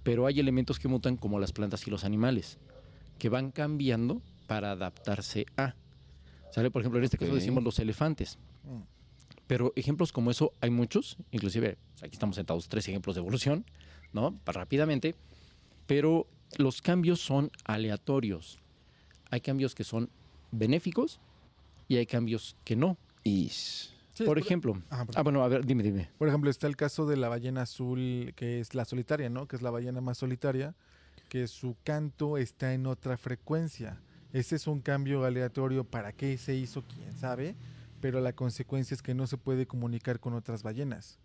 Pero 0.03 0.27
hay 0.27 0.41
elementos 0.41 0.79
que 0.79 0.89
mutan 0.89 1.17
como 1.17 1.39
las 1.39 1.53
plantas 1.53 1.87
y 1.87 1.91
los 1.91 2.05
animales, 2.05 2.59
que 3.19 3.29
van 3.29 3.51
cambiando 3.51 4.23
para 4.47 4.73
adaptarse 4.73 5.47
a. 5.57 5.75
¿Sale? 6.53 6.71
Por 6.71 6.83
ejemplo, 6.83 6.99
en 6.99 7.05
este 7.05 7.19
caso 7.19 7.35
decimos 7.35 7.63
los 7.63 7.79
elefantes. 7.79 8.39
Mm. 8.65 8.83
Pero 9.47 9.73
ejemplos 9.77 10.13
como 10.13 10.31
eso 10.31 10.53
hay 10.61 10.71
muchos, 10.71 11.17
inclusive 11.33 11.77
aquí 12.03 12.13
estamos 12.13 12.37
sentados 12.37 12.69
tres 12.69 12.89
ejemplos 12.89 13.17
de 13.17 13.21
evolución, 13.21 13.65
¿no? 14.13 14.39
Rápidamente, 14.47 15.17
pero 15.87 16.27
los 16.57 16.81
cambios 16.81 17.21
son 17.21 17.51
aleatorios. 17.65 18.61
Hay 19.31 19.41
cambios 19.41 19.75
que 19.75 19.85
son 19.85 20.09
benéficos 20.53 21.21
y 21.89 21.97
hay 21.97 22.07
cambios 22.07 22.57
que 22.65 22.77
no. 22.77 22.97
Sí. 24.20 24.26
Por 24.26 24.38
ejemplo, 24.38 24.80
Ajá, 24.90 25.04
por- 25.06 25.18
ah, 25.18 25.22
bueno, 25.22 25.42
a 25.42 25.48
ver, 25.48 25.64
dime, 25.64 25.83
dime. 25.83 26.11
Por 26.18 26.28
ejemplo, 26.28 26.50
está 26.50 26.66
el 26.66 26.76
caso 26.76 27.06
de 27.06 27.16
la 27.16 27.28
ballena 27.28 27.62
azul, 27.62 28.33
que 28.37 28.61
es 28.61 28.74
la 28.74 28.85
solitaria, 28.85 29.30
¿no? 29.30 29.46
Que 29.48 29.56
es 29.56 29.62
la 29.62 29.70
ballena 29.70 30.00
más 30.00 30.18
solitaria, 30.18 30.74
que 31.28 31.46
su 31.48 31.76
canto 31.85 32.37
está 32.37 32.74
en 32.74 32.87
otra 32.87 33.16
frecuencia. 33.16 34.00
Ese 34.33 34.56
es 34.56 34.66
un 34.66 34.80
cambio 34.80 35.24
aleatorio. 35.24 35.85
¿Para 35.85 36.12
qué 36.12 36.37
se 36.38 36.54
hizo? 36.54 36.83
Quién 36.83 37.12
sabe. 37.18 37.56
Pero 38.00 38.20
la 38.20 38.33
consecuencia 38.35 38.94
es 38.94 39.02
que 39.02 39.14
no 39.14 39.26
se 39.26 39.37
puede 39.37 39.66
comunicar 39.66 40.20
con 40.20 40.35
otras 40.35 40.62
ballenas. 40.62 41.18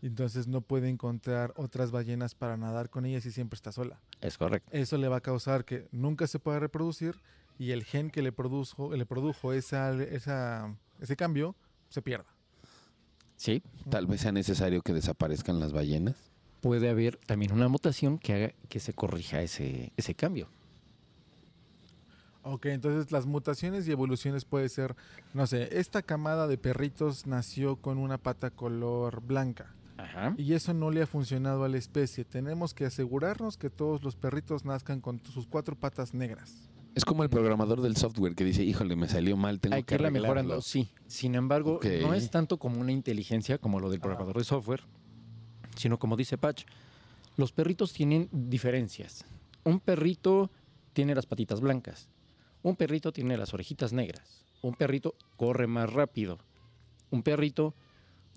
Entonces 0.00 0.46
no 0.46 0.60
puede 0.60 0.88
encontrar 0.88 1.52
otras 1.56 1.90
ballenas 1.90 2.34
para 2.34 2.56
nadar 2.56 2.88
con 2.88 3.04
ellas 3.04 3.26
y 3.26 3.32
siempre 3.32 3.56
está 3.56 3.72
sola. 3.72 4.00
Es 4.20 4.38
correcto. 4.38 4.70
Eso 4.72 4.96
le 4.96 5.08
va 5.08 5.16
a 5.16 5.20
causar 5.20 5.64
que 5.64 5.88
nunca 5.90 6.26
se 6.26 6.38
pueda 6.38 6.60
reproducir 6.60 7.20
y 7.58 7.72
el 7.72 7.82
gen 7.84 8.10
que 8.10 8.22
le 8.22 8.30
produjo, 8.30 8.94
le 8.94 9.06
produjo 9.06 9.52
esa, 9.52 9.92
esa, 10.04 10.72
ese 11.00 11.16
cambio 11.16 11.56
se 11.88 12.00
pierda. 12.02 12.26
Sí, 13.38 13.62
Tal 13.88 14.06
vez 14.06 14.20
sea 14.20 14.32
necesario 14.32 14.82
que 14.82 14.92
desaparezcan 14.92 15.60
las 15.60 15.72
ballenas. 15.72 16.16
puede 16.60 16.90
haber 16.90 17.16
también 17.16 17.52
una 17.52 17.68
mutación 17.68 18.18
que 18.18 18.32
haga 18.34 18.54
que 18.68 18.80
se 18.80 18.92
corrija 18.92 19.40
ese, 19.40 19.92
ese 19.96 20.14
cambio. 20.14 20.48
Ok, 22.42 22.66
entonces 22.66 23.12
las 23.12 23.26
mutaciones 23.26 23.86
y 23.86 23.92
evoluciones 23.92 24.44
puede 24.44 24.68
ser, 24.68 24.96
no 25.34 25.46
sé, 25.46 25.78
esta 25.78 26.02
camada 26.02 26.46
de 26.46 26.56
perritos 26.58 27.26
nació 27.26 27.76
con 27.76 27.98
una 27.98 28.16
pata 28.18 28.50
color 28.50 29.20
blanca 29.22 29.74
Ajá. 29.98 30.34
y 30.38 30.54
eso 30.54 30.72
no 30.74 30.90
le 30.90 31.02
ha 31.02 31.06
funcionado 31.06 31.64
a 31.64 31.68
la 31.68 31.76
especie. 31.78 32.24
Tenemos 32.24 32.74
que 32.74 32.86
asegurarnos 32.86 33.56
que 33.56 33.70
todos 33.70 34.02
los 34.02 34.16
perritos 34.16 34.64
nazcan 34.64 35.00
con 35.00 35.20
sus 35.24 35.46
cuatro 35.46 35.76
patas 35.76 36.14
negras. 36.14 36.68
Es 36.98 37.04
como 37.04 37.22
el 37.22 37.30
programador 37.30 37.80
del 37.80 37.96
software 37.96 38.34
que 38.34 38.44
dice, 38.44 38.64
híjole, 38.64 38.96
me 38.96 39.06
salió 39.06 39.36
mal, 39.36 39.60
tengo 39.60 39.76
Hay 39.76 39.82
que 39.84 39.86
que 39.86 39.94
irla 39.94 40.08
arreglarlo". 40.08 40.34
mejorando, 40.34 40.62
sí. 40.62 40.88
Sin 41.06 41.36
embargo, 41.36 41.78
no 42.02 42.12
es 42.12 42.28
tanto 42.28 42.58
como 42.58 42.80
una 42.80 42.90
inteligencia 42.90 43.58
como 43.58 43.78
lo 43.78 43.88
del 43.88 44.00
programador 44.00 44.36
de 44.36 44.42
software, 44.42 44.82
sino 45.76 46.00
como 46.00 46.16
dice 46.16 46.38
Patch, 46.38 46.64
los 47.36 47.52
perritos 47.52 47.92
tienen 47.92 48.28
diferencias. 48.32 49.24
Un 49.62 49.78
perrito 49.78 50.50
tiene 50.92 51.14
las 51.14 51.26
patitas 51.26 51.60
blancas, 51.60 52.08
un 52.64 52.74
perrito 52.74 53.12
tiene 53.12 53.36
las 53.38 53.54
orejitas 53.54 53.92
negras, 53.92 54.44
un 54.60 54.74
perrito 54.74 55.14
corre 55.36 55.68
más 55.68 55.92
rápido, 55.92 56.38
un 57.12 57.22
perrito 57.22 57.76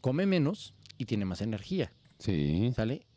come 0.02 0.28
menos 0.28 0.76
y 1.00 1.06
tiene 1.06 1.26
más 1.26 1.41
energía. 1.41 1.93
Sí. 2.19 2.71
¿Sale? 2.76 3.08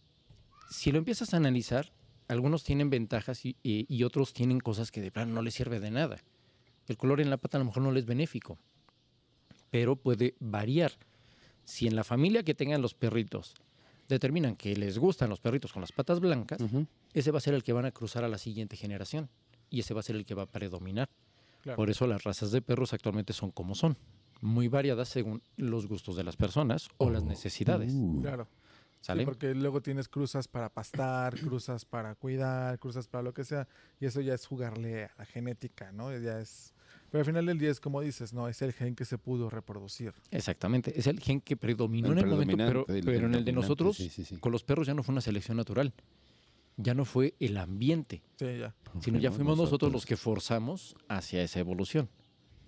Si 0.70 0.90
lo 0.90 0.96
empiezas 0.96 1.34
a 1.34 1.36
analizar, 1.36 1.92
algunos 2.28 2.64
tienen 2.64 2.90
ventajas 2.90 3.44
y, 3.44 3.56
y- 3.62 3.86
y 3.88 4.02
otros 4.04 4.32
tienen 4.32 4.60
cosas 4.60 4.90
que 4.90 5.00
de 5.00 5.10
plano 5.10 5.32
no 5.34 5.42
les 5.42 5.54
sirve 5.54 5.80
de 5.80 5.90
nada. 5.90 6.18
El 6.86 6.96
color 6.96 7.20
en 7.20 7.30
la 7.30 7.36
pata 7.38 7.58
a 7.58 7.60
lo 7.60 7.64
mejor 7.66 7.82
no 7.82 7.92
les 7.92 8.02
es 8.02 8.06
benéfico, 8.06 8.58
pero 9.70 9.96
puede 9.96 10.34
variar. 10.40 10.92
Si 11.64 11.86
en 11.86 11.96
la 11.96 12.04
familia 12.04 12.42
que 12.42 12.54
tengan 12.54 12.82
los 12.82 12.94
perritos 12.94 13.54
determinan 14.08 14.54
que 14.56 14.76
les 14.76 14.98
gustan 14.98 15.30
los 15.30 15.40
perritos 15.40 15.72
con 15.72 15.80
las 15.80 15.92
patas 15.92 16.20
blancas, 16.20 16.58
ese 17.14 17.30
va 17.30 17.38
a 17.38 17.40
ser 17.40 17.54
el 17.54 17.62
que 17.62 17.72
van 17.72 17.86
a 17.86 17.90
cruzar 17.90 18.22
a 18.24 18.28
la 18.28 18.38
siguiente 18.38 18.76
generación 18.76 19.30
y 19.70 19.80
ese 19.80 19.94
va 19.94 20.00
a 20.00 20.02
ser 20.02 20.16
el 20.16 20.26
que 20.26 20.34
va 20.34 20.42
a 20.42 20.46
predominar. 20.46 21.08
Claro. 21.62 21.76
Por 21.76 21.88
eso 21.88 22.06
las 22.06 22.22
razas 22.24 22.50
de 22.52 22.60
perros 22.60 22.92
actualmente 22.92 23.32
son 23.32 23.50
como 23.50 23.74
son, 23.74 23.96
muy 24.42 24.68
variadas 24.68 25.08
según 25.08 25.40
los 25.56 25.86
gustos 25.86 26.16
de 26.16 26.24
las 26.24 26.36
personas 26.36 26.88
o 26.98 27.08
las 27.08 27.24
necesidades. 27.24 27.92
Uh. 27.94 28.20
Claro. 28.20 28.46
Porque 29.24 29.54
luego 29.54 29.82
tienes 29.82 30.08
cruzas 30.08 30.48
para 30.48 30.70
pastar, 30.70 31.38
cruzas 31.40 31.84
para 31.84 32.14
cuidar, 32.14 32.78
cruzas 32.78 33.06
para 33.06 33.22
lo 33.22 33.34
que 33.34 33.44
sea, 33.44 33.68
y 34.00 34.06
eso 34.06 34.20
ya 34.20 34.34
es 34.34 34.46
jugarle 34.46 35.04
a 35.04 35.10
la 35.18 35.26
genética, 35.26 35.92
¿no? 35.92 36.16
Ya 36.18 36.40
es... 36.40 36.72
Pero 37.10 37.20
al 37.20 37.26
final 37.26 37.46
del 37.46 37.58
día 37.58 37.70
es 37.70 37.80
como 37.80 38.00
dices, 38.00 38.32
¿no? 38.32 38.48
Es 38.48 38.62
el 38.62 38.72
gen 38.72 38.94
que 38.94 39.04
se 39.04 39.18
pudo 39.18 39.50
reproducir. 39.50 40.14
Exactamente, 40.30 40.98
es 40.98 41.06
el 41.06 41.20
gen 41.20 41.40
que 41.40 41.56
predominó 41.56 42.08
El 42.12 42.18
en 42.18 42.24
el 42.24 42.30
momento, 42.30 42.56
pero, 42.56 42.86
el- 42.88 43.08
en 43.24 43.34
el 43.34 43.44
de 43.44 43.52
nosotros, 43.52 43.96
sí, 43.96 44.08
sí, 44.08 44.24
sí. 44.24 44.38
con 44.38 44.52
los 44.52 44.64
perros 44.64 44.86
ya 44.86 44.94
no 44.94 45.02
fue 45.02 45.12
una 45.12 45.20
selección 45.20 45.56
natural, 45.56 45.92
ya 46.76 46.94
no 46.94 47.04
fue 47.04 47.34
el 47.40 47.56
ambiente, 47.58 48.22
Sí, 48.38 48.58
ya. 48.58 48.74
sino 49.00 49.18
ya 49.18 49.30
Fuimos 49.30 49.36
fuimos 49.36 49.58
nosotros 49.58 49.92
los 49.92 50.06
que 50.06 50.16
forzamos 50.16 50.96
hacia 51.08 51.42
esa 51.42 51.60
evolución, 51.60 52.08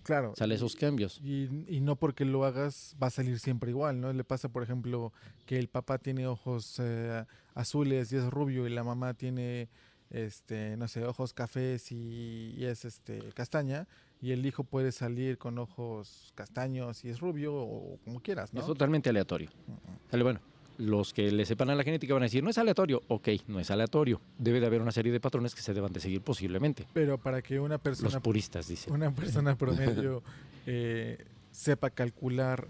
Claro. 0.07 0.33
sale 0.37 0.55
esos 0.55 0.77
cambios. 0.77 1.21
Y, 1.23 1.49
y 1.69 1.81
no 1.81 1.97
porque 1.97 2.25
lo 2.25 2.45
hagas 2.45 2.97
va 3.03 3.09
a 3.09 3.11
salir 3.11 3.39
siempre 3.41 3.71
igual, 3.71 4.01
¿no? 4.01 4.13
Le 4.13 4.25
pasa, 4.25 4.49
por 4.49 4.63
ejemplo, 4.63 5.13
que 5.47 5.59
el 5.59 5.69
papá 5.69 5.99
tiene 5.99 6.27
ojos 6.27 6.77
eh, 6.79 7.25
azules 7.55 8.13
y 8.13 8.17
es 8.17 8.31
rubio 8.31 8.67
y 8.67 8.71
la 8.71 8.85
mamá 8.85 9.15
tiene, 9.15 9.69
este, 10.11 10.77
no 10.77 10.87
sé, 10.87 11.05
ojos 11.05 11.33
cafés 11.33 11.91
y, 11.91 12.55
y 12.57 12.65
es 12.65 12.85
este 12.85 13.19
castaña 13.35 13.89
y 14.23 14.33
el 14.33 14.47
hijo 14.47 14.65
puede 14.65 14.93
salir 14.93 15.39
con 15.39 15.59
ojos 15.59 16.33
castaños 16.35 17.05
y 17.05 17.11
es 17.11 17.21
rubio 17.21 17.55
o 17.55 17.99
como 18.05 18.21
quieras, 18.21 18.55
¿no? 18.55 18.61
Es 18.61 18.67
totalmente 18.67 19.11
aleatorio. 19.11 19.51
Sale, 20.11 20.23
bueno, 20.23 20.41
los 20.79 21.13
que 21.15 21.31
le 21.31 21.45
sepan 21.47 21.71
a 21.71 21.75
la 21.75 21.83
genética 21.85 22.15
van 22.15 22.23
a 22.23 22.27
decir, 22.27 22.43
no 22.43 22.51
es 22.51 22.59
aleatorio, 22.59 23.03
ok, 23.09 23.29
no 23.49 23.61
es 23.61 23.71
aleatorio, 23.71 24.21
debe 24.39 24.61
de 24.61 24.67
haber 24.67 24.83
una 24.83 24.93
serie 24.93 25.13
de 25.13 25.21
patrones 25.21 25.55
que 25.55 25.63
se 25.63 25.73
deban 25.75 25.93
de 25.93 26.01
seguir 26.01 26.21
posiblemente. 26.23 26.87
Pero 26.93 27.19
para 27.19 27.43
que 27.43 27.59
una 27.61 27.75
Los 27.77 27.81
persona 27.83 28.21
puristas 28.21 28.69
dicen. 28.69 28.93
una 28.93 29.11
persona 29.11 29.57
promedio 29.57 30.23
eh, 30.67 31.25
sepa 31.53 31.91
calcular. 31.91 32.69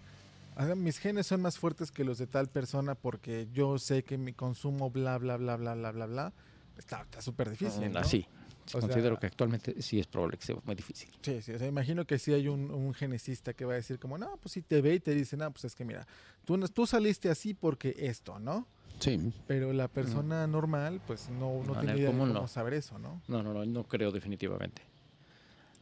"Ah, 0.56 0.74
Mis 0.74 0.98
genes 0.98 1.26
son 1.26 1.42
más 1.42 1.58
fuertes 1.58 1.90
que 1.90 2.04
los 2.04 2.18
de 2.18 2.26
tal 2.26 2.48
persona 2.48 2.94
porque 2.94 3.46
yo 3.52 3.78
sé 3.78 4.02
que 4.04 4.16
mi 4.18 4.32
consumo 4.32 4.90
bla 4.90 5.18
bla 5.18 5.36
bla 5.36 5.56
bla 5.56 5.74
bla 5.74 5.92
bla 5.92 6.06
bla 6.06 6.32
está 6.78 7.02
está 7.02 7.20
súper 7.20 7.50
difícil. 7.50 7.92
¿no? 7.92 7.98
Así, 7.98 8.26
O 8.74 8.80
considero 8.80 9.10
sea- 9.14 9.20
que 9.20 9.26
actualmente 9.26 9.82
sí 9.82 9.98
es 10.00 10.06
probable 10.06 10.36
que 10.38 10.46
sea 10.46 10.56
muy 10.64 10.74
difícil. 10.74 11.10
Sí, 11.22 11.40
sí, 11.42 11.52
o 11.52 11.58
sea, 11.58 11.66
imagino 11.68 12.04
que 12.06 12.18
sí 12.18 12.32
hay 12.32 12.48
un, 12.48 12.70
un 12.70 12.94
genesista 12.94 13.52
que 13.54 13.64
va 13.64 13.72
a 13.74 13.76
decir 13.76 13.98
como, 13.98 14.16
no, 14.18 14.36
pues 14.38 14.52
si 14.52 14.62
te 14.62 14.80
ve 14.80 14.94
y 14.94 15.00
te 15.00 15.14
dice, 15.14 15.36
no, 15.36 15.50
pues 15.50 15.64
es 15.66 15.74
que 15.74 15.84
mira, 15.84 16.06
tú, 16.46 16.86
saliste 16.86 17.28
así 17.28 17.52
porque 17.54 17.94
esto, 17.98 18.38
¿no? 18.38 18.66
Sí. 19.00 19.32
Pero 19.46 19.74
la 19.74 19.88
persona 19.88 20.46
normal, 20.46 21.02
pues 21.06 21.28
no, 21.28 21.62
no 21.62 21.64
No, 21.64 21.74
en 21.74 21.80
tiene 21.80 21.98
idea 21.98 22.10
de 22.12 22.18
cómo 22.18 22.26
no. 22.26 22.48
saber 22.48 22.72
eso, 22.74 22.98
¿no? 22.98 23.20
No, 23.28 23.42
no, 23.42 23.52
no, 23.52 23.64
no 23.66 23.84
creo 23.84 24.10
definitivamente. 24.10 24.80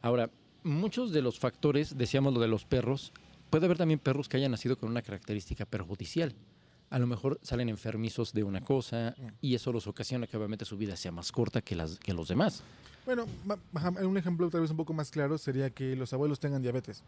Ahora, 0.01 0.29
muchos 0.63 1.11
de 1.11 1.21
los 1.21 1.39
factores, 1.39 1.97
decíamos 1.97 2.33
lo 2.33 2.41
de 2.41 2.47
los 2.49 2.65
perros, 2.65 3.13
puede 3.49 3.65
haber 3.65 3.77
también 3.77 3.99
perros 3.99 4.27
que 4.27 4.37
hayan 4.37 4.51
nacido 4.51 4.77
con 4.77 4.89
una 4.89 5.01
característica 5.01 5.65
perjudicial. 5.65 6.35
A 6.89 6.99
lo 6.99 7.07
mejor 7.07 7.39
salen 7.41 7.69
enfermizos 7.69 8.33
de 8.33 8.43
una 8.43 8.61
cosa 8.61 9.15
Mm. 9.17 9.27
y 9.41 9.55
eso 9.55 9.71
los 9.71 9.87
ocasiona 9.87 10.27
que 10.27 10.35
obviamente 10.37 10.65
su 10.65 10.77
vida 10.77 10.95
sea 10.97 11.11
más 11.11 11.31
corta 11.31 11.61
que, 11.61 11.75
las, 11.75 11.97
que 11.99 12.13
los 12.13 12.27
demás. 12.27 12.63
Bueno, 13.05 13.25
un 14.03 14.17
ejemplo 14.17 14.49
tal 14.49 14.61
vez 14.61 14.71
un 14.71 14.77
poco 14.77 14.93
más 14.93 15.09
claro 15.11 15.37
sería 15.37 15.69
que 15.69 15.95
los 15.95 16.11
abuelos 16.13 16.39
tengan 16.39 16.61
diabetes, 16.61 17.03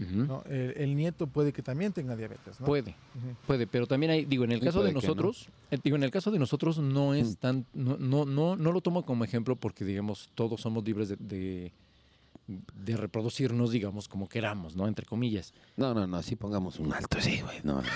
¿no? 0.00 0.42
El, 0.48 0.72
el 0.76 0.96
nieto 0.96 1.26
puede 1.26 1.52
que 1.52 1.62
también 1.62 1.92
tenga 1.92 2.16
diabetes, 2.16 2.58
¿no? 2.60 2.66
Puede, 2.66 2.94
puede, 3.46 3.66
pero 3.66 3.86
también 3.86 4.10
hay, 4.12 4.24
digo, 4.24 4.44
en 4.44 4.52
el 4.52 4.60
caso 4.60 4.82
de 4.82 4.92
no. 4.92 5.00
nosotros, 5.00 5.48
eh, 5.70 5.78
digo, 5.82 5.96
en 5.96 6.02
el 6.02 6.10
caso 6.10 6.30
de 6.30 6.38
nosotros 6.38 6.78
no 6.78 7.12
es 7.14 7.32
Mm. 7.32 7.34
tan, 7.36 7.66
no, 7.74 7.96
no, 7.98 8.24
no, 8.24 8.56
no 8.56 8.72
lo 8.72 8.80
tomo 8.80 9.04
como 9.04 9.24
ejemplo 9.24 9.56
porque, 9.56 9.84
digamos, 9.84 10.30
todos 10.34 10.60
somos 10.62 10.84
libres 10.84 11.08
de, 11.10 11.16
de, 11.16 11.72
de 12.46 12.96
reproducirnos, 12.96 13.70
digamos, 13.70 14.08
como 14.08 14.28
queramos, 14.28 14.74
¿no? 14.74 14.88
Entre 14.88 15.04
comillas. 15.06 15.52
No, 15.76 15.92
no, 15.94 16.06
no, 16.06 16.22
sí 16.22 16.34
pongamos 16.36 16.78
un 16.78 16.92
alto, 16.92 17.20
sí, 17.20 17.40
güey. 17.42 17.58
No, 17.62 17.82
no. 17.82 17.88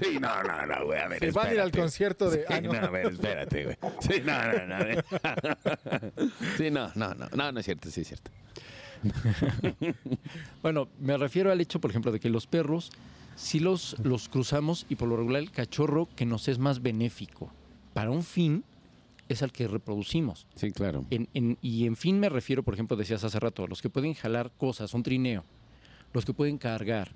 Sí, 0.00 0.18
no, 0.18 0.42
no, 0.42 0.66
no, 0.66 0.86
güey. 0.86 0.98
A 1.00 1.08
ver, 1.08 1.18
Se 1.18 1.30
van 1.32 1.48
a 1.48 1.52
ir 1.52 1.60
al 1.60 1.66
espérate. 1.66 1.78
concierto 1.80 2.30
de. 2.30 2.38
Sí, 2.38 2.44
ah, 2.48 2.60
no. 2.62 2.72
no, 2.72 2.78
a 2.78 2.88
ver, 2.90 3.06
espérate, 3.12 3.64
güey. 3.64 3.76
Sí, 4.00 4.22
no, 4.24 4.66
no, 4.66 4.78
no. 4.78 6.36
Sí, 6.56 6.70
no, 6.70 6.90
no, 6.94 7.14
no. 7.14 7.28
No, 7.36 7.52
no 7.52 7.60
es 7.60 7.64
cierto, 7.66 7.90
sí 7.90 8.00
es 8.00 8.06
cierto. 8.08 8.30
Bueno, 10.62 10.88
me 11.00 11.16
refiero 11.16 11.50
al 11.50 11.60
hecho, 11.60 11.80
por 11.80 11.90
ejemplo, 11.90 12.12
de 12.12 12.20
que 12.20 12.30
los 12.30 12.46
perros, 12.46 12.90
si 13.34 13.60
los, 13.60 13.96
los 14.02 14.28
cruzamos 14.28 14.86
y 14.88 14.96
por 14.96 15.08
lo 15.08 15.16
regular 15.16 15.42
el 15.42 15.50
cachorro 15.50 16.08
que 16.16 16.26
nos 16.26 16.48
es 16.48 16.58
más 16.58 16.82
benéfico 16.82 17.50
para 17.94 18.10
un 18.10 18.22
fin 18.22 18.64
es 19.28 19.42
al 19.42 19.52
que 19.52 19.66
reproducimos. 19.68 20.46
Sí, 20.54 20.70
claro. 20.72 21.04
En- 21.10 21.28
en- 21.34 21.58
y 21.62 21.86
en 21.86 21.96
fin 21.96 22.20
me 22.20 22.28
refiero, 22.28 22.62
por 22.62 22.74
ejemplo, 22.74 22.96
decías 22.96 23.24
hace 23.24 23.40
rato, 23.40 23.66
los 23.66 23.80
que 23.82 23.88
pueden 23.90 24.14
jalar 24.14 24.50
cosas, 24.56 24.92
un 24.94 25.02
trineo, 25.02 25.44
los 26.12 26.24
que 26.24 26.34
pueden 26.34 26.58
cargar, 26.58 27.12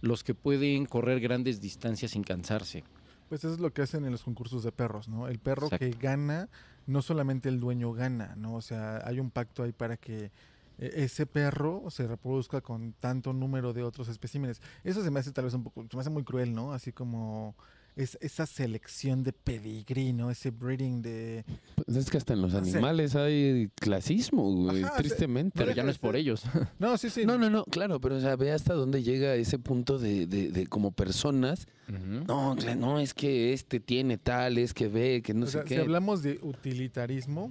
los 0.00 0.22
que 0.22 0.34
pueden 0.34 0.86
correr 0.86 1.20
grandes 1.20 1.60
distancias 1.60 2.12
sin 2.12 2.22
cansarse. 2.22 2.84
Pues 3.28 3.44
eso 3.44 3.52
es 3.52 3.60
lo 3.60 3.72
que 3.72 3.82
hacen 3.82 4.04
en 4.04 4.12
los 4.12 4.22
concursos 4.22 4.62
de 4.62 4.72
perros, 4.72 5.08
¿no? 5.08 5.28
El 5.28 5.38
perro 5.38 5.68
que 5.68 5.90
gana, 5.90 6.48
no 6.86 7.02
solamente 7.02 7.48
el 7.48 7.60
dueño 7.60 7.92
gana, 7.92 8.34
¿no? 8.36 8.54
O 8.54 8.62
sea, 8.62 9.02
hay 9.04 9.18
un 9.20 9.30
pacto 9.30 9.64
ahí 9.64 9.72
para 9.72 9.96
que 9.96 10.30
ese 10.78 11.26
perro 11.26 11.84
se 11.90 12.06
reproduzca 12.06 12.60
con 12.60 12.92
tanto 12.94 13.32
número 13.32 13.72
de 13.72 13.82
otros 13.82 14.08
especímenes. 14.08 14.60
Eso 14.84 15.02
se 15.02 15.10
me 15.10 15.20
hace 15.20 15.32
tal 15.32 15.44
vez 15.44 15.54
un 15.54 15.64
poco, 15.64 15.84
se 15.90 15.96
me 15.96 16.00
hace 16.00 16.10
muy 16.10 16.24
cruel, 16.24 16.54
¿no? 16.54 16.72
Así 16.72 16.92
como 16.92 17.56
es, 17.96 18.16
esa 18.20 18.46
selección 18.46 19.24
de 19.24 19.32
pedigrí, 19.32 20.12
¿no? 20.12 20.30
Ese 20.30 20.50
breeding 20.52 21.02
de... 21.02 21.44
Pues 21.74 21.96
es 21.96 22.08
que 22.10 22.16
hasta 22.16 22.32
en 22.34 22.42
los 22.42 22.54
animales 22.54 23.16
hay 23.16 23.70
clasismo, 23.74 24.52
güey, 24.54 24.84
Ajá, 24.84 24.92
o 24.92 24.94
sea, 24.94 24.96
tristemente. 24.98 25.58
Pero 25.58 25.72
ya 25.72 25.82
no 25.82 25.90
es 25.90 25.98
por 25.98 26.12
ser- 26.12 26.20
ellos. 26.20 26.44
No, 26.78 26.96
sí, 26.96 27.10
sí. 27.10 27.26
No, 27.26 27.36
no, 27.38 27.50
no, 27.50 27.64
claro, 27.64 28.00
pero 28.00 28.14
o 28.16 28.20
sea, 28.20 28.36
ve 28.36 28.52
hasta 28.52 28.72
dónde 28.74 29.02
llega 29.02 29.34
ese 29.34 29.58
punto 29.58 29.98
de, 29.98 30.26
de, 30.28 30.50
de 30.52 30.66
como 30.68 30.92
personas. 30.92 31.66
No, 31.88 32.54
no, 32.54 33.00
es 33.00 33.14
que 33.14 33.52
este 33.52 33.80
tiene 33.80 34.16
tal, 34.18 34.58
es 34.58 34.74
que 34.74 34.86
ve, 34.86 35.22
que 35.24 35.34
no 35.34 35.44
o 35.44 35.46
sé 35.46 35.52
sea, 35.54 35.64
qué. 35.64 35.74
si 35.76 35.80
hablamos 35.80 36.22
de 36.22 36.38
utilitarismo, 36.42 37.50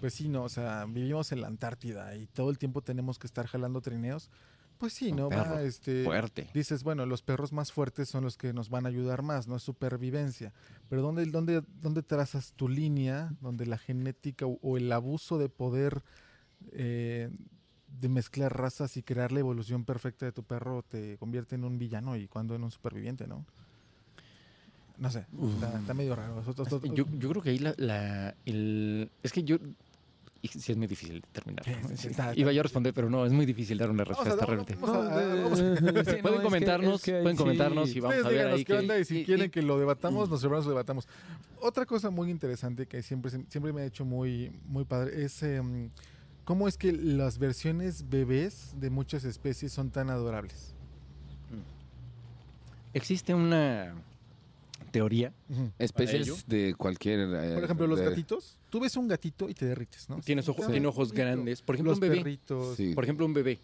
pues 0.00 0.14
sí, 0.14 0.28
no, 0.28 0.42
o 0.44 0.48
sea, 0.48 0.84
vivimos 0.86 1.32
en 1.32 1.40
la 1.40 1.46
Antártida 1.46 2.14
y 2.16 2.26
todo 2.26 2.50
el 2.50 2.58
tiempo 2.58 2.82
tenemos 2.82 3.18
que 3.18 3.26
estar 3.26 3.46
jalando 3.46 3.80
trineos. 3.80 4.30
Pues 4.78 4.92
sí, 4.92 5.10
Un 5.10 5.16
¿no? 5.16 5.30
Va, 5.30 5.62
este, 5.62 6.04
Fuerte. 6.04 6.50
dices, 6.52 6.82
bueno, 6.82 7.06
los 7.06 7.22
perros 7.22 7.50
más 7.52 7.72
fuertes 7.72 8.10
son 8.10 8.24
los 8.24 8.36
que 8.36 8.52
nos 8.52 8.68
van 8.68 8.84
a 8.84 8.90
ayudar 8.90 9.22
más, 9.22 9.48
no 9.48 9.56
es 9.56 9.62
supervivencia. 9.62 10.52
Pero 10.90 11.00
¿dónde, 11.00 11.24
dónde, 11.26 11.62
dónde 11.80 12.02
trazas 12.02 12.52
tu 12.52 12.68
línea 12.68 13.32
donde 13.40 13.64
la 13.64 13.78
genética 13.78 14.44
o, 14.44 14.58
o 14.60 14.76
el 14.76 14.92
abuso 14.92 15.38
de 15.38 15.48
poder 15.48 16.02
eh, 16.72 17.30
de 18.00 18.08
mezclar 18.10 18.54
razas 18.54 18.98
y 18.98 19.02
crear 19.02 19.32
la 19.32 19.40
evolución 19.40 19.84
perfecta 19.86 20.26
de 20.26 20.32
tu 20.32 20.42
perro 20.42 20.82
te 20.82 21.16
convierte 21.16 21.54
en 21.54 21.64
un 21.64 21.78
villano 21.78 22.14
y 22.16 22.28
cuando 22.28 22.54
en 22.54 22.62
un 22.62 22.70
superviviente, 22.70 23.26
¿no? 23.26 23.46
No 24.98 25.10
sé, 25.10 25.26
está, 25.54 25.78
está 25.78 25.94
medio 25.94 26.16
raro. 26.16 26.42
Yo, 26.94 27.06
yo 27.18 27.28
creo 27.30 27.42
que 27.42 27.50
ahí 27.50 27.58
la, 27.58 27.74
la- 27.76 28.34
el, 28.46 29.10
es 29.22 29.32
que 29.32 29.42
yo 29.44 29.58
y 30.42 30.48
sí 30.48 30.72
es 30.72 30.78
muy 30.78 30.86
difícil 30.86 31.22
está- 32.04 32.32
Iba 32.36 32.52
yo 32.52 32.60
a 32.60 32.62
responder, 32.62 32.92
pero 32.94 33.08
no, 33.10 33.24
es 33.26 33.32
muy 33.32 33.46
difícil 33.46 33.78
dar 33.78 33.90
una 33.90 34.04
respuesta 34.04 34.44
realmente. 34.46 34.74
vamos 34.76 34.90
a- 34.96 35.26
vamos 35.34 35.60
a- 35.60 35.76
Sí, 35.76 35.82
no, 35.82 36.00
es 36.00 36.04
pueden 36.22 36.38
que- 36.38 36.42
comentarnos, 36.42 36.94
es 36.96 37.02
que 37.02 37.14
ahí 37.16 37.22
pueden 37.22 37.36
sí. 37.36 37.42
comentarnos 37.42 37.96
y 37.96 38.00
vamos 38.00 38.16
Ustedes 38.18 38.26
a 38.26 38.28
ver 38.28 38.38
díganos 38.38 38.58
ahí 38.58 38.64
qué 38.64 38.72
que- 38.72 38.78
onda 38.78 38.98
y 38.98 39.04
si 39.04 39.18
y- 39.20 39.24
quieren 39.24 39.46
y- 39.46 39.50
que 39.50 39.62
lo 39.62 39.78
debatamos, 39.78 40.28
nosotros 40.30 40.64
lo 40.64 40.70
debatamos. 40.70 41.08
Otra 41.60 41.86
cosa 41.86 42.10
muy 42.10 42.30
interesante 42.30 42.86
que 42.86 43.02
siempre, 43.02 43.30
siempre 43.48 43.72
me 43.72 43.82
ha 43.82 43.84
hecho 43.86 44.04
muy, 44.04 44.50
muy 44.66 44.84
padre 44.84 45.24
es 45.24 45.42
em, 45.42 45.90
cómo 46.44 46.68
es 46.68 46.76
que 46.78 46.92
las 46.92 47.38
versiones 47.38 48.08
bebés 48.08 48.74
de 48.78 48.90
muchas 48.90 49.24
especies 49.24 49.72
son 49.72 49.90
tan 49.90 50.10
adorables. 50.10 50.74
Existe 52.94 53.34
una 53.34 53.94
teoría. 54.96 55.32
Especies 55.78 56.46
de 56.48 56.74
cualquier. 56.74 57.20
eh, 57.20 57.54
Por 57.54 57.64
ejemplo, 57.64 57.86
los 57.86 57.98
de- 57.98 58.06
gatitos. 58.06 58.56
Tú 58.70 58.80
ves 58.80 58.96
un 58.96 59.06
gatito 59.08 59.48
y 59.48 59.54
te 59.54 59.66
derrites, 59.66 60.08
¿no? 60.08 60.20
tienes 60.20 60.48
ojos, 60.48 60.66
Sí, 60.66 60.72
tiene 60.72 60.86
ojos 60.86 61.12
grandes. 61.12 61.60
Por 61.62 61.74
ejemplo, 61.76 61.90
los 61.92 61.98
un 61.98 62.00
bebé, 62.00 62.16
perritos. 62.16 62.76
Sí. 62.76 62.94
por 62.94 63.04
ejemplo, 63.04 63.26
un 63.26 63.34
bebé, 63.34 63.58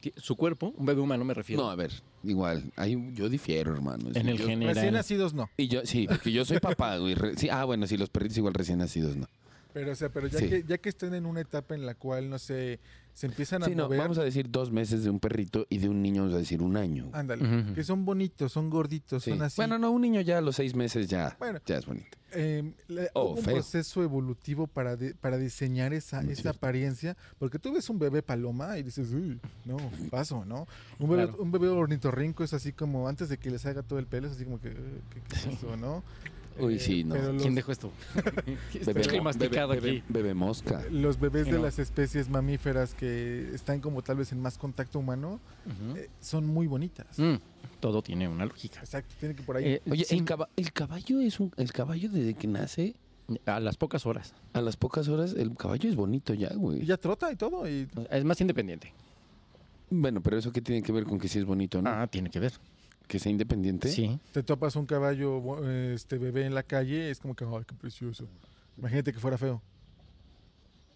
ti- 0.00 0.12
su 0.16 0.36
cuerpo, 0.36 0.72
un 0.76 0.86
bebé 0.86 1.00
humano 1.00 1.24
me 1.24 1.34
refiero, 1.34 1.62
No, 1.62 1.70
a 1.70 1.74
ver, 1.76 1.92
igual. 2.22 2.64
Hay, 2.76 2.94
un- 2.94 3.14
yo 3.14 3.28
difiero, 3.28 3.72
hermano. 3.74 4.10
en 4.14 4.28
el 4.28 4.38
yo- 4.38 4.46
general. 4.46 4.74
Recién 4.74 4.94
nacidos 4.94 5.34
no. 5.34 5.48
Y 5.56 5.68
yo, 5.68 5.84
sí, 5.84 6.06
porque 6.08 6.32
yo 6.32 6.44
soy 6.44 6.58
papá, 6.60 6.96
güey. 6.98 7.14
re- 7.14 7.36
sí, 7.36 7.48
ah, 7.50 7.64
bueno, 7.64 7.86
sí, 7.86 7.96
los 7.96 8.08
perritos 8.10 8.38
igual 8.38 8.54
recién 8.54 8.78
nacidos, 8.78 9.16
¿no? 9.16 9.26
Pero, 9.74 9.92
o 9.92 9.94
sea, 9.94 10.08
pero 10.08 10.28
ya, 10.28 10.38
Sí. 10.38 10.48
que, 10.48 10.62
ya 10.62 10.78
que 10.78 10.88
estén 10.88 11.12
en 11.14 11.26
una 11.26 11.40
etapa 11.42 11.74
en 11.74 11.84
la 11.84 11.94
cual, 11.96 12.30
no 12.30 12.38
sé, 12.38 12.80
se 13.12 13.26
empiezan 13.26 13.62
a 13.62 13.66
Sí, 13.66 13.74
no, 13.74 13.84
mover. 13.84 13.98
vamos 13.98 14.18
a 14.18 14.24
decir 14.24 14.48
dos 14.50 14.70
meses 14.72 15.04
de 15.04 15.10
un 15.10 15.20
perrito 15.20 15.66
y 15.68 15.78
de 15.78 15.88
un 15.88 16.00
niño 16.00 16.22
vamos 16.22 16.36
a 16.36 16.38
decir 16.38 16.62
un 16.62 16.76
año. 16.76 17.10
Ándale. 17.12 17.74
Que 17.74 17.84
son 17.84 18.04
bonitos, 18.04 18.52
son 18.52 18.70
gorditos, 18.70 19.22
Sí. 19.24 19.30
son 19.30 19.42
así. 19.42 19.56
Bueno, 19.56 19.78
no, 19.78 19.90
un 19.90 20.00
niño 20.02 20.20
ya 20.20 20.38
a 20.38 20.40
los 20.40 20.56
seis 20.56 20.74
meses 20.74 21.08
ya, 21.08 21.36
Bueno. 21.38 21.58
ya 21.66 21.76
es 21.78 21.86
bonito. 21.86 22.16
eh, 22.36 22.72
Oh, 23.14 23.34
un 23.34 23.42
feo. 23.44 23.54
proceso 23.54 24.02
evolutivo 24.02 24.66
para, 24.66 24.96
de- 24.96 25.14
para 25.14 25.38
diseñar 25.38 25.92
esa, 25.92 26.20
esa 26.22 26.34
cierto. 26.42 26.50
apariencia, 26.58 27.16
porque 27.38 27.60
tú 27.60 27.72
ves 27.72 27.88
un 27.90 28.00
bebé 28.00 28.22
paloma 28.22 28.76
y 28.78 28.82
dices, 28.82 29.12
uy, 29.12 29.38
no, 29.64 29.76
paso, 30.10 30.44
¿no? 30.44 30.66
Un 30.98 31.10
bebé, 31.10 31.28
Claro. 31.28 31.42
un 31.42 31.52
bebé 31.52 31.68
ornitorrinco 31.68 32.42
es 32.42 32.52
así 32.52 32.72
como, 32.72 33.06
antes 33.08 33.28
de 33.28 33.38
que 33.38 33.50
les 33.50 33.64
haga 33.66 33.82
todo 33.84 34.00
el 34.00 34.06
pelo, 34.06 34.26
es 34.26 34.32
así 34.34 34.44
como 34.44 34.60
que, 34.60 34.68
"Eh, 34.70 35.00
¿qué, 35.10 35.20
qué 35.28 35.36
es 35.36 35.46
eso, 35.46 35.76
no? 35.76 36.02
Uy, 36.58 36.74
Eh, 36.74 36.78
sí, 36.78 37.04
no. 37.04 37.14
Pero 37.14 37.32
los, 37.32 37.42
¿Quién 37.42 37.54
dejó 37.54 37.72
esto? 37.72 37.90
Bebé, 38.86 39.00
Estoy 39.00 39.20
masticado 39.20 39.72
bebé- 39.74 39.98
aquí. 39.98 40.02
bebé 40.08 40.34
mosca. 40.34 40.82
los 40.90 41.18
bebés 41.18 41.46
de 41.46 41.52
no. 41.52 41.62
las 41.62 41.78
especies 41.78 42.28
mamíferas 42.28 42.94
que 42.94 43.50
están 43.54 43.80
como 43.80 44.02
tal 44.02 44.16
vez 44.18 44.30
en 44.32 44.40
más 44.40 44.56
contacto 44.58 44.98
humano, 44.98 45.40
eh, 45.96 46.08
son 46.20 46.46
muy 46.46 46.66
bonitas. 46.66 47.18
Mm, 47.18 47.34
todo 47.80 48.02
tiene 48.02 48.28
una 48.28 48.46
lógica. 48.46 48.80
Exacto, 48.80 49.14
tiene 49.18 49.34
que 49.34 49.42
por 49.42 49.56
ahí. 49.56 49.64
Eh, 49.64 49.82
Oye, 49.90 50.04
sí, 50.04 50.16
el, 50.16 50.24
caba- 50.24 50.48
el 50.56 50.72
caballo 50.72 51.20
es 51.20 51.40
un. 51.40 51.52
El 51.56 51.72
caballo 51.72 52.08
desde 52.10 52.34
que 52.34 52.46
nace, 52.46 52.94
a 53.46 53.58
las 53.58 53.76
pocas 53.76 54.06
horas. 54.06 54.34
a 54.52 54.60
las 54.60 54.76
pocas 54.76 55.08
horas, 55.08 55.34
el 55.36 55.54
caballo 55.56 55.88
es 55.88 55.96
bonito 55.96 56.34
ya, 56.34 56.52
y 56.52 56.56
güey. 56.56 56.84
ya 56.84 56.96
trota 56.96 57.32
y 57.32 57.36
todo. 57.36 57.68
Y, 57.68 57.88
Es 58.10 58.24
más 58.24 58.40
independiente. 58.40 58.92
Bueno, 59.90 60.20
pero 60.22 60.38
eso 60.38 60.50
qué 60.52 60.60
tiene 60.60 60.82
que 60.82 60.92
ver 60.92 61.04
con 61.04 61.18
que 61.18 61.28
sí 61.28 61.38
es 61.38 61.44
bonito, 61.44 61.80
¿no? 61.82 61.90
Ah, 61.90 62.06
tiene 62.06 62.30
que 62.30 62.40
ver. 62.40 62.52
Que 63.06 63.18
sea 63.18 63.30
independiente. 63.30 63.88
Sí. 63.88 64.18
te 64.32 64.42
topas 64.42 64.76
un 64.76 64.86
caballo 64.86 65.62
este 65.92 66.18
bebé 66.18 66.46
en 66.46 66.54
la 66.54 66.62
calle, 66.62 67.10
es 67.10 67.20
como 67.20 67.34
que, 67.34 67.44
ay, 67.44 67.64
qué 67.66 67.74
precioso. 67.74 68.26
Imagínate 68.78 69.12
que 69.12 69.18
fuera 69.18 69.38
feo. 69.38 69.62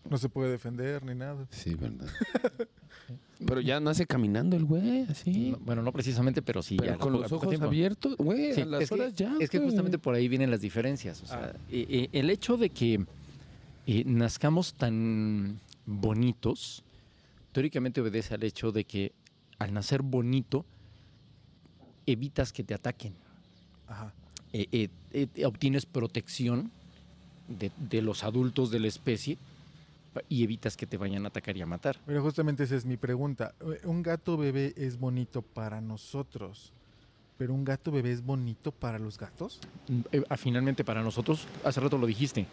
No 0.08 0.16
se 0.16 0.28
puede 0.30 0.50
defender 0.50 1.04
ni 1.04 1.14
nada. 1.14 1.46
Sí, 1.50 1.74
verdad. 1.74 2.06
pero 3.46 3.60
ya 3.60 3.78
nace 3.78 4.06
caminando 4.06 4.56
el 4.56 4.64
güey, 4.64 5.02
así. 5.02 5.50
No, 5.50 5.58
bueno, 5.58 5.82
no 5.82 5.92
precisamente, 5.92 6.40
pero 6.40 6.62
sí. 6.62 6.76
pero 6.78 6.92
ya, 6.92 6.98
con 6.98 7.12
los 7.12 7.30
ojos 7.30 7.48
tiempo. 7.48 7.66
abiertos, 7.66 8.16
güey, 8.16 8.54
Sí, 8.54 8.62
a 8.62 8.66
las 8.66 8.82
es 8.82 8.88
que, 8.88 8.94
horas 8.94 9.14
ya. 9.14 9.36
es 9.38 9.50
que 9.50 9.58
justamente 9.58 9.98
por 9.98 10.14
ahí 10.14 10.28
vienen 10.28 10.50
las 10.50 10.62
diferencias. 10.62 11.22
O 11.22 11.26
sea, 11.26 11.54
eh, 11.70 11.86
eh, 11.88 12.08
el 12.12 12.30
hecho 12.30 12.56
de 12.56 12.70
que 12.70 13.04
eh, 13.86 14.04
nazcamos 14.06 14.74
tan 14.74 15.60
bonitos, 15.84 16.84
teóricamente 17.52 18.00
obedece 18.00 18.34
al 18.34 18.42
hecho 18.44 18.72
de 18.72 18.84
que 18.84 19.12
al 19.58 19.74
nacer 19.74 20.02
bonito, 20.02 20.64
evitas 22.12 22.52
que 22.52 22.64
te 22.64 22.74
ataquen. 22.74 23.14
Ajá. 23.86 24.12
Eh, 24.52 24.66
eh, 24.72 24.88
eh, 25.34 25.44
obtienes 25.44 25.86
protección 25.86 26.70
de, 27.48 27.70
de 27.76 28.02
los 28.02 28.24
adultos 28.24 28.70
de 28.70 28.80
la 28.80 28.88
especie 28.88 29.38
y 30.28 30.42
evitas 30.42 30.76
que 30.76 30.86
te 30.86 30.96
vayan 30.96 31.24
a 31.24 31.28
atacar 31.28 31.56
y 31.56 31.62
a 31.62 31.66
matar. 31.66 31.98
Pero 32.06 32.22
justamente 32.22 32.64
esa 32.64 32.76
es 32.76 32.84
mi 32.84 32.96
pregunta. 32.96 33.54
Un 33.84 34.02
gato 34.02 34.36
bebé 34.36 34.74
es 34.76 34.98
bonito 34.98 35.42
para 35.42 35.80
nosotros, 35.80 36.72
pero 37.36 37.54
un 37.54 37.64
gato 37.64 37.92
bebé 37.92 38.10
es 38.12 38.24
bonito 38.24 38.72
para 38.72 38.98
los 38.98 39.18
gatos. 39.18 39.60
Mm, 39.86 40.34
finalmente 40.36 40.82
para 40.82 41.02
nosotros, 41.02 41.46
hace 41.62 41.80
rato 41.80 41.98
lo 41.98 42.06
dijiste, 42.06 42.46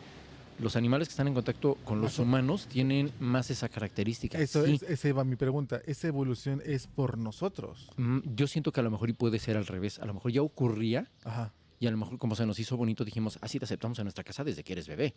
los 0.60 0.76
animales 0.76 1.08
que 1.10 1.12
están 1.14 1.28
en 1.28 1.34
contacto 1.34 1.76
con 1.84 2.00
los 2.02 2.14
Eso. 2.14 2.24
humanos 2.24 2.68
tienen 2.68 3.12
más 3.20 3.50
esa 3.52 3.68
característica. 3.70 4.38
Eso 4.40 4.66
Sí. 4.66 4.80
es, 4.88 5.06
esa 5.06 5.24
mi 5.24 5.36
pregunta. 5.36 5.82
Esa 5.86 6.08
evolución 6.08 6.62
es 6.66 6.88
por 6.88 7.18
nosotros. 7.18 7.90
Mm, 7.98 8.20
Yo 8.36 8.48
siento 8.48 8.72
que 8.72 8.80
a 8.80 8.84
lo 8.84 8.92
mejor 8.92 9.10
y 9.10 9.14
puede 9.14 9.38
ser 9.40 9.58
al 9.58 9.66
revés. 9.68 10.00
A 10.00 10.06
lo 10.06 10.14
mejor 10.14 10.32
ya 10.32 10.42
ocurría 10.42 11.12
Ajá. 11.24 11.54
y 11.80 11.88
a 11.88 11.92
lo 11.92 11.98
mejor 11.98 12.18
como 12.18 12.36
se 12.36 12.46
nos 12.46 12.58
hizo 12.60 12.78
bonito 12.78 13.04
dijimos, 13.04 13.38
así 13.42 13.60
te 13.60 13.66
aceptamos 13.66 14.00
en 14.00 14.06
nuestra 14.06 14.24
casa 14.24 14.44
desde 14.44 14.64
que 14.64 14.74
eres 14.74 14.88
bebé. 14.88 15.14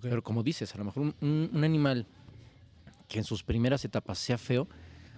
Pero 0.00 0.22
como 0.22 0.42
dices, 0.42 0.74
a 0.74 0.78
lo 0.78 0.84
mejor 0.84 1.02
un, 1.02 1.14
un- 1.20 1.50
un 1.52 1.64
animal 1.64 2.06
que 3.08 3.18
en 3.18 3.24
sus 3.24 3.42
primeras 3.42 3.84
etapas 3.84 4.18
sea 4.18 4.38
feo, 4.38 4.68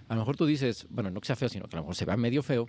a 0.07 0.15
lo 0.15 0.21
mejor 0.21 0.35
tú 0.35 0.45
dices, 0.47 0.87
bueno, 0.89 1.11
no 1.11 1.21
que 1.21 1.27
sea 1.27 1.35
feo, 1.35 1.49
sino 1.49 1.67
que 1.67 1.75
a 1.75 1.77
lo 1.77 1.83
mejor 1.83 1.95
se 1.95 2.05
va 2.05 2.17
medio 2.17 2.41
feo, 2.41 2.67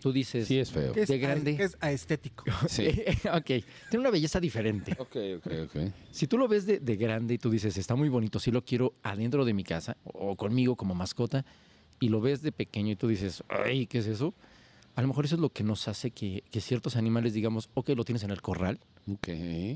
tú 0.00 0.12
dices, 0.12 0.46
Sí, 0.48 0.58
es 0.58 0.70
feo. 0.70 0.92
¿Qué 0.92 1.02
es, 1.02 1.08
de 1.08 1.18
grande. 1.18 1.56
es 1.58 1.76
aestético? 1.80 2.44
Sí. 2.68 2.86
ok, 3.32 3.44
tiene 3.44 4.00
una 4.00 4.10
belleza 4.10 4.40
diferente. 4.40 4.92
ok, 4.98 5.16
ok, 5.38 5.52
ok. 5.64 5.92
Si 6.10 6.26
tú 6.26 6.38
lo 6.38 6.48
ves 6.48 6.66
de, 6.66 6.78
de 6.80 6.96
grande 6.96 7.34
y 7.34 7.38
tú 7.38 7.50
dices, 7.50 7.76
está 7.76 7.94
muy 7.94 8.08
bonito, 8.08 8.38
sí 8.38 8.50
lo 8.50 8.64
quiero 8.64 8.94
adentro 9.02 9.44
de 9.44 9.54
mi 9.54 9.64
casa 9.64 9.96
o 10.04 10.36
conmigo 10.36 10.76
como 10.76 10.94
mascota, 10.94 11.44
y 12.00 12.08
lo 12.10 12.20
ves 12.20 12.42
de 12.42 12.52
pequeño 12.52 12.92
y 12.92 12.96
tú 12.96 13.08
dices, 13.08 13.42
ay, 13.48 13.86
¿qué 13.86 13.98
es 13.98 14.06
eso? 14.06 14.34
A 14.94 15.02
lo 15.02 15.08
mejor 15.08 15.24
eso 15.26 15.36
es 15.36 15.40
lo 15.40 15.50
que 15.50 15.62
nos 15.62 15.86
hace 15.86 16.10
que, 16.10 16.42
que 16.50 16.60
ciertos 16.60 16.96
animales 16.96 17.32
digamos, 17.32 17.70
ok, 17.74 17.90
lo 17.90 18.04
tienes 18.04 18.22
en 18.24 18.30
el 18.30 18.40
corral, 18.42 18.80
Ok. 19.10 19.28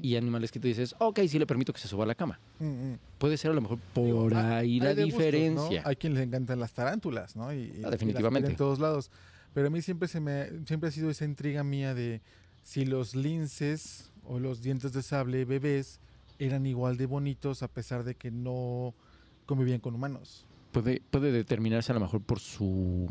y 0.02 0.16
animales 0.16 0.50
que 0.52 0.58
tú 0.60 0.66
dices, 0.68 0.94
ok, 0.98 1.20
sí 1.28 1.38
le 1.38 1.46
permito 1.46 1.72
que 1.72 1.78
se 1.80 1.86
suba 1.88 2.04
a 2.04 2.06
la 2.08 2.14
cama. 2.16 2.38
Mm, 2.58 2.64
mm. 2.66 2.98
Puede 3.18 3.36
ser 3.36 3.52
a 3.52 3.54
lo 3.54 3.60
mejor 3.60 3.78
por 3.94 4.04
Digo, 4.04 4.28
hay- 4.34 4.44
ahí 4.52 4.80
la 4.80 4.90
hay 4.90 4.94
de 4.96 5.04
gustos, 5.04 5.20
¿no? 5.20 5.24
diferencia. 5.26 5.82
Hay 5.84 5.96
quien 5.96 6.14
les 6.14 6.24
encantan 6.24 6.58
las 6.60 6.72
tarántulas, 6.72 7.36
¿no? 7.36 7.52
Y, 7.54 7.58
y- 7.58 7.82
Ah, 7.84 7.90
definitivamente. 7.90 8.50
en 8.50 8.56
todos 8.56 8.78
lados. 8.80 9.10
Pero 9.54 9.66
a 9.66 9.70
mí 9.70 9.82
siempre, 9.82 10.08
se 10.08 10.20
me, 10.20 10.48
siempre 10.66 10.88
ha 10.88 10.92
sido 10.92 11.10
esa 11.10 11.24
intriga 11.24 11.62
mía 11.64 11.94
de 11.94 12.20
si 12.62 12.84
los 12.84 13.14
linces 13.14 14.10
o 14.24 14.38
los 14.38 14.62
dientes 14.62 14.92
de 14.92 15.02
sable 15.02 15.44
bebés 15.44 16.00
eran 16.38 16.64
igual 16.66 16.96
de 16.96 17.06
bonitos 17.06 17.62
a 17.62 17.68
pesar 17.68 18.04
de 18.04 18.14
que 18.14 18.30
no 18.30 18.94
convivían 19.46 19.80
con 19.80 19.94
humanos. 19.94 20.46
Puede, 20.72 21.02
puede 21.10 21.32
determinarse 21.32 21.92
a 21.92 21.94
lo 21.94 22.00
mejor 22.00 22.22
por 22.22 22.40
su 22.40 23.06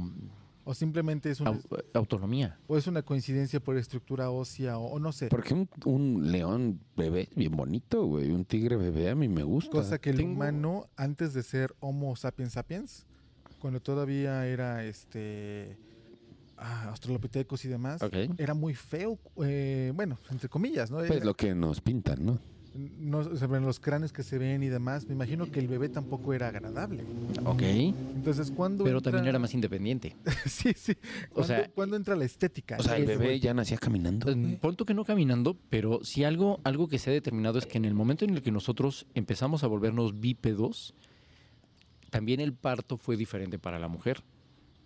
O 0.66 0.74
simplemente 0.74 1.30
es 1.30 1.40
una, 1.42 1.52
au- 1.52 1.84
autonomía. 1.94 2.58
o 2.68 2.76
es 2.78 2.88
una 2.88 3.04
coincidencia 3.04 3.60
por 3.60 3.78
estructura 3.78 4.32
ósea 4.32 4.80
o, 4.80 4.88
o 4.94 5.00
no 5.00 5.12
sé. 5.12 5.28
Porque 5.28 5.54
un, 5.54 5.70
un 5.86 6.32
león 6.32 6.80
bebé 6.98 7.30
bien 7.36 7.56
bonito, 7.56 8.04
güey. 8.06 8.32
Un 8.32 8.46
tigre 8.46 8.78
bebé 8.78 9.10
a 9.12 9.16
mí 9.16 9.28
me 9.28 9.44
gusta. 9.44 9.70
Cosa 9.72 10.00
que 10.00 10.10
el 10.10 10.18
Tengo- 10.18 10.32
humano, 10.34 10.88
antes 10.96 11.34
de 11.36 11.44
ser 11.44 11.76
Homo 11.82 12.16
sapiens 12.16 12.54
sapiens, 12.54 13.06
cuando 13.60 13.80
todavía 13.80 14.48
era 14.48 14.84
este 14.86 15.78
Australopithecus 16.62 17.66
y 17.66 17.68
demás, 17.68 18.02
era 18.38 18.54
muy 18.54 18.76
feo, 18.76 19.18
eh, 19.44 19.92
bueno, 19.96 20.20
entre 20.30 20.48
comillas, 20.48 20.92
¿no? 20.92 20.98
Pues 20.98 21.10
Era- 21.12 21.26
lo 21.26 21.34
que 21.34 21.56
nos 21.56 21.82
pintan, 21.82 22.26
¿no? 22.26 22.40
no 23.00 23.22
los 23.22 23.80
cráneos 23.82 24.14
que 24.14 24.24
se 24.24 24.38
ven 24.38 24.64
y 24.64 24.70
demás, 24.70 25.06
me 25.06 25.14
imagino 25.14 25.52
que 25.52 25.60
el 25.60 25.68
bebé 25.68 25.90
tampoco 25.90 26.34
era 26.34 26.48
agradable. 26.48 27.04
Ok. 27.44 27.62
Entonces, 27.64 28.50
¿cuándo 28.50 28.86
Pero 28.86 29.00
entra- 29.00 29.12
también 29.12 29.28
era 29.28 29.40
más 29.40 29.54
independiente. 29.54 30.16
sí, 30.46 30.72
sí. 30.78 30.94
O 31.34 31.44
sea- 31.44 31.68
¿Cuándo, 31.76 31.98
entra 31.98 32.16
la 32.16 32.24
estética? 32.24 32.78
O 32.80 32.84
sea, 32.84 32.96
el 32.96 33.06
bebé 33.06 33.40
ya 33.42 33.54
nacía 33.54 33.78
caminando. 33.78 34.26
Pues. 34.26 34.38
Pronto 34.62 34.86
que 34.86 34.94
no 34.94 35.04
caminando, 35.04 35.58
pero 35.70 36.00
sí 36.04 36.24
algo, 36.24 36.62
algo 36.64 36.88
que 36.88 36.98
se 36.98 37.10
ha 37.10 37.14
determinado 37.14 37.60
es 37.60 37.66
que 37.66 37.78
en 37.78 37.84
el 37.84 37.94
momento 37.94 38.24
en 38.24 38.30
el 38.36 38.42
que 38.42 38.52
nosotros 38.52 39.06
empezamos 39.16 39.66
a 39.66 39.68
volvernos 39.68 40.22
bípedos, 40.22 40.94
también 42.10 42.40
el 42.40 42.54
parto 42.54 42.96
fue 42.98 43.18
diferente 43.18 43.60
para 43.60 43.80
la 43.80 43.90
mujer. 43.90 44.24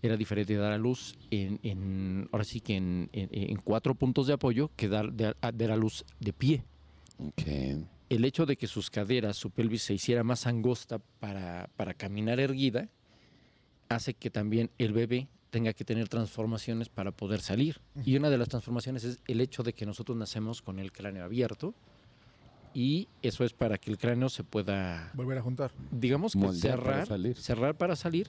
Era 0.02 0.18
diferente 0.18 0.56
dar 0.56 0.72
a 0.72 0.78
luz 0.78 1.16
en, 1.32 1.60
en- 1.64 2.30
ahora 2.32 2.44
sí 2.44 2.60
que 2.62 2.76
en, 2.76 3.10
en- 3.14 3.30
en 3.32 3.58
cuatro 3.58 3.96
puntos 3.96 4.28
de 4.28 4.34
apoyo 4.34 4.70
que 4.76 4.88
dar, 4.88 5.12
de- 5.12 5.34
a- 5.42 5.52
dar 5.52 5.72
a 5.72 5.76
luz 5.76 6.06
de 6.20 6.34
pie. 6.34 6.64
Ok. 7.18 7.42
El 8.10 8.24
hecho 8.24 8.46
de 8.46 8.56
que 8.56 8.68
sus 8.68 8.92
caderas, 8.92 9.36
su 9.36 9.50
pelvis 9.50 9.82
se 9.82 9.94
hiciera 9.96 10.24
más 10.24 10.46
angosta 10.46 11.00
para, 11.20 11.70
para 11.76 11.94
caminar 11.96 12.40
erguida, 12.40 12.88
hace 13.90 14.14
que 14.14 14.30
también 14.30 14.70
el 14.78 14.94
bebé 14.94 15.28
tenga 15.50 15.74
que 15.74 15.86
tener 15.86 16.08
transformaciones 16.10 16.90
para 16.90 17.12
poder 17.12 17.40
salir. 17.42 17.80
Y 18.06 18.16
una 18.18 18.30
de 18.30 18.38
las 18.38 18.50
transformaciones 18.50 19.06
es 19.06 19.20
el 19.28 19.42
hecho 19.42 19.64
de 19.64 19.74
que 19.74 19.86
nosotros 19.88 20.18
nacemos 20.18 20.62
con 20.62 20.78
el 20.80 20.92
cráneo 20.92 21.24
abierto 21.24 21.74
y 22.74 23.08
eso 23.22 23.44
es 23.46 23.54
para 23.54 23.78
que 23.78 23.90
el 23.90 23.98
cráneo 23.98 24.28
se 24.30 24.44
pueda, 24.44 25.12
Volver 25.14 25.38
a 25.38 25.42
juntar. 25.42 25.72
digamos 25.92 26.34
que 26.34 26.40
Moldear 26.40 26.78
para 26.80 26.92
cerrar, 26.92 27.08
salir. 27.08 27.38
cerrar 27.38 27.76
para 27.78 27.96
salir 27.96 28.28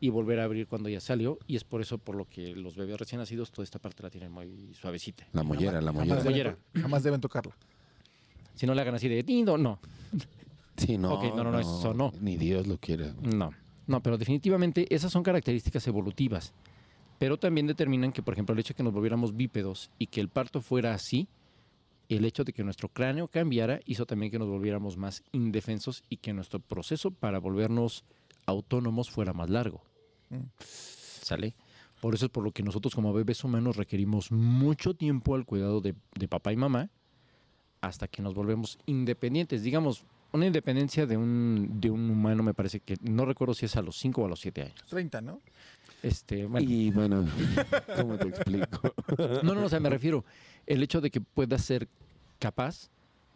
y 0.00 0.08
volver 0.08 0.40
a 0.40 0.44
abrir 0.44 0.66
cuando 0.66 0.88
ya 0.88 0.98
salió 1.00 1.38
y 1.46 1.56
es 1.56 1.64
por 1.64 1.80
eso 1.82 1.98
por 1.98 2.16
lo 2.16 2.24
que 2.26 2.54
los 2.56 2.74
bebés 2.76 2.98
recién 2.98 3.18
nacidos 3.20 3.50
toda 3.52 3.64
esta 3.64 3.78
parte 3.78 4.02
la 4.02 4.10
tienen 4.10 4.32
muy 4.32 4.72
suavecita. 4.74 5.26
La 5.32 5.42
mollera, 5.42 5.80
la 5.80 5.92
Jamás 5.92 6.08
mollera. 6.08 6.22
debe- 6.24 6.34
deben, 6.72 6.82
jamás 6.82 7.02
deben 7.02 7.20
tocarla. 7.20 7.54
Si 8.54 8.66
no 8.66 8.74
la 8.74 8.82
hagan 8.82 8.94
así 8.94 9.08
de 9.08 9.22
tindo, 9.22 9.56
no. 9.58 9.78
Sí, 10.76 10.96
no, 10.98 11.14
Ok, 11.14 11.24
no, 11.36 11.44
no, 11.44 11.52
no, 11.52 11.60
eso 11.60 11.92
no. 11.94 12.12
Ni 12.20 12.36
Dios 12.36 12.66
lo 12.66 12.78
quiera. 12.78 13.14
No, 13.22 13.50
no, 13.86 14.02
pero 14.02 14.16
definitivamente 14.16 14.86
esas 14.94 15.12
son 15.12 15.22
características 15.22 15.86
evolutivas. 15.86 16.52
Pero 17.18 17.38
también 17.38 17.66
determinan 17.66 18.12
que, 18.12 18.22
por 18.22 18.32
ejemplo, 18.32 18.54
el 18.54 18.60
hecho 18.60 18.72
de 18.72 18.76
que 18.78 18.82
nos 18.82 18.94
volviéramos 18.94 19.36
bípedos 19.36 19.90
y 19.98 20.06
que 20.06 20.22
el 20.22 20.28
parto 20.30 20.62
fuera 20.62 20.94
así, 20.94 21.28
el 22.08 22.24
hecho 22.24 22.44
de 22.44 22.54
que 22.54 22.64
nuestro 22.64 22.88
cráneo 22.88 23.28
cambiara 23.28 23.80
hizo 23.84 24.06
también 24.06 24.32
que 24.32 24.38
nos 24.38 24.48
volviéramos 24.48 24.96
más 24.96 25.22
indefensos 25.32 26.02
y 26.08 26.16
que 26.16 26.32
nuestro 26.32 26.60
proceso 26.60 27.10
para 27.10 27.38
volvernos 27.38 28.04
autónomos 28.46 29.10
fuera 29.10 29.32
más 29.34 29.50
largo. 29.50 29.82
¿Sale? 30.58 31.54
Por 32.00 32.14
eso 32.14 32.26
es 32.26 32.30
por 32.30 32.44
lo 32.44 32.52
que 32.52 32.62
nosotros 32.62 32.94
como 32.94 33.12
bebés 33.12 33.44
humanos 33.44 33.76
requerimos 33.76 34.32
mucho 34.32 34.94
tiempo 34.94 35.34
al 35.34 35.44
cuidado 35.44 35.80
de, 35.80 35.94
de 36.14 36.28
papá 36.28 36.52
y 36.52 36.56
mamá 36.56 36.90
hasta 37.80 38.08
que 38.08 38.22
nos 38.22 38.34
volvemos 38.34 38.78
independientes. 38.86 39.62
Digamos, 39.62 40.04
una 40.32 40.46
independencia 40.46 41.06
de 41.06 41.16
un, 41.16 41.80
de 41.80 41.90
un 41.90 42.10
humano 42.10 42.42
me 42.42 42.54
parece 42.54 42.80
que, 42.80 42.96
no 43.02 43.24
recuerdo 43.24 43.54
si 43.54 43.66
es 43.66 43.76
a 43.76 43.82
los 43.82 43.96
5 43.96 44.22
o 44.22 44.26
a 44.26 44.28
los 44.28 44.40
7 44.40 44.62
años. 44.62 44.84
30, 44.88 45.20
¿no? 45.20 45.40
Este, 46.02 46.46
bueno, 46.46 46.70
Y 46.70 46.90
bueno, 46.90 47.26
¿cómo 47.96 48.16
te 48.16 48.28
explico? 48.28 48.94
no, 49.42 49.54
no, 49.54 49.64
o 49.64 49.68
sea, 49.68 49.80
me 49.80 49.90
refiero, 49.90 50.24
el 50.66 50.82
hecho 50.82 51.00
de 51.00 51.10
que 51.10 51.20
puedas 51.20 51.62
ser 51.62 51.88
capaz 52.38 52.88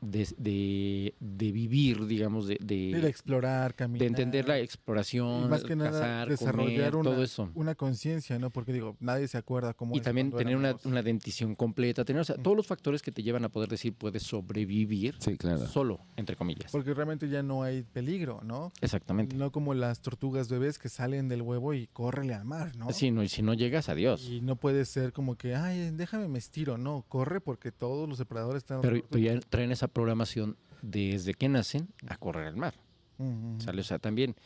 de, 0.05 0.29
de- 0.39 1.15
de 1.21 1.53
vivir, 1.53 2.07
digamos, 2.07 2.47
de, 2.47 2.59
de- 2.61 2.75
Ir 2.75 3.05
a 3.05 3.09
explorar, 3.09 3.75
caminar. 3.75 4.01
de 4.01 4.07
entender 4.07 4.47
la 4.49 4.59
y 4.61 4.63
exploración, 4.63 5.49
más 5.49 5.65
que 5.65 5.75
nada 5.77 5.91
cazar, 5.93 6.29
desarrollar 6.29 6.91
comer, 6.91 6.97
una, 6.97 7.11
todo 7.11 7.23
eso. 7.23 7.51
una 7.55 7.75
conciencia, 7.75 8.39
¿no? 8.39 8.51
Porque 8.51 8.73
digo, 8.73 8.97
nadie 9.01 9.27
se 9.29 9.39
acuerda 9.39 9.75
cómo 9.75 9.95
Y 9.95 9.99
es 9.99 10.05
también 10.05 10.31
tener 10.31 10.57
una, 10.57 10.77
una 10.85 11.03
dentición 11.03 11.55
completa, 11.55 12.05
tener, 12.05 12.21
o 12.21 12.25
sea, 12.25 12.37
Mm. 12.37 12.43
todos 12.43 12.57
los 12.57 12.67
factores 12.67 13.03
que 13.03 13.11
te 13.13 13.23
llevan 13.23 13.45
a 13.45 13.49
poder 13.49 13.69
decir 13.69 13.95
puedes 13.95 14.23
sobrevivir 14.23 15.17
Sí, 15.19 15.37
claro. 15.37 15.67
solo, 15.67 16.01
entre 16.17 16.37
comillas. 16.37 16.71
Porque 16.73 16.95
realmente 16.95 17.29
ya 17.29 17.43
no 17.43 17.63
hay 17.63 17.83
peligro, 17.83 18.41
¿no? 18.45 18.73
Exactamente. 18.81 19.37
No 19.37 19.51
como 19.53 19.75
las 19.75 20.01
tortugas 20.01 20.49
bebés 20.49 20.79
que 20.79 20.89
salen 20.89 21.29
del 21.29 21.43
huevo 21.43 21.75
y 21.75 21.87
córrele 21.89 22.35
al 22.35 22.45
mar, 22.45 22.77
¿no? 22.77 22.93
Sí, 22.93 23.11
no, 23.11 23.23
y 23.23 23.29
si 23.29 23.43
no 23.43 23.55
llegas, 23.55 23.89
adiós. 23.89 24.29
Y 24.29 24.41
no 24.41 24.57
puede 24.57 24.85
ser 24.85 25.13
como 25.13 25.37
que, 25.37 25.55
ay, 25.55 25.91
déjame 25.93 26.29
me 26.29 26.39
estiro. 26.39 26.79
No, 26.79 27.05
corre 27.09 27.41
porque 27.41 27.73
todos 27.73 28.09
los 28.09 28.19
depredadores 28.19 28.63
están... 28.63 28.81
Pero, 28.81 29.05
pero 29.11 29.25
ya 29.25 29.41
traen 29.41 29.73
esa 29.73 29.89
programación 29.95 30.59
desde 30.83 31.33
que 31.33 31.49
nacen 31.49 31.89
a 32.07 32.19
correr 32.19 32.47
al 32.47 32.57
mar. 32.57 32.75
O 33.19 33.83
sea, 33.83 33.99
también 33.99 34.37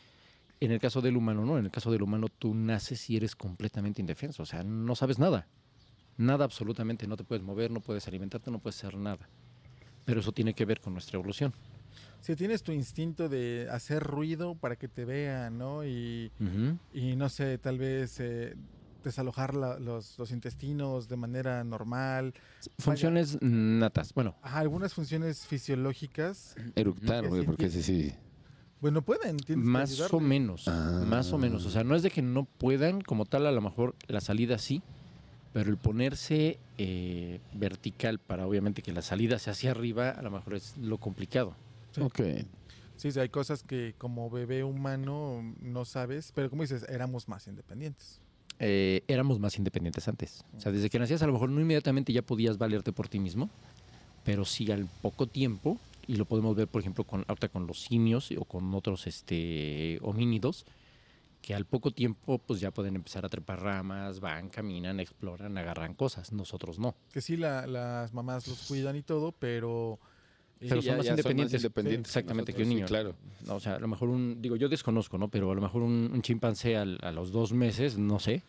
en 0.61 0.71
el 0.71 0.79
caso 0.79 1.01
del 1.01 1.17
humano, 1.17 1.45
no, 1.45 1.57
en 1.57 1.65
el 1.65 1.71
caso 1.71 1.91
del 1.91 2.01
humano 2.01 2.27
tú 2.27 2.53
naces 2.53 3.09
y 3.09 3.17
eres 3.17 3.35
completamente 3.35 4.01
indefenso, 4.01 4.43
o 4.43 4.45
sea, 4.45 4.63
no 4.63 4.95
sabes 4.95 5.19
nada. 5.19 5.47
Nada 6.17 6.43
absolutamente, 6.43 7.07
no 7.07 7.15
te 7.15 7.23
puedes 7.23 7.43
mover, 7.43 7.71
no 7.71 7.79
puedes 7.79 8.07
alimentarte, 8.07 8.51
no 8.51 8.59
puedes 8.59 8.77
hacer 8.77 8.97
nada. 8.97 9.29
Pero 10.03 10.19
eso 10.19 10.33
tiene 10.33 10.53
que 10.53 10.65
ver 10.65 10.81
con 10.81 10.93
nuestra 10.93 11.17
evolución. 11.17 11.53
Si 12.19 12.35
tienes 12.35 12.61
tu 12.61 12.73
instinto 12.73 13.29
de 13.29 13.67
hacer 13.71 14.03
ruido 14.03 14.55
para 14.55 14.75
que 14.75 14.89
te 14.89 15.05
vean, 15.05 15.57
¿no? 15.57 15.85
Y, 15.85 16.31
y 16.93 17.15
no 17.15 17.29
sé, 17.29 17.57
tal 17.57 17.77
vez 17.77 18.19
eh, 18.19 18.55
desalojar 19.03 19.55
la- 19.55 19.79
los, 19.79 20.17
los 20.17 20.31
intestinos 20.31 21.07
de 21.07 21.17
manera 21.17 21.63
normal. 21.63 22.33
Funciones 22.77 23.37
natas. 23.41 24.13
Bueno, 24.13 24.35
Ajá, 24.41 24.59
algunas 24.59 24.93
funciones 24.93 25.45
fisiológicas, 25.45 26.55
Eructar, 26.75 27.27
güey, 27.27 27.41
sí 27.41 27.45
porque 27.45 27.65
ese 27.67 27.83
sí. 27.83 28.13
bueno, 28.81 29.01
pueden. 29.01 29.37
que 29.37 29.55
más 29.55 29.99
o 30.11 30.19
menos, 30.19 30.67
más 30.67 31.31
o 31.33 31.37
menos. 31.37 31.65
O 31.65 31.69
sea, 31.71 31.83
no 31.83 31.95
es 31.95 32.03
de 32.03 32.11
que 32.11 32.21
no 32.21 32.45
puedan, 32.45 33.01
como 33.01 33.25
tal, 33.25 33.45
a 33.47 33.51
lo 33.51 33.61
mejor 33.61 33.95
la 34.07 34.21
salida 34.21 34.57
sí, 34.57 34.81
pero 35.53 35.69
el 35.69 35.77
ponerse 35.77 36.59
eh, 36.77 37.39
vertical 37.53 38.19
para 38.19 38.45
obviamente 38.45 38.81
que 38.81 38.91
la 38.93 39.01
salida 39.01 39.39
sea 39.39 39.53
hacia 39.53 39.71
arriba, 39.71 40.09
a 40.11 40.21
lo 40.21 40.31
mejor 40.31 40.53
es 40.55 40.77
lo 40.77 40.97
complicado. 40.97 41.55
Sí. 41.91 42.01
Ok. 42.01 42.21
Sí, 42.97 43.13
sí, 43.13 43.19
hay 43.21 43.29
cosas 43.29 43.63
que 43.63 43.95
como 43.97 44.29
bebé 44.29 44.65
humano 44.65 45.55
no 45.61 45.85
sabes, 45.85 46.33
pero 46.35 46.49
como 46.49 46.63
dices, 46.63 46.85
éramos 46.89 47.29
más 47.29 47.47
independientes. 47.47 48.19
Eh, 48.59 49.03
éramos 49.07 49.39
más 49.39 49.57
independientes 49.57 50.07
antes. 50.07 50.43
O 50.57 50.59
sea, 50.59 50.71
desde 50.71 50.89
que 50.89 50.99
nacías 50.99 51.21
a 51.23 51.27
lo 51.27 51.33
mejor 51.33 51.49
no 51.49 51.61
inmediatamente 51.61 52.13
ya 52.13 52.21
podías 52.21 52.57
valerte 52.57 52.91
por 52.91 53.07
ti 53.07 53.19
mismo, 53.19 53.49
pero 54.23 54.45
sí 54.45 54.71
al 54.71 54.87
poco 55.01 55.27
tiempo, 55.27 55.77
y 56.07 56.15
lo 56.15 56.25
podemos 56.25 56.55
ver 56.55 56.67
por 56.67 56.81
ejemplo 56.81 57.03
con, 57.03 57.23
ahorita 57.27 57.49
con 57.49 57.67
los 57.67 57.81
simios 57.81 58.31
o 58.37 58.45
con 58.45 58.73
otros 58.73 59.07
este, 59.07 59.99
homínidos, 60.01 60.65
que 61.41 61.55
al 61.55 61.65
poco 61.65 61.91
tiempo 61.91 62.37
pues 62.39 62.59
ya 62.59 62.71
pueden 62.71 62.95
empezar 62.95 63.25
a 63.25 63.29
trepar 63.29 63.61
ramas, 63.61 64.19
van, 64.19 64.49
caminan, 64.49 64.99
exploran, 64.99 65.57
agarran 65.57 65.93
cosas, 65.93 66.33
nosotros 66.33 66.79
no. 66.79 66.95
Que 67.13 67.21
sí, 67.21 67.37
la- 67.37 67.65
las 67.65 68.13
mamás 68.13 68.47
los 68.47 68.67
cuidan 68.67 68.95
y 68.97 69.01
todo, 69.03 69.31
pero... 69.31 69.99
Pero 70.59 70.81
son 70.81 70.97
más 70.97 71.05
independientes. 71.07 71.61
independientes 71.61 72.09
Exactamente, 72.09 72.53
que 72.53 72.59
nosotros, 72.59 72.67
un 72.67 72.69
sí, 72.69 72.75
niño. 72.75 72.85
claro. 72.87 73.15
No, 73.47 73.55
O 73.55 73.59
sea, 73.59 73.75
a 73.75 73.79
lo 73.79 73.87
mejor 73.87 74.09
un, 74.09 74.41
digo, 74.41 74.55
yo 74.57 74.67
desconozco, 74.69 75.17
¿no? 75.17 75.29
Pero 75.29 75.51
a 75.51 75.55
lo 75.55 75.61
mejor 75.61 75.81
un, 75.83 76.09
un 76.13 76.21
chimpancé 76.21 76.75
al- 76.75 76.99
a 77.01 77.11
los 77.11 77.31
dos 77.31 77.53
meses, 77.53 77.97
no 77.97 78.19
sé, 78.19 78.43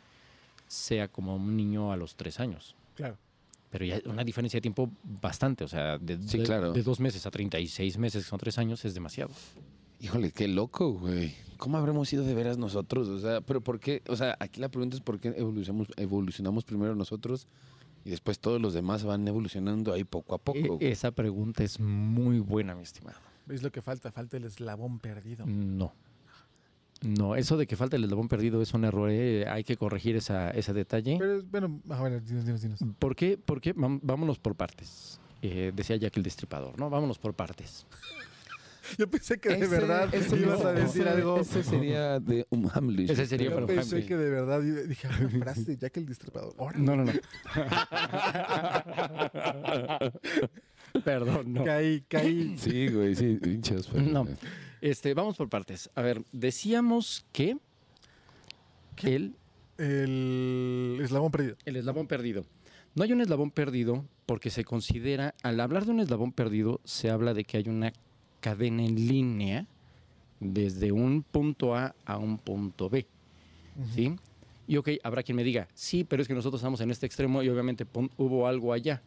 sea 0.66 1.08
como 1.08 1.36
un 1.36 1.56
niño 1.56 1.92
a 1.92 1.96
los 1.96 2.16
tres 2.16 2.40
años. 2.40 2.74
Claro. 2.94 3.16
Pero 3.70 3.84
ya 3.84 4.00
una 4.06 4.24
diferencia 4.24 4.56
de 4.58 4.62
tiempo 4.62 4.90
bastante, 5.04 5.62
o 5.62 5.68
sea, 5.68 5.98
de, 5.98 6.18
Sí, 6.26 6.38
de- 6.38 6.44
claro. 6.44 6.72
de 6.72 6.82
dos 6.82 6.98
meses 6.98 7.24
a 7.26 7.30
36 7.30 7.98
meses, 7.98 8.24
que 8.24 8.30
son 8.30 8.38
tres 8.40 8.58
años, 8.58 8.84
es 8.84 8.94
demasiado. 8.94 9.30
Híjole, 10.00 10.32
qué 10.32 10.48
loco, 10.48 10.92
güey. 10.94 11.34
¿Cómo 11.58 11.76
habremos 11.76 12.08
sido 12.08 12.24
de 12.24 12.34
veras 12.34 12.56
nosotros? 12.58 13.06
O 13.08 13.20
sea, 13.20 13.40
pero 13.42 13.60
¿por 13.60 13.78
qué? 13.78 14.02
O 14.08 14.16
sea, 14.16 14.36
aquí 14.40 14.60
la 14.60 14.70
pregunta 14.70 14.96
es 14.96 15.02
por 15.02 15.20
qué 15.20 15.28
evolucionamos, 15.36 15.88
evolucionamos 15.96 16.64
primero 16.64 16.94
nosotros 16.96 17.46
y 18.04 18.10
después 18.10 18.38
todos 18.38 18.60
los 18.60 18.72
demás 18.74 19.04
van 19.04 19.26
evolucionando 19.28 19.92
ahí 19.92 20.04
poco 20.04 20.34
a 20.34 20.38
poco. 20.38 20.58
E- 20.58 20.68
güey? 20.68 20.86
esa 20.86 21.10
pregunta 21.10 21.62
es 21.64 21.78
muy 21.80 22.38
buena, 22.40 22.74
mi 22.74 22.82
estimado. 22.82 23.18
Es 23.48 23.62
lo 23.62 23.70
que 23.72 23.82
falta, 23.82 24.10
falta 24.12 24.36
el 24.36 24.44
eslabón 24.44 24.98
perdido. 25.00 25.44
No. 25.46 25.92
No, 27.02 27.34
eso 27.34 27.56
de 27.56 27.66
que 27.66 27.76
falta 27.76 27.96
el 27.96 28.04
eslabón 28.04 28.28
perdido 28.28 28.60
es 28.60 28.74
un 28.74 28.84
error, 28.84 29.08
¿eh? 29.10 29.46
hay 29.48 29.64
que 29.64 29.76
corregir 29.78 30.16
esa, 30.16 30.50
ese 30.50 30.74
detalle. 30.74 31.16
Pero 31.18 31.42
bueno, 31.44 31.80
a 31.88 32.02
ver, 32.02 32.22
dinos, 32.22 32.44
dinos, 32.44 32.60
dinos. 32.60 32.80
¿Por 32.98 33.16
qué? 33.16 33.38
¿Por 33.38 33.60
qué? 33.60 33.74
Vam- 33.74 34.00
Vámonos 34.02 34.38
por 34.38 34.54
partes. 34.54 35.18
Eh, 35.42 35.72
decía 35.74 35.96
Jack 35.96 36.14
el 36.18 36.22
Destripador, 36.22 36.78
¿no? 36.78 36.90
Vámonos 36.90 37.18
por 37.18 37.32
partes. 37.32 37.86
Yo 38.98 39.08
pensé 39.10 39.38
que 39.38 39.50
de 39.56 39.66
verdad 39.66 40.14
ese 40.14 40.36
ibas 40.36 40.60
no, 40.62 40.68
a 40.68 40.72
decir 40.72 41.02
ese- 41.02 41.10
algo. 41.10 41.40
Ese 41.40 41.62
sería 41.62 42.20
de 42.20 42.46
un 42.50 42.70
Hamlet. 42.72 43.10
Ese 43.10 43.26
sería 43.26 43.48
Yo 43.48 43.54
para 43.54 43.66
un 43.66 43.74
pensé 43.74 43.96
Hamlet. 43.96 44.08
que 44.08 44.16
de 44.16 44.30
verdad 44.30 44.60
dije 44.62 45.08
"Ah, 45.10 45.18
una 45.20 45.44
frase, 45.44 45.76
ya 45.76 45.90
que 45.90 46.00
el 46.00 46.06
destripador. 46.06 46.54
Órale. 46.56 46.84
No, 46.84 46.96
no, 46.96 47.04
no. 47.04 47.12
Perdón, 51.04 51.52
no. 51.52 51.64
Caí, 51.64 52.02
caí. 52.08 52.56
Sí, 52.58 52.88
güey, 52.88 53.14
sí, 53.14 53.38
pero- 53.40 54.00
No. 54.02 54.26
Este, 54.80 55.14
vamos 55.14 55.36
por 55.36 55.48
partes. 55.48 55.90
A 55.94 56.02
ver, 56.02 56.22
decíamos 56.32 57.26
que 57.32 57.58
¿Qué? 58.96 59.14
el, 59.16 59.34
El 59.78 60.98
eslabón 61.02 61.30
perdido. 61.30 61.56
el 61.64 61.76
eslabón 61.76 62.06
perdido. 62.06 62.44
No 62.94 63.04
hay 63.04 63.12
un 63.12 63.20
eslabón 63.20 63.50
perdido 63.50 64.04
porque 64.26 64.50
se 64.50 64.64
considera, 64.64 65.34
al 65.42 65.60
hablar 65.60 65.84
de 65.84 65.92
un 65.92 66.00
eslabón 66.00 66.32
perdido, 66.32 66.80
se 66.84 67.10
habla 67.10 67.34
de 67.34 67.44
que 67.44 67.58
hay 67.58 67.68
una 67.68 67.92
cadena 68.40 68.84
en 68.84 68.94
línea 69.08 69.66
desde 70.40 70.90
un 70.92 71.22
punto 71.22 71.74
A 71.74 71.94
a 72.04 72.16
un 72.18 72.38
punto 72.38 72.88
B. 72.88 73.06
¿sí? 73.94 74.14
Y 74.66 74.76
ok, 74.76 74.90
habrá 75.02 75.22
quien 75.22 75.36
me 75.36 75.44
diga, 75.44 75.68
sí, 75.74 76.04
pero 76.04 76.22
es 76.22 76.28
que 76.28 76.34
nosotros 76.34 76.60
estamos 76.60 76.80
en 76.80 76.90
este 76.90 77.06
extremo 77.06 77.42
y 77.42 77.48
obviamente 77.48 77.86
hubo 78.16 78.46
algo 78.46 78.72
allá. 78.72 79.02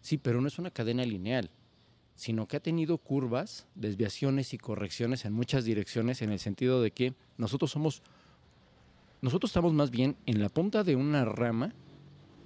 Sí, 0.00 0.18
pero 0.18 0.40
no 0.40 0.48
es 0.48 0.58
una 0.58 0.70
cadena 0.70 1.04
lineal, 1.04 1.50
sino 2.16 2.46
que 2.46 2.56
ha 2.56 2.60
tenido 2.60 2.98
curvas, 2.98 3.66
desviaciones 3.74 4.52
y 4.54 4.58
correcciones 4.58 5.24
en 5.24 5.32
muchas 5.32 5.64
direcciones 5.64 6.22
en 6.22 6.30
el 6.32 6.38
sentido 6.38 6.82
de 6.82 6.90
que 6.90 7.12
nosotros 7.38 7.70
somos, 7.70 8.02
nosotros 9.20 9.50
estamos 9.50 9.72
más 9.72 9.90
bien 9.90 10.16
en 10.26 10.40
la 10.40 10.48
punta 10.48 10.82
de 10.82 10.96
una 10.96 11.24
rama 11.24 11.72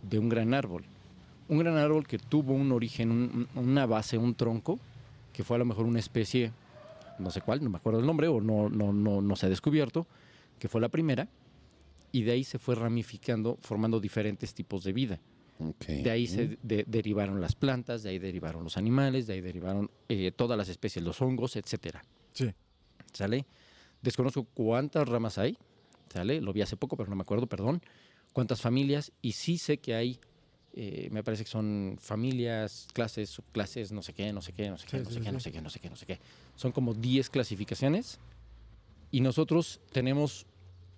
de 0.02 0.18
un 0.18 0.28
gran 0.28 0.52
árbol. 0.52 0.84
Un 1.48 1.58
gran 1.58 1.76
árbol 1.76 2.06
que 2.06 2.18
tuvo 2.18 2.52
un 2.52 2.72
origen, 2.72 3.10
un- 3.10 3.48
un- 3.54 3.68
una 3.68 3.86
base, 3.86 4.18
un 4.18 4.34
tronco, 4.34 4.78
que 5.36 5.44
fue 5.44 5.56
a 5.56 5.58
lo 5.58 5.66
mejor 5.66 5.84
una 5.84 5.98
especie, 5.98 6.50
no 7.18 7.30
sé 7.30 7.42
cuál, 7.42 7.62
no 7.62 7.68
me 7.68 7.76
acuerdo 7.76 8.00
el 8.00 8.06
nombre 8.06 8.26
o 8.26 8.40
no, 8.40 8.70
no, 8.70 8.90
no, 8.90 9.20
no 9.20 9.36
se 9.36 9.44
ha 9.44 9.48
descubierto, 9.50 10.06
que 10.58 10.66
fue 10.66 10.80
la 10.80 10.88
primera, 10.88 11.28
y 12.10 12.22
de 12.22 12.32
ahí 12.32 12.42
se 12.42 12.58
fue 12.58 12.74
ramificando, 12.74 13.58
formando 13.60 14.00
diferentes 14.00 14.54
tipos 14.54 14.82
de 14.82 14.94
vida. 14.94 15.20
De 16.02 16.10
ahí 16.10 16.26
se 16.26 16.56
de- 16.62 16.84
derivaron 16.86 17.40
las 17.42 17.54
plantas, 17.54 18.02
de 18.02 18.10
ahí 18.10 18.18
derivaron 18.18 18.64
los 18.64 18.78
animales, 18.78 19.26
de 19.26 19.34
ahí 19.34 19.40
derivaron 19.42 19.90
eh, 20.08 20.32
todas 20.34 20.56
las 20.56 20.70
especies, 20.70 21.04
los 21.04 21.20
hongos, 21.20 21.56
etcétera. 21.56 22.02
Sí. 22.32 22.50
¿Sale? 23.12 23.44
Desconozco 24.00 24.44
cuántas 24.44 25.06
ramas 25.06 25.36
hay, 25.36 25.58
¿sale? 26.10 26.40
Lo 26.40 26.54
vi 26.54 26.62
hace 26.62 26.76
poco, 26.78 26.96
pero 26.96 27.10
no 27.10 27.16
me 27.16 27.22
acuerdo, 27.22 27.46
perdón. 27.46 27.82
Cuántas 28.32 28.62
familias, 28.62 29.12
y 29.20 29.32
sí 29.32 29.58
sé 29.58 29.78
que 29.78 29.94
hay, 29.94 30.18
eh, 30.76 31.08
me 31.10 31.24
parece 31.24 31.42
que 31.44 31.50
son 31.50 31.96
familias, 32.00 32.86
clases, 32.92 33.30
subclases, 33.30 33.92
no 33.92 34.02
sé 34.02 34.12
qué, 34.12 34.32
no 34.32 34.42
sé 34.42 34.52
qué, 34.52 34.68
no 34.70 34.76
sé 34.78 34.86
qué, 34.86 34.98
Sí, 34.98 35.02
no 35.04 35.08
sí, 35.10 35.14
sé 35.14 35.20
qué, 35.22 35.32
no 35.32 35.40
sé 35.40 35.50
qué, 35.50 35.60
no 35.62 35.70
sé 35.70 35.80
qué, 35.80 35.90
no 35.90 35.96
sé 35.96 36.06
qué. 36.06 36.18
Son 36.54 36.70
como 36.72 36.92
10 36.94 37.30
clasificaciones, 37.30 38.18
y 39.10 39.20
nosotros 39.22 39.80
tenemos 39.92 40.46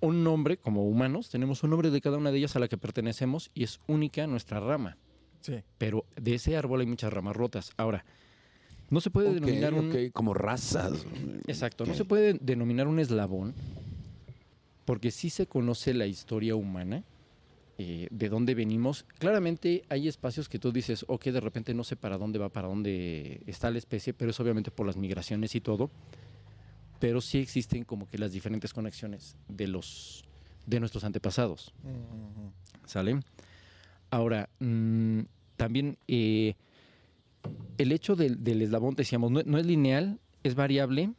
un 0.00 0.24
nombre, 0.24 0.56
como 0.56 0.88
humanos, 0.88 1.28
tenemos 1.30 1.62
un 1.62 1.70
nombre 1.70 1.90
de 1.90 2.00
cada 2.00 2.16
una 2.18 2.30
de 2.32 2.38
ellas 2.38 2.56
a 2.56 2.58
la 2.58 2.68
que 2.68 2.76
pertenecemos, 2.76 3.50
y 3.54 3.62
es 3.64 3.80
única 3.86 4.26
nuestra 4.26 4.60
rama 4.60 4.96
Sí. 5.40 5.62
pero 5.78 6.04
de 6.20 6.34
ese 6.34 6.56
árbol 6.56 6.80
hay 6.80 6.86
muchas 6.86 7.12
ramas 7.12 7.36
rotas. 7.36 7.70
Ahora, 7.76 8.04
no 8.90 9.00
se 9.00 9.10
puede 9.10 9.34
denominar 9.34 9.72
un... 9.74 10.10
como 10.12 10.34
razas. 10.34 11.06
Exacto, 11.46 11.86
no 11.86 11.94
se 11.94 12.04
puede 12.04 12.34
denominar 12.40 12.88
un 12.88 12.98
eslabón 12.98 13.54
porque 14.84 15.10
sí 15.12 15.30
se 15.30 15.46
conoce 15.46 15.94
la 15.94 16.06
historia 16.06 16.56
humana, 16.56 17.04
eh, 17.78 18.08
de 18.10 18.28
dónde 18.28 18.54
venimos. 18.54 19.04
Claramente 19.18 19.84
hay 19.88 20.08
espacios 20.08 20.48
que 20.48 20.58
tú 20.58 20.72
dices, 20.72 21.04
ok, 21.08 21.26
de 21.26 21.40
repente 21.40 21.74
no 21.74 21.84
sé 21.84 21.94
para 21.94 22.18
dónde 22.18 22.38
va, 22.38 22.48
para 22.48 22.66
dónde 22.66 23.40
está 23.46 23.70
la 23.70 23.78
especie, 23.78 24.12
pero 24.12 24.32
es 24.32 24.40
obviamente 24.40 24.72
por 24.72 24.84
las 24.86 24.96
migraciones 24.96 25.54
y 25.54 25.60
todo. 25.60 25.88
Pero 26.98 27.20
sí 27.20 27.38
existen 27.38 27.84
como 27.84 28.08
que 28.08 28.18
las 28.18 28.32
diferentes 28.32 28.72
conexiones 28.74 29.36
de 29.48 29.68
los 29.68 30.24
de 30.66 30.80
nuestros 30.80 31.04
antepasados. 31.04 31.72
Ujú. 31.84 32.52
¿Sale? 32.84 33.20
Ahora, 34.10 34.48
también 35.56 35.98
eh, 36.08 36.54
el 37.78 37.92
hecho 37.92 38.16
del, 38.16 38.42
del 38.42 38.62
eslabón, 38.62 38.94
decíamos, 38.94 39.30
no, 39.30 39.42
no 39.44 39.58
es 39.58 39.66
lineal, 39.66 40.18
es 40.42 40.54
variable. 40.54 41.12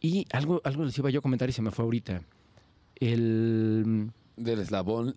Y 0.00 0.26
algo, 0.32 0.60
algo 0.64 0.84
les 0.84 0.98
iba 0.98 1.10
yo 1.10 1.20
a 1.20 1.22
comentar 1.22 1.48
y 1.48 1.52
se 1.52 1.62
me 1.62 1.70
fue 1.70 1.84
ahorita. 1.84 2.22
El 2.96 4.10
Del 4.36 4.58
eslabón. 4.58 5.16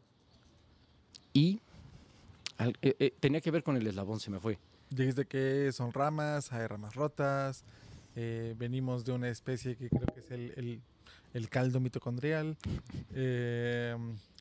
Y 1.39 1.61
al- 2.57 2.77
eh, 2.81 2.95
eh, 2.99 3.13
tenía 3.19 3.39
que 3.39 3.51
ver 3.51 3.63
con 3.63 3.77
el 3.77 3.87
eslabón, 3.87 4.19
se 4.19 4.29
me 4.29 4.39
fue. 4.39 4.57
Dijiste 4.89 5.25
que 5.25 5.71
son 5.71 5.93
ramas, 5.93 6.51
hay 6.51 6.67
ramas 6.67 6.95
rotas. 6.95 7.63
eh, 8.15 8.55
venimos 8.57 9.05
de 9.05 9.13
una 9.13 9.29
especie 9.29 9.77
que 9.77 9.87
creo 9.87 10.05
que 10.13 10.19
es 10.19 10.31
el, 10.31 10.51
el- 10.57 10.81
el 11.33 11.47
caldo 11.47 11.79
mitocondrial. 11.79 12.57
eh, 13.13 13.95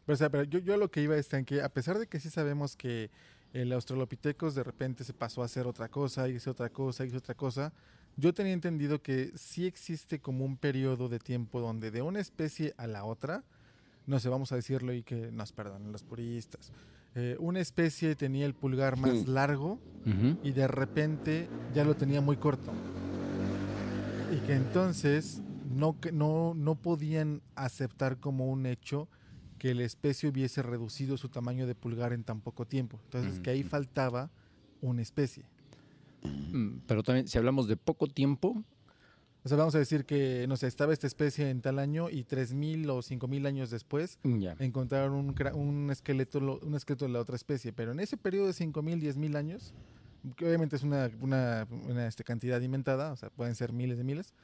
pero, 0.05 0.15
o 0.15 0.17
sea, 0.17 0.31
pero 0.31 0.43
yo, 0.45 0.59
yo 0.59 0.77
lo 0.79 0.91
que 0.91 1.03
iba 1.03 1.17
es 1.17 1.29
que, 1.47 1.63
a 1.63 1.69
pesar 1.69 1.99
de 1.99 2.07
que 2.09 2.19
sí 2.19 2.31
sabemos 2.31 2.75
que 2.77 3.11
el 3.53 3.73
Australopithecus 3.73 4.55
de 4.55 4.65
repente 4.65 5.05
se 5.05 5.13
pasó 5.13 5.43
a 5.43 5.45
hacer 5.45 5.67
otra 5.67 5.89
cosa, 5.89 6.29
hizo 6.29 6.51
otra 6.51 6.71
cosa, 6.71 7.05
hizo 7.05 7.19
otra 7.19 7.35
cosa, 7.35 7.73
yo 8.17 8.33
tenía 8.35 8.53
entendido 8.55 9.01
que 9.01 9.31
sí 9.37 9.67
existe 9.67 10.19
como 10.19 10.45
un 10.45 10.57
periodo 10.57 11.09
de 11.09 11.19
tiempo 11.21 11.61
donde 11.61 11.91
de 11.93 12.03
una 12.03 12.21
especie 12.21 12.75
a 12.79 12.87
la 12.89 13.05
otra, 13.05 13.45
no 14.09 14.19
sé, 14.19 14.29
vamos 14.29 14.51
a 14.53 14.57
decirlo 14.57 14.93
y 14.93 15.03
que 15.03 15.31
nos 15.31 15.53
perdonen 15.53 15.93
los 15.93 16.03
puristas, 16.03 16.73
eh, 17.15 17.37
una 17.39 17.61
especie 17.61 18.15
tenía 18.17 18.47
el 18.47 18.55
pulgar 18.55 18.97
más 18.97 19.29
largo 19.29 19.79
y 20.43 20.53
de 20.53 20.67
repente 20.67 21.49
ya 21.75 21.85
lo 21.85 21.95
tenía 21.95 22.21
muy 22.21 22.37
corto. 22.37 22.73
Y 24.35 24.39
que 24.47 24.55
entonces 24.55 25.41
no, 25.75 25.99
que- 26.01 26.13
no, 26.13 26.55
no 26.55 26.75
podían 26.75 27.43
aceptar 27.55 28.19
como 28.19 28.47
un 28.51 28.67
hecho 28.67 29.09
que 29.59 29.75
la 29.75 29.85
especie 29.85 30.29
hubiese 30.29 30.63
reducido 30.63 31.17
su 31.17 31.29
tamaño 31.29 31.67
de 31.67 31.75
pulgar 31.75 32.13
en 32.13 32.25
tan 32.25 32.41
poco 32.41 32.65
tiempo. 32.65 32.99
Entonces 33.05 33.41
que 33.41 33.51
ahí 33.51 33.63
faltaba 33.65 34.31
una 34.81 35.03
especie. 35.03 35.45
Mm, 36.23 36.79
Pero 36.87 37.03
también, 37.03 37.27
si 37.29 37.37
hablamos 37.39 37.69
de 37.69 37.77
poco 37.77 38.07
tiempo, 38.07 38.63
O 39.45 39.49
sea, 39.49 39.57
vamos 39.57 39.75
a 39.75 39.79
decir 39.79 40.05
que, 40.05 40.47
no 40.49 40.57
sé, 40.57 40.67
estaba 40.67 40.93
esta 40.93 41.07
especie 41.07 41.49
en 41.49 41.61
tal 41.61 41.79
año 41.79 42.11
y 42.11 42.25
3.000 42.25 42.91
o 42.91 43.03
5.000 43.03 43.47
años 43.47 43.71
después 43.71 44.19
mm, 44.25 44.39
ya. 44.41 44.57
encontraron 44.59 45.15
un, 45.15 45.35
un, 45.55 45.91
esqueleto, 45.91 46.39
un 46.39 46.75
esqueleto 46.75 47.07
de 47.07 47.13
la 47.13 47.21
otra 47.21 47.37
especie. 47.37 47.73
Pero 47.73 47.93
en 47.93 48.01
ese 48.01 48.17
periodo 48.17 48.47
de 48.49 48.53
5.000, 48.53 49.01
10.000 49.01 49.37
años, 49.37 49.75
que 50.37 50.47
obviamente 50.47 50.77
es 50.77 50.83
una, 50.83 51.11
una, 51.21 51.67
una, 51.89 52.07
este, 52.07 52.25
cantidad 52.25 52.61
inventada, 52.61 53.13
o 53.13 53.17
sea, 53.17 53.31
pueden 53.31 53.55
ser 53.55 53.73
miles 53.73 53.99
de 53.99 54.05
miles, 54.05 54.35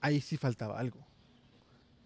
ahí 0.00 0.20
sí 0.20 0.36
faltaba 0.36 0.78
algo. 0.78 1.04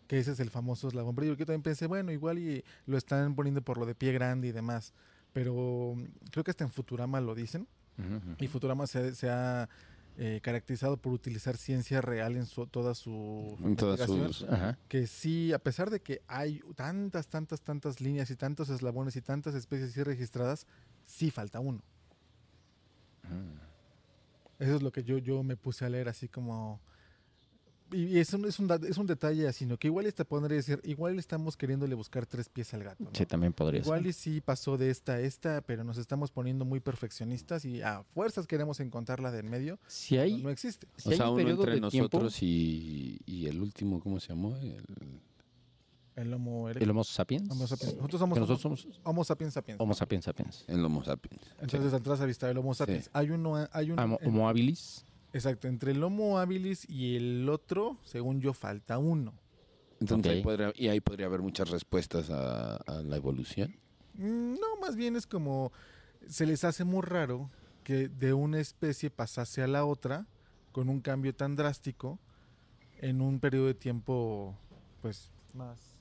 Que 0.09 0.19
ese 0.19 0.33
es 0.33 0.41
el 0.41 0.51
famoso 0.51 0.89
eslabón 0.89 1.15
perdido. 1.15 1.35
Yo 1.35 1.47
también 1.47 1.63
pensé, 1.63 1.87
bueno, 1.87 2.13
igual 2.13 2.39
y 2.39 2.65
lo 2.87 2.97
están 2.97 3.35
poniendo 3.35 3.63
por 3.63 3.79
lo 3.79 3.87
de 3.87 3.95
pie 3.95 4.13
grande 4.13 4.49
y 4.49 4.53
demás. 4.53 4.95
Pero 5.33 5.95
mm, 5.97 6.05
creo 6.31 6.45
que 6.45 6.51
hasta 6.51 6.65
en 6.65 6.71
Futurama 6.71 7.21
lo 7.21 7.35
dicen. 7.35 7.69
Ujú, 7.99 8.17
ujú. 8.17 8.37
Y 8.39 8.49
Futurama 8.49 8.87
se, 8.87 9.15
se 9.15 9.29
ha 9.29 9.69
eh, 10.19 10.41
caracterizado 10.43 10.97
por 10.99 11.13
utilizar 11.13 11.57
ciencia 11.57 12.01
real 12.01 12.37
en 12.37 12.47
su, 12.47 12.67
toda 12.67 12.95
su 12.95 13.57
En 13.65 13.77
todas 13.77 14.01
sus- 14.01 14.43
Ajá. 14.49 14.79
que 14.89 15.07
sí, 15.07 15.53
a 15.53 15.59
pesar 15.59 15.91
de 15.91 16.01
que 16.01 16.21
hay 16.29 16.61
tantas, 16.77 17.29
tantas, 17.29 17.63
tantas 17.63 18.01
líneas 18.01 18.31
y 18.31 18.37
tantos 18.37 18.69
eslabones 18.71 19.17
y 19.17 19.23
tantas 19.23 19.55
especies 19.55 19.91
así 19.91 20.03
registradas, 20.03 20.67
sí 21.05 21.31
falta 21.31 21.61
uno. 21.61 21.83
Mm. 23.25 23.59
Eso 24.63 24.77
es 24.77 24.83
lo 24.83 24.93
que 24.93 25.03
yo, 25.03 25.19
yo 25.19 25.43
me 25.43 25.57
puse 25.57 25.85
a 25.85 25.89
leer 25.89 26.09
así 26.09 26.29
como... 26.29 26.81
Y 27.93 28.19
es 28.19 28.33
un, 28.33 28.45
es 28.47 28.59
un, 28.59 28.71
es 28.89 28.97
un 28.99 29.07
detalle 29.07 29.47
así, 29.47 29.67
¿no? 29.67 29.77
Que 29.79 29.89
igual 29.89 30.13
te 30.15 30.25
pondría 30.25 30.57
decir, 30.57 30.81
igual 30.85 31.19
estamos 31.19 31.57
queriéndole 31.57 31.95
buscar 31.95 32.27
tres 32.27 32.49
pies 32.49 32.73
al 32.75 32.83
gato. 32.85 33.05
¿no? 33.05 33.11
Sí, 33.13 33.27
también 33.27 33.53
podría 33.53 33.81
Igual 33.81 34.01
ser. 34.01 34.09
y 34.11 34.13
sí 34.13 34.41
pasó 34.41 34.79
de 34.79 34.91
esta 34.91 35.13
a 35.15 35.21
esta, 35.21 35.61
pero 35.61 35.85
nos 35.85 35.99
estamos 35.99 36.31
poniendo 36.31 36.65
muy 36.65 36.81
perfeccionistas 36.81 37.65
y 37.65 37.83
a 37.83 38.03
fuerzas 38.15 38.47
queremos 38.47 38.81
encontrarla 38.81 39.31
de 39.31 39.41
en 39.41 39.51
medio. 39.51 39.79
Si 39.87 40.17
No, 40.17 40.23
hay, 40.23 40.43
no 40.43 40.51
existe. 40.51 40.87
si 40.97 41.09
o 41.09 41.13
hay 41.13 41.17
sea, 41.19 41.27
un 41.27 41.33
uno 41.35 41.37
periodo 41.45 41.63
entre 41.65 41.81
de 41.81 41.89
tiempo, 41.91 42.17
nosotros 42.19 42.43
y, 42.43 43.21
y 43.27 43.47
el 43.47 43.61
último, 43.61 44.01
¿cómo 44.01 44.19
se 44.21 44.29
llamó? 44.29 44.57
El- 44.57 45.21
El 46.15 46.35
Homo 46.35 46.69
el. 46.69 46.91
Homo 46.91 47.05
sapiens, 47.05 47.51
Homo 47.51 47.67
sapiens. 47.67 47.95
Nosotros 47.97 48.11
que 48.11 48.19
somos 48.19 48.39
nosotros 48.39 48.65
Homo, 48.67 48.77
somos 48.77 49.01
Homo 49.03 49.25
sapiens 49.25 49.55
sapiens. 49.55 49.81
Homo 49.81 49.95
sapiens 49.95 50.25
sapiens. 50.27 50.65
el 50.69 50.85
Homo 50.85 51.03
sapiens. 51.05 51.41
Entonces 51.61 51.93
atrás 51.95 52.21
había 52.21 52.51
el 52.51 52.59
Homo 52.59 52.75
sapiens. 52.75 53.09
Hay 53.15 53.31
uno, 53.31 53.57
hay 53.73 53.91
un, 53.91 53.99
Homo, 53.99 54.19
en- 54.21 54.29
Homo 54.29 54.49
habilis. 54.49 55.05
Exacto, 55.33 55.69
entre 55.69 55.93
el 55.93 56.03
Homo 56.03 56.39
habilis 56.39 56.89
y 56.89 57.17
el 57.17 57.49
otro, 57.49 57.99
según 58.05 58.41
yo, 58.41 58.53
falta 58.53 58.99
uno. 58.99 59.33
Entonces, 60.01 60.33
ahí 60.33 60.39
Ok. 60.39 60.45
podría, 60.45 60.73
y 60.77 60.89
ahí 60.89 61.01
podría 61.01 61.27
haber 61.27 61.41
muchas 61.43 61.71
respuestas 61.71 62.31
a, 62.31 62.77
a 62.77 63.03
la 63.03 63.17
evolución. 63.17 63.75
Mm, 64.15 64.55
No, 64.55 64.77
más 64.81 64.97
bien 64.97 65.17
es 65.17 65.27
como 65.27 65.73
se 66.29 66.47
les 66.47 66.65
hace 66.65 66.85
muy 66.85 67.03
raro 67.03 67.51
que 67.85 68.09
de 68.09 68.33
una 68.33 68.61
especie 68.61 69.11
pasase 69.11 69.63
a 69.63 69.67
la 69.67 69.85
otra 69.85 70.27
con 70.71 70.89
un 70.89 71.01
cambio 71.01 71.35
tan 71.35 71.57
drástico 71.57 72.19
en 73.01 73.21
un 73.21 73.41
periodo 73.41 73.67
de 73.67 73.75
tiempo, 73.75 74.55
pues, 75.01 75.31
más 75.55 75.92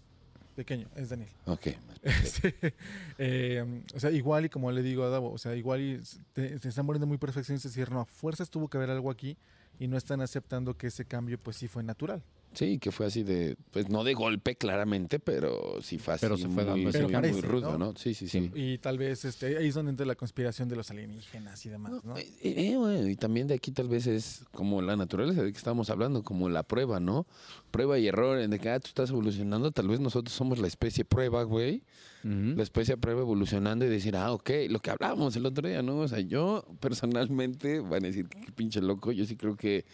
pequeño. 0.51 0.87
Es 0.95 1.09
Daniel. 1.09 1.29
Ok. 1.45 1.67
Este, 2.03 2.73
eh, 3.19 3.83
o 3.93 3.99
sea, 3.99 4.09
igual 4.09 4.45
y 4.45 4.49
como 4.49 4.71
le 4.71 4.81
digo 4.81 5.03
a 5.03 5.09
Davo, 5.09 5.31
o 5.31 5.37
sea, 5.37 5.55
igual 5.55 5.81
y 5.81 6.01
te- 6.33 6.57
se 6.57 6.69
están 6.69 6.87
poniendo 6.87 7.05
muy 7.05 7.17
perfeccionistas 7.19 7.71
y 7.75 7.79
decir, 7.79 7.93
no, 7.93 8.01
a 8.01 8.05
fuerzas 8.05 8.49
tuvo 8.49 8.67
que 8.69 8.77
haber 8.77 8.89
algo 8.89 9.11
aquí 9.11 9.37
y 9.79 9.87
no 9.87 9.97
están 9.97 10.19
aceptando 10.21 10.75
que 10.75 10.87
ese 10.87 11.05
cambio 11.05 11.37
pues 11.37 11.57
sí 11.57 11.67
fue 11.67 11.83
natural. 11.83 12.23
Sí, 12.53 12.79
que 12.79 12.91
fue 12.91 13.05
así 13.05 13.23
de, 13.23 13.55
pues 13.71 13.89
no 13.89 14.03
de 14.03 14.13
golpe 14.13 14.55
claramente, 14.55 15.19
pero 15.19 15.81
sí 15.81 15.97
fue 15.97 16.15
así 16.15 16.25
Pero 16.25 16.35
se 16.35 16.49
fue 16.49 16.65
muy, 16.65 16.83
muy 16.83 17.11
parece, 17.11 17.41
rudo, 17.41 17.77
¿no? 17.77 17.77
¿no? 17.77 17.95
Sí, 17.95 18.13
sí, 18.13 18.27
sí. 18.27 18.51
Y 18.53 18.77
tal 18.79 18.97
vez 18.97 19.23
este, 19.23 19.57
ahí 19.57 19.67
es 19.67 19.75
donde 19.75 19.91
entra 19.91 20.05
la 20.05 20.15
conspiración 20.15 20.67
de 20.67 20.75
los 20.75 20.91
alienígenas 20.91 21.65
y 21.65 21.69
demás, 21.69 22.03
¿no? 22.03 22.17
Eh, 22.17 22.27
eh, 22.41 22.75
bueno, 22.77 23.07
y 23.07 23.15
también 23.15 23.47
de 23.47 23.53
aquí 23.53 23.71
tal 23.71 23.87
vez 23.87 24.05
es 24.05 24.43
como 24.51 24.81
la 24.81 24.97
naturaleza 24.97 25.43
de 25.43 25.51
que 25.51 25.57
estamos 25.57 25.89
hablando, 25.89 26.23
como 26.23 26.49
la 26.49 26.63
prueba, 26.63 26.99
¿no? 26.99 27.25
Prueba 27.71 27.97
y 27.97 28.07
error, 28.07 28.37
en 28.39 28.51
de 28.51 28.59
que 28.59 28.69
ah, 28.69 28.79
tú 28.79 28.87
estás 28.87 29.11
evolucionando, 29.11 29.71
tal 29.71 29.87
vez 29.87 30.01
nosotros 30.01 30.35
somos 30.35 30.59
la 30.59 30.67
especie 30.67 31.05
prueba, 31.05 31.43
güey. 31.43 31.83
La 32.23 32.61
especie 32.61 32.97
prueba 32.97 33.21
evolucionando 33.21 33.83
y 33.83 33.89
decir, 33.89 34.15
ah, 34.15 34.31
ok, 34.31 34.51
lo 34.69 34.79
que 34.79 34.91
hablábamos 34.91 35.35
el 35.37 35.45
otro 35.47 35.67
día, 35.67 35.81
¿no? 35.81 35.97
O 35.97 36.07
sea, 36.07 36.19
yo 36.19 36.63
personalmente, 36.79 37.79
van 37.79 38.03
a 38.03 38.07
decir, 38.07 38.27
qué 38.27 38.51
pinche 38.51 38.79
loco, 38.79 39.11
yo 39.11 39.25
sí 39.25 39.35
creo 39.35 39.55
que 39.55 39.85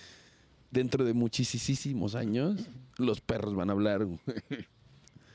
dentro 0.72 1.04
de 1.06 1.14
muchísimos 1.14 2.16
años 2.16 2.68
los 2.98 3.22
perros 3.22 3.56
van 3.56 3.70
a 3.70 3.74
hablar, 3.74 4.06
güey. 4.06 4.20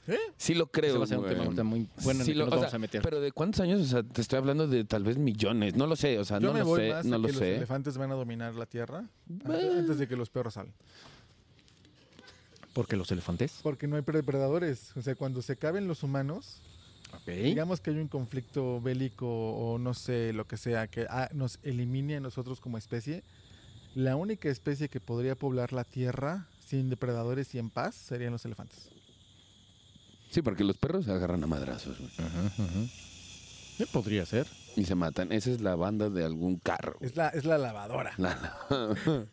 ¿Eh? 0.08 0.18
Sí 0.36 0.54
lo 0.54 0.66
creo, 0.66 0.90
Ese 0.90 0.98
va 0.98 1.04
a 1.04 1.06
ser 1.06 1.18
un 1.18 1.22
güey. 1.24 1.34
tema 1.34 1.44
ahorita 1.44 1.62
muy 1.62 1.88
bueno 2.02 2.20
en 2.20 2.26
Sí 2.26 2.32
el 2.32 2.38
que 2.38 2.38
lo- 2.40 2.44
nos 2.46 2.54
o 2.54 2.56
vamos 2.56 2.70
sea, 2.70 2.76
a 2.76 2.80
meter. 2.80 3.02
Pero 3.02 3.20
de 3.20 3.30
cuántos 3.30 3.60
años, 3.60 3.80
o 3.80 3.84
sea, 3.84 4.02
te 4.02 4.20
estoy 4.20 4.36
hablando 4.38 4.66
de 4.66 4.84
tal 4.84 5.04
vez 5.04 5.16
millones, 5.16 5.76
no 5.76 5.86
lo 5.86 5.94
sé, 5.94 6.18
o 6.18 6.24
sea, 6.24 6.40
Yo 6.40 6.48
no 6.48 6.54
me 6.54 6.58
lo 6.60 6.64
voy 6.66 6.80
sé, 6.80 6.90
más 6.90 7.06
no 7.06 7.14
a 7.14 7.18
lo 7.18 7.26
que 7.28 7.32
los 7.34 7.38
sé. 7.40 7.56
elefantes 7.56 7.96
van 7.98 8.10
a 8.10 8.14
dominar 8.14 8.54
la 8.56 8.66
Tierra 8.66 9.04
antes, 9.30 9.48
Bah. 9.48 9.78
antes 9.78 9.98
de 9.98 10.08
que 10.08 10.16
los 10.16 10.28
perros 10.28 10.54
salgan. 10.54 10.74
¿Por 12.72 12.88
qué 12.88 12.96
los 12.96 13.10
elefantes? 13.12 13.60
Porque 13.62 13.86
no 13.86 13.96
hay 13.96 14.02
predadores. 14.02 14.96
O 14.96 15.02
sea, 15.02 15.14
cuando 15.14 15.42
se 15.42 15.56
caben 15.56 15.86
los 15.86 16.02
humanos, 16.02 16.62
digamos 17.26 17.80
que 17.80 17.90
hay 17.90 17.96
un 17.98 18.08
conflicto 18.08 18.80
bélico 18.80 19.26
o 19.28 19.78
no 19.78 19.92
sé, 19.94 20.32
lo 20.32 20.46
que 20.46 20.56
sea, 20.56 20.88
que 20.88 21.06
ah, 21.08 21.28
nos 21.34 21.58
elimine 21.62 22.16
a 22.16 22.20
nosotros 22.20 22.60
como 22.60 22.78
especie, 22.78 23.22
la 23.94 24.16
única 24.16 24.48
especie 24.48 24.88
que 24.88 25.00
podría 25.00 25.34
poblar 25.34 25.72
la 25.72 25.84
Tierra 25.84 26.48
sin 26.60 26.88
depredadores 26.90 27.54
y 27.54 27.58
en 27.58 27.70
paz 27.70 27.94
serían 27.94 28.32
los 28.32 28.44
elefantes. 28.44 28.88
Sí, 30.30 30.40
porque 30.42 30.64
los 30.64 30.78
perros 30.78 31.04
se 31.04 31.12
agarran 31.12 31.44
a 31.44 31.46
madrazos 31.46 31.98
güey, 31.98 32.10
Ajá, 32.18 32.46
ajá. 32.46 32.86
Sí, 33.76 33.84
podría 33.92 34.24
ser. 34.26 34.46
y 34.76 34.84
se 34.84 34.94
matan. 34.94 35.32
Esa 35.32 35.50
es 35.50 35.60
la 35.60 35.74
banda 35.76 36.08
de 36.08 36.24
algún 36.24 36.56
carro. 36.56 36.96
Es 37.00 37.16
la, 37.16 37.28
es 37.28 37.44
la 37.44 37.58
lavadora. 37.58 38.12
La- 38.18 38.56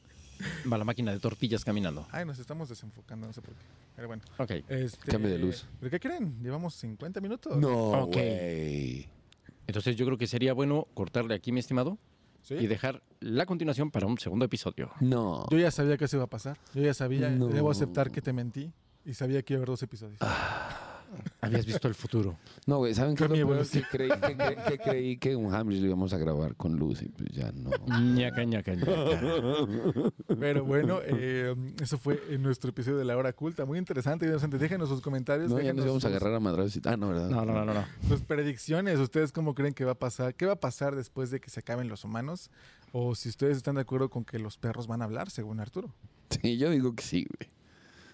Va 0.71 0.77
la 0.77 0.85
máquina 0.85 1.11
de 1.11 1.19
tortillas 1.19 1.65
caminando. 1.65 2.07
Ay, 2.11 2.25
nos 2.25 2.39
estamos 2.39 2.69
desenfocando, 2.69 3.27
no 3.27 3.33
sé 3.33 3.41
por 3.41 3.53
qué. 3.53 3.61
Pero 3.95 4.07
bueno. 4.07 4.23
Ok. 4.37 4.51
Este, 4.69 5.11
Cambio 5.11 5.29
de 5.29 5.37
luz. 5.37 5.65
¿Pero 5.79 5.89
qué 5.91 5.99
creen? 5.99 6.41
Llevamos 6.41 6.73
50 6.75 7.19
minutos. 7.19 7.57
no, 7.57 8.03
Ok. 8.03 8.13
güey. 8.13 9.07
Entonces 9.67 9.95
yo 9.97 10.05
creo 10.05 10.17
que 10.17 10.27
sería 10.27 10.53
bueno 10.53 10.87
cortarle 10.93 11.35
aquí, 11.35 11.51
mi 11.51 11.59
estimado, 11.59 11.97
¿Sí? 12.41 12.55
y 12.55 12.67
dejar 12.67 13.01
la 13.19 13.45
continuación 13.45 13.91
para 13.91 14.05
un 14.07 14.17
segundo 14.17 14.45
episodio. 14.45 14.91
No. 15.01 15.45
Yo 15.49 15.57
ya 15.57 15.71
sabía 15.71 15.97
que 15.97 16.05
eso 16.05 16.17
iba 16.17 16.23
a 16.25 16.29
pasar. 16.29 16.57
Yo 16.73 16.81
ya 16.81 16.93
sabía, 16.93 17.29
No. 17.29 17.47
debo 17.47 17.69
aceptar 17.71 18.11
que 18.11 18.21
te 18.21 18.33
mentí. 18.33 18.71
Y 19.05 19.13
sabía 19.13 19.41
que 19.43 19.53
iba 19.53 19.59
a 19.59 19.61
haber 19.61 19.69
dos 19.69 19.83
episodios. 19.83 20.19
Habías 21.41 21.65
visto 21.65 21.87
el 21.87 21.95
futuro. 21.95 22.37
No, 22.65 22.77
güey, 22.77 22.93
¿saben 22.93 23.15
qué? 23.15 23.23
Es 23.23 23.29
lo 23.29 23.35
mi 23.35 23.39
peor? 23.41 23.51
evolución. 23.51 23.83
Que 23.91 23.97
creí 23.97 24.09
que, 24.09 24.37
cre- 24.37 24.63
que 24.67 24.77
creí 24.77 25.17
que 25.17 25.35
un 25.35 25.53
Hamlet 25.53 25.79
lo 25.81 25.87
íbamos 25.87 26.13
a 26.13 26.17
grabar 26.17 26.55
con 26.55 26.75
luz 26.77 27.01
y 27.01 27.09
pues 27.09 27.29
ya 27.31 27.51
no. 27.51 27.71
ñaca, 28.15 28.43
ñaca, 28.43 28.73
ñaca. 28.75 28.91
Pero 30.39 30.65
bueno, 30.65 30.99
eh, 31.03 31.55
eso 31.81 31.97
fue 31.97 32.21
en 32.29 32.41
nuestro 32.41 32.69
episodio 32.69 32.97
de 32.97 33.05
la 33.05 33.17
hora 33.17 33.33
culta. 33.33 33.65
Muy 33.65 33.77
interesante, 33.77 34.25
interesante. 34.25 34.57
Déjenos 34.57 34.89
sus 34.89 35.01
comentarios. 35.01 35.49
No, 35.49 35.57
ya 35.57 35.63
déjenos 35.63 35.77
nos 35.77 35.85
íbamos 35.85 36.05
a 36.05 36.07
sus- 36.09 36.15
agarrar 36.17 36.35
a 36.35 36.39
madrazos. 36.39 36.75
y- 36.77 36.81
Ah, 36.85 36.97
no, 36.97 37.09
¿verdad? 37.09 37.29
No, 37.29 37.45
no, 37.45 37.53
no, 37.53 37.65
no, 37.65 37.73
no. 37.73 37.85
sus 38.07 38.21
predicciones. 38.21 38.99
¿Ustedes 38.99 39.31
cómo 39.31 39.55
creen 39.55 39.73
que 39.73 39.85
va 39.85 39.93
a 39.93 39.99
pasar? 39.99 40.35
¿Qué 40.35 40.45
va 40.45 40.53
a 40.53 40.59
pasar 40.59 40.95
después 40.95 41.31
de 41.31 41.39
que 41.39 41.49
se 41.49 41.59
acaben 41.59 41.87
los 41.89 42.03
humanos? 42.03 42.49
O 42.91 43.15
si 43.15 43.29
ustedes 43.29 43.57
están 43.57 43.75
de 43.75 43.81
acuerdo 43.81 44.09
con 44.09 44.25
que 44.25 44.39
los 44.39 44.57
perros 44.57 44.87
van 44.87 45.01
a 45.01 45.05
hablar, 45.05 45.29
según 45.29 45.59
Arturo. 45.59 45.93
Sí, 46.29 46.57
yo 46.57 46.69
digo 46.69 46.93
que 46.95 47.03
sí, 47.03 47.25
güey. 47.25 47.49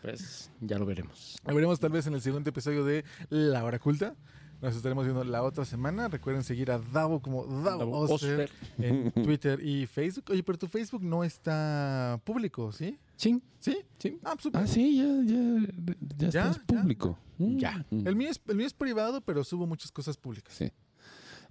Pues 0.06 0.52
ya 0.62 0.78
lo 0.78 0.86
veremos. 0.86 1.36
Lo 1.48 1.56
veremos 1.56 1.80
tal 1.80 1.92
vez 1.92 2.06
en 2.08 2.14
el 2.14 2.22
siguiente 2.22 2.52
episodio 2.52 2.86
de 2.86 3.04
La 3.30 3.64
Hora 3.64 3.80
Culta. 3.80 4.16
Nos 4.62 4.76
estaremos 4.76 5.04
viendo 5.04 5.24
la 5.24 5.44
otra 5.44 5.66
semana. 5.66 6.08
Recuerden 6.08 6.44
seguir 6.44 6.72
a 6.72 6.80
Davo 6.80 7.22
como 7.22 7.46
Davo, 7.46 7.80
Davo 7.80 7.98
Oster 8.00 8.42
Oster. 8.42 8.50
en 8.78 9.12
Twitter 9.24 9.60
y 9.66 9.86
Facebook. 9.88 10.26
Oye, 10.30 10.44
pero 10.44 10.58
tu 10.58 10.68
Facebook 10.68 11.04
no 11.04 11.24
está 11.24 12.20
público, 12.24 12.72
¿sí? 12.72 12.98
Sí, 13.16 13.42
¿Sí? 13.60 13.80
sí. 14.00 14.18
Ah, 14.24 14.36
súper. 14.40 14.62
Ah, 14.62 14.68
sí, 14.68 14.98
ya, 14.98 15.34
ya, 15.36 16.30
ya, 16.30 16.30
¿Ya? 16.30 16.52
público. 16.66 17.18
Mm. 17.38 17.58
Ya. 17.58 17.86
Mm. 17.90 18.08
El 18.08 18.16
mío, 18.16 18.30
es, 18.30 18.40
el 18.48 18.56
mío 18.56 18.68
es 18.68 18.74
privado, 18.74 19.22
pero 19.22 19.44
subo 19.44 19.66
muchas 19.68 19.92
cosas 19.92 20.18
públicas. 20.18 20.54
Sí. 20.54 20.72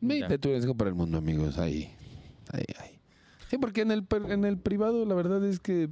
Ve, 0.00 0.20
Ya. 0.20 0.28
de 0.28 0.38
tu 0.38 0.48
riesgo 0.48 0.74
para 0.76 0.88
el 0.90 0.96
mundo, 0.96 1.18
amigos. 1.18 1.59
Ahí. 1.59 1.94
Ahí, 2.52 2.64
ahí. 2.80 3.00
Sí, 3.50 3.59
porque 3.59 3.82
en 3.82 3.90
el, 3.90 4.07
en 4.28 4.44
el 4.44 4.59
privado 4.59 5.05
la 5.05 5.14
verdad 5.14 5.44
es 5.44 5.61
que 5.61 5.90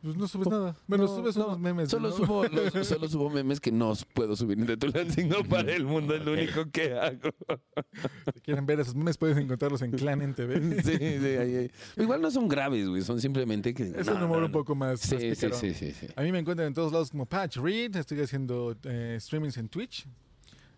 Pues 0.00 0.16
no 0.16 0.28
subes 0.28 0.48
nada. 0.48 0.76
Bueno, 0.86 1.04
No, 1.04 1.16
subes 1.16 1.36
no, 1.36 1.46
unos 1.46 1.58
memes. 1.58 1.88
solo 1.90 2.10
¿no? 2.10 2.16
subo, 2.16 2.44
los- 2.44 2.86
solo 2.88 3.08
subo 3.08 3.30
memes 3.30 3.58
que 3.60 3.72
no 3.72 3.92
puedo 4.14 4.36
subir 4.36 4.56
de 4.64 4.76
tu 4.76 4.92
sino 5.12 5.42
para 5.42 5.72
el 5.72 5.84
mundo, 5.84 6.14
es 6.14 6.24
lo 6.24 6.32
único 6.34 6.70
que 6.70 6.94
hago. 6.94 7.30
Si 8.34 8.40
quieren 8.42 8.64
ver 8.66 8.78
esos 8.80 8.94
memes, 8.94 9.16
puedes 9.18 9.36
encontrarlos 9.36 9.82
en 9.82 9.90
Clan 9.92 10.22
en 10.22 10.34
TV. 10.34 10.60
Sí, 10.84 10.96
sí, 10.98 11.26
ahí, 11.36 11.56
ahí. 11.56 11.70
Igual 11.96 12.20
no 12.22 12.30
son 12.30 12.46
graves, 12.48 12.88
güey, 12.88 13.02
son 13.02 13.20
simplemente 13.20 13.74
que... 13.74 13.92
Es 13.96 14.06
un 14.08 14.22
humor 14.22 14.42
un 14.44 14.52
poco 14.52 14.74
más. 14.74 15.00
más 15.00 15.20
Sí, 15.20 15.34
sí, 15.34 15.74
sí, 15.74 15.92
sí. 15.92 16.06
A 16.14 16.22
mí 16.22 16.30
me 16.30 16.38
encuentran 16.38 16.68
en 16.68 16.74
todos 16.74 16.92
lados 16.92 17.10
como 17.10 17.26
Patch 17.26 17.56
Reed. 17.56 17.96
Estoy 17.96 18.20
haciendo 18.20 18.76
eh, 18.84 19.18
streamings 19.20 19.56
en 19.56 19.68
Twitch. 19.68 20.06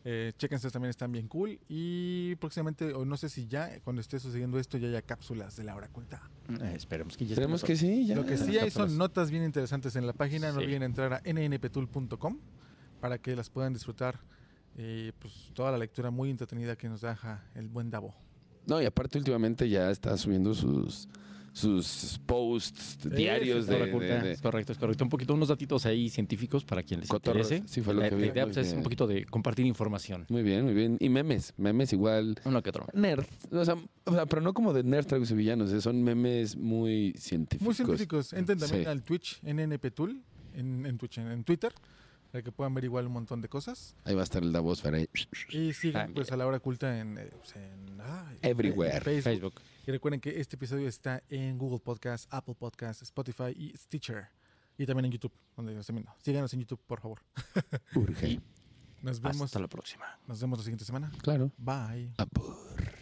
Eh, 0.05 0.33
chéquense, 0.39 0.71
también 0.71 0.91
están 0.91 1.13
bien 1.13 1.29
cool. 1.29 1.59
Y 1.69 2.35
próximamente, 2.37 2.93
o 2.95 3.05
no 3.05 3.17
sé 3.17 3.29
si 3.29 3.47
ya, 3.47 3.81
cuando 3.81 4.01
esté 4.01 4.19
sucediendo 4.19 4.59
esto, 4.59 4.79
ya 4.79 4.89
haya 4.89 5.03
cápsulas 5.03 5.57
de 5.57 5.65
la 5.65 5.75
hora 5.75 5.89
cuenta. 5.89 6.23
Eh, 6.49 6.73
esperemos 6.75 7.17
que 7.17 7.27
ya 7.27 7.35
Esperemos 7.35 7.63
que 7.63 7.77
sí, 7.77 8.07
ya. 8.07 8.17
Lo 8.17 8.25
que 8.25 8.39
sí 8.39 8.59
hay 8.59 8.71
son 8.71 8.97
notas 8.97 9.31
bien 9.31 9.45
interesantes 9.45 9.97
en 9.97 10.07
la 10.07 10.13
página. 10.13 10.53
No 10.53 10.59
olviden 10.59 10.83
entrar 10.83 11.13
a 11.13 11.23
nnptool.com 11.25 12.39
para 13.01 13.19
que 13.19 13.37
las 13.37 13.51
puedan 13.51 13.73
disfrutar. 13.73 14.21
Eh, 14.77 15.13
pues 15.19 15.51
toda 15.53 15.73
la 15.73 15.79
lectura 15.79 16.11
muy 16.11 16.31
entretenida 16.31 16.77
que 16.77 16.89
nos 16.89 17.03
deja 17.03 17.45
el 17.55 17.69
buen 17.69 17.91
Davo. 17.91 18.15
No, 18.67 18.81
y 18.81 18.87
aparte 18.87 19.19
últimamente 19.19 19.69
ya 19.69 19.91
está 19.91 20.17
subiendo 20.17 20.55
sus, 20.55 21.09
sus 21.53 22.21
posts 22.27 22.99
diarios 23.11 23.67
de, 23.67 23.75
Hora 23.77 23.85
de- 23.87 23.91
culta, 23.91 24.23
de- 24.23 24.33
Es 24.33 24.41
correcto, 24.41 24.73
es 24.73 24.79
correcto. 24.79 25.05
Un 25.05 25.11
poquito, 25.11 25.35
unos 25.35 25.49
datitos 25.49 25.85
ahí 25.87 26.09
científicos 26.09 26.65
para 26.65 26.83
quien 26.83 27.01
les 27.01 27.09
Cotorros, 27.09 27.47
interese. 27.51 27.69
sí 27.73 27.81
fue 27.81 27.93
lo 27.95 28.01
la, 28.01 28.09
que 28.09 28.15
la 28.17 28.21
vi, 28.23 28.29
idea 28.29 28.45
pues, 28.45 28.57
es 28.59 28.73
un 28.73 28.83
poquito 28.83 29.07
de 29.07 29.25
compartir 29.25 29.67
información. 29.67 30.27
Muy 30.29 30.43
bien, 30.43 30.65
muy 30.65 30.75
bien. 30.75 30.97
Y 31.01 31.09
memes, 31.09 31.53
memes 31.57 31.93
igual. 31.93 32.37
Uno 32.45 32.63
que 32.63 32.71
otro. 32.71 32.87
Nerd. 32.95 33.25
O 33.51 33.65
sea, 33.65 33.75
o 34.05 34.13
sea, 34.13 34.27
pero 34.27 34.43
no 34.43 34.55
como 34.55 34.73
de 34.73 34.83
nerd 34.85 35.07
tragos 35.07 35.31
y 35.31 35.35
villanos, 35.35 35.73
eh, 35.73 35.81
son 35.81 36.03
memes 36.03 36.57
muy 36.57 37.15
científicos. 37.19 37.67
Muy 37.67 37.75
científicos. 37.75 38.33
Entren 38.33 38.59
también 38.59 38.85
Sí. 38.85 38.89
al 38.89 39.03
Twitch, 39.03 39.41
nnptool, 39.43 40.23
en, 40.55 40.87
en 40.87 40.99
Twitch, 40.99 41.19
en, 41.19 41.29
en 41.33 41.45
Twitter, 41.45 41.73
para 42.31 42.43
que 42.45 42.53
puedan 42.53 42.73
ver 42.75 42.85
igual 42.85 43.07
un 43.09 43.13
montón 43.13 43.41
de 43.41 43.49
cosas. 43.49 43.97
Ahí 44.05 44.15
va 44.15 44.21
a 44.21 44.25
estar 44.25 44.41
el 44.43 44.53
Davos 44.53 44.85
ahí. 44.85 45.09
Y 45.51 45.73
sigan 45.73 46.03
También. 46.03 46.15
pues 46.15 46.31
a 46.31 46.37
la 46.37 46.47
hora 46.47 46.61
culta 46.61 47.01
en, 47.01 47.19
eh, 47.19 47.29
pues, 47.37 47.57
en, 47.57 48.01
ay, 48.01 48.37
Everywhere. 48.43 48.99
en 48.99 49.03
Facebook. 49.03 49.23
Facebook. 49.25 49.55
Y 49.87 49.91
recuerden 49.91 50.21
que 50.21 50.41
este 50.41 50.57
episodio 50.57 50.89
está 50.89 51.23
en 51.29 51.59
Google 51.59 51.81
Podcast, 51.81 52.33
Apple 52.33 52.55
Podcast, 52.55 53.03
Spotify 53.03 53.53
y 53.57 53.77
Stitcher. 53.77 54.29
Y 54.77 54.87
también 54.87 55.07
en 55.07 55.13
YouTube, 55.13 55.33
donde 55.57 55.75
nos 55.75 55.87
viendo. 55.89 56.15
Síganos 56.23 56.53
en 56.55 56.61
YouTube, 56.61 56.81
por 56.87 57.01
favor. 57.01 57.21
Urge. 57.95 58.41
Nos 59.03 59.21
vemos, 59.21 59.43
hasta 59.43 59.59
la 59.59 59.69
próxima. 59.69 60.19
nos 60.27 60.41
vemos 60.41 60.59
la 60.59 60.65
siguiente 60.65 60.85
semana. 60.85 61.11
Claro. 61.23 61.51
Bye. 61.59 62.13
Abur. 62.19 63.00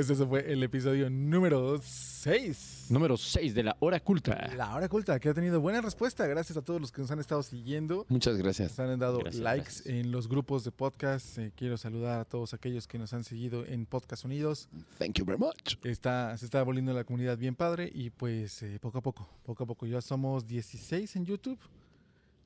Pues 0.00 0.08
eso 0.08 0.26
fue 0.26 0.50
el 0.50 0.62
episodio 0.62 1.10
número 1.10 1.78
6. 1.82 2.86
Número 2.88 3.18
6 3.18 3.54
de 3.54 3.62
la 3.62 3.76
hora 3.80 4.00
culta. 4.00 4.50
La 4.56 4.74
hora 4.74 4.88
culta, 4.88 5.20
que 5.20 5.28
ha 5.28 5.34
tenido 5.34 5.60
buena 5.60 5.82
respuesta. 5.82 6.26
Gracias 6.26 6.56
a 6.56 6.62
todos 6.62 6.80
los 6.80 6.90
que 6.90 7.02
nos 7.02 7.10
han 7.10 7.18
estado 7.18 7.42
siguiendo. 7.42 8.06
Muchas 8.08 8.38
gracias. 8.38 8.70
Nos 8.70 8.78
han 8.78 8.98
dado 8.98 9.18
Gracias, 9.18 9.42
likes 9.42 9.64
gracias. 9.64 9.86
en 9.86 10.10
los 10.10 10.26
grupos 10.26 10.64
de 10.64 10.72
podcast. 10.72 11.36
Eh, 11.36 11.52
quiero 11.54 11.76
saludar 11.76 12.18
a 12.18 12.24
todos 12.24 12.54
aquellos 12.54 12.88
que 12.88 12.98
nos 12.98 13.12
han 13.12 13.24
seguido 13.24 13.66
en 13.66 13.84
Podcast 13.84 14.24
Unidos. 14.24 14.70
Thank 14.96 15.18
you 15.18 15.26
very 15.26 15.38
much. 15.38 15.76
Está, 15.82 16.34
se 16.38 16.46
está 16.46 16.62
volviendo 16.62 16.94
la 16.94 17.04
comunidad 17.04 17.36
bien 17.36 17.54
padre 17.54 17.92
y 17.94 18.08
pues 18.08 18.62
eh, 18.62 18.78
poco 18.80 18.96
a 18.96 19.02
poco, 19.02 19.28
poco 19.44 19.64
a 19.64 19.66
poco. 19.66 19.84
Ya 19.84 20.00
somos 20.00 20.46
16 20.46 21.14
en 21.16 21.26
YouTube. 21.26 21.58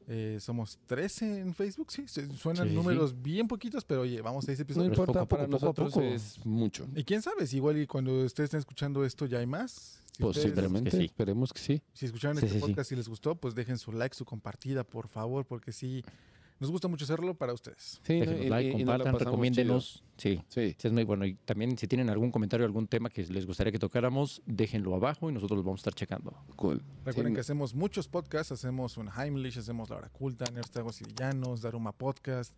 Eh, 0.08 0.38
somos 0.40 0.78
13 0.86 1.40
en 1.40 1.54
Facebook, 1.54 1.90
sí. 1.90 2.06
Suenan 2.08 2.68
Sí. 2.68 2.74
números 2.74 3.20
bien 3.22 3.48
poquitos, 3.48 3.84
pero 3.84 4.02
oye, 4.02 4.20
vamos 4.20 4.48
a 4.48 4.52
ese 4.52 4.62
No 4.62 4.64
episodio. 4.64 4.92
Es 4.92 4.98
importa, 4.98 5.12
poco 5.12 5.24
a 5.24 5.28
para 5.28 5.46
poco, 5.46 5.58
poco 5.58 5.66
a 5.66 5.68
nosotros 5.68 5.92
poco. 5.94 6.06
es 6.06 6.44
mucho. 6.46 6.86
Y 6.94 7.04
quién 7.04 7.22
sabe, 7.22 7.46
si 7.46 7.56
igual 7.56 7.78
y 7.78 7.86
cuando 7.86 8.24
ustedes 8.24 8.48
estén 8.48 8.58
escuchando 8.60 9.04
esto 9.04 9.26
ya 9.26 9.38
hay 9.38 9.46
más. 9.46 10.00
Si 10.16 10.22
ustedes- 10.24 10.46
Posiblemente, 10.52 10.90
que 10.90 10.96
sí. 10.98 11.04
esperemos 11.06 11.52
que 11.52 11.58
sí. 11.60 11.82
Si 11.92 12.06
escucharon 12.06 12.38
Sí, 12.38 12.46
este 12.46 12.60
podcast 12.60 12.92
y 12.92 12.96
les 12.96 13.08
gustó, 13.08 13.34
pues 13.34 13.54
dejen 13.54 13.78
su 13.78 13.90
like, 13.92 14.14
su 14.14 14.24
compartida, 14.24 14.84
por 14.84 15.08
favor, 15.08 15.44
porque 15.44 15.72
sí, 15.72 16.04
nos 16.60 16.70
gusta 16.70 16.88
mucho 16.88 17.04
hacerlo 17.04 17.34
para 17.34 17.52
ustedes. 17.52 18.00
Sí, 18.04 18.20
¿no? 18.20 18.32
Y- 18.32 18.48
like, 18.48 18.68
y- 18.68 18.68
y 18.68 18.72
compartan, 18.84 19.12
pasamos 19.12 19.20
recomiéndenos. 19.22 20.02
Sí. 20.16 20.40
Sí. 20.48 20.74
sí, 20.78 20.86
es 20.88 20.92
muy 20.92 21.04
bueno. 21.04 21.26
Y 21.26 21.34
también 21.34 21.76
si 21.76 21.86
tienen 21.88 22.08
algún 22.08 22.30
comentario, 22.30 22.64
algún 22.64 22.86
tema 22.86 23.10
que 23.10 23.24
les 23.24 23.46
gustaría 23.46 23.72
que 23.72 23.78
tocáramos, 23.78 24.40
déjenlo 24.46 24.94
abajo 24.94 25.28
y 25.28 25.32
nosotros 25.32 25.56
los 25.58 25.64
vamos 25.64 25.80
a 25.80 25.82
estar 25.82 25.94
checando. 25.94 26.32
Cool. 26.56 26.82
Recuerden 27.04 27.32
Sí, 27.32 27.34
que 27.34 27.40
hacemos 27.40 27.74
muchos 27.74 28.08
podcasts, 28.08 28.52
hacemos 28.52 28.96
un 28.96 29.08
Heimlich, 29.08 29.56
hacemos 29.58 29.90
La 29.90 29.96
Hora 29.96 30.08
Culta, 30.10 30.44
Nerds 30.52 31.00
y 31.00 31.04
Villanos, 31.04 31.60
Daruma 31.62 31.92
Podcast, 31.92 32.54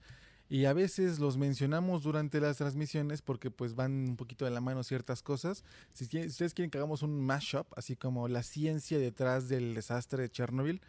y 0.48 0.66
a 0.66 0.72
veces 0.74 1.18
los 1.18 1.36
mencionamos 1.38 2.02
durante 2.04 2.40
las 2.40 2.58
transmisiones 2.58 3.20
porque 3.20 3.50
pues 3.50 3.74
van 3.74 4.10
un 4.10 4.16
poquito 4.16 4.44
de 4.44 4.52
la 4.52 4.60
mano 4.60 4.84
ciertas 4.84 5.20
cosas. 5.22 5.64
Si, 5.92 6.04
si 6.04 6.20
ustedes 6.26 6.54
quieren 6.54 6.70
que 6.70 6.78
hagamos 6.78 7.02
un 7.02 7.18
mashup, 7.20 7.66
así 7.76 7.96
como 7.96 8.28
la 8.28 8.44
ciencia 8.44 8.98
detrás 8.98 9.48
del 9.48 9.74
desastre 9.74 10.22
de 10.22 10.30
Chernobyl, 10.30 10.80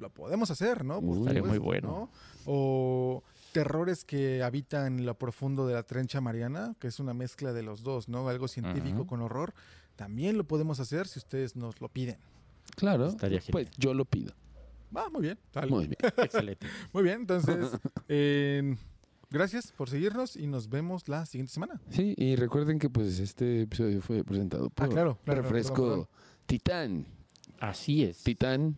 lo 0.00 0.10
podemos 0.10 0.50
hacer, 0.50 0.84
¿no? 0.84 1.00
Por 1.00 1.10
Uy, 1.10 1.18
estaría 1.20 1.42
muy 1.42 1.58
bueno. 1.58 1.88
¿no? 1.88 2.10
O 2.46 3.22
terrores 3.52 4.04
que 4.04 4.42
habitan 4.42 5.04
lo 5.04 5.14
profundo 5.18 5.66
de 5.66 5.74
la 5.74 5.82
trencha 5.82 6.20
mariana, 6.20 6.74
que 6.78 6.88
es 6.88 7.00
una 7.00 7.14
mezcla 7.14 7.52
de 7.52 7.62
los 7.62 7.82
dos, 7.82 8.08
¿no? 8.08 8.28
Algo 8.28 8.48
científico 8.48 9.06
con 9.06 9.20
horror. 9.20 9.54
También 9.96 10.36
lo 10.36 10.44
podemos 10.44 10.80
hacer 10.80 11.08
si 11.08 11.18
ustedes 11.18 11.56
nos 11.56 11.80
lo 11.80 11.88
piden. 11.88 12.18
Claro. 12.76 13.08
Estaría 13.08 13.40
Pues 13.50 13.68
yo 13.76 13.94
lo 13.94 14.04
pido. 14.04 14.32
Va, 14.96 15.10
muy 15.10 15.22
bien. 15.22 15.38
Sale. 15.52 15.70
Muy 15.70 15.86
bien. 15.86 15.98
Excelente. 16.18 16.66
Muy 16.92 17.02
bien, 17.02 17.20
entonces, 17.20 17.72
eh, 18.08 18.76
gracias 19.30 19.72
por 19.72 19.90
seguirnos 19.90 20.36
y 20.36 20.46
nos 20.46 20.68
vemos 20.68 21.08
la 21.08 21.26
siguiente 21.26 21.52
semana. 21.52 21.80
Sí, 21.90 22.14
y 22.16 22.36
recuerden 22.36 22.78
que 22.78 22.88
pues 22.88 23.18
este 23.18 23.62
episodio 23.62 24.00
fue 24.00 24.24
presentado 24.24 24.70
por 24.70 24.86
Ah, 24.86 24.88
claro, 24.88 25.18
claro, 25.24 25.42
Refresco. 25.42 26.08
Titán. 26.46 27.06
Así 27.60 28.04
es. 28.04 28.22
Titán. 28.22 28.76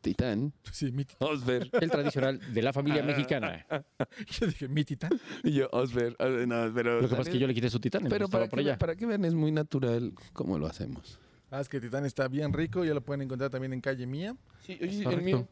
Titán. 0.00 0.52
Sí, 0.72 0.90
mi, 0.92 1.04
tit- 1.04 1.16
Osber. 1.18 1.68
El 1.80 1.90
tradicional 1.90 2.40
de 2.54 2.62
la 2.62 2.72
familia 2.72 3.02
mexicana. 3.02 3.66
yo 4.40 4.46
dije, 4.46 4.68
mi 4.68 4.84
titán. 4.84 5.10
Y 5.44 5.52
yo, 5.52 5.68
Osber. 5.72 6.16
No, 6.48 6.72
pero. 6.74 7.00
Lo 7.00 7.08
que 7.08 7.16
pasa 7.16 7.28
es 7.28 7.34
que 7.34 7.38
yo 7.38 7.46
le 7.46 7.54
quité 7.54 7.68
su 7.68 7.80
titán. 7.80 8.06
Pero 8.08 8.28
para 8.28 8.48
por 8.48 8.58
que, 8.58 8.64
allá. 8.68 8.78
para 8.78 8.96
que 8.96 9.04
vean, 9.06 9.24
es 9.24 9.34
muy 9.34 9.52
natural 9.52 10.12
cómo 10.32 10.58
lo 10.58 10.66
hacemos. 10.66 11.18
Ah, 11.52 11.60
es 11.60 11.68
que 11.68 11.80
Titán 11.80 12.06
está 12.06 12.28
bien 12.28 12.52
rico, 12.52 12.84
ya 12.84 12.94
lo 12.94 13.00
pueden 13.00 13.22
encontrar 13.22 13.50
también 13.50 13.72
en 13.72 13.80
calle 13.80 14.06
mía. 14.06 14.36
Sí, 14.64 14.78
oye, 14.80 14.98
el 14.98 15.02
Correcto. 15.04 15.24
mío. 15.24 15.48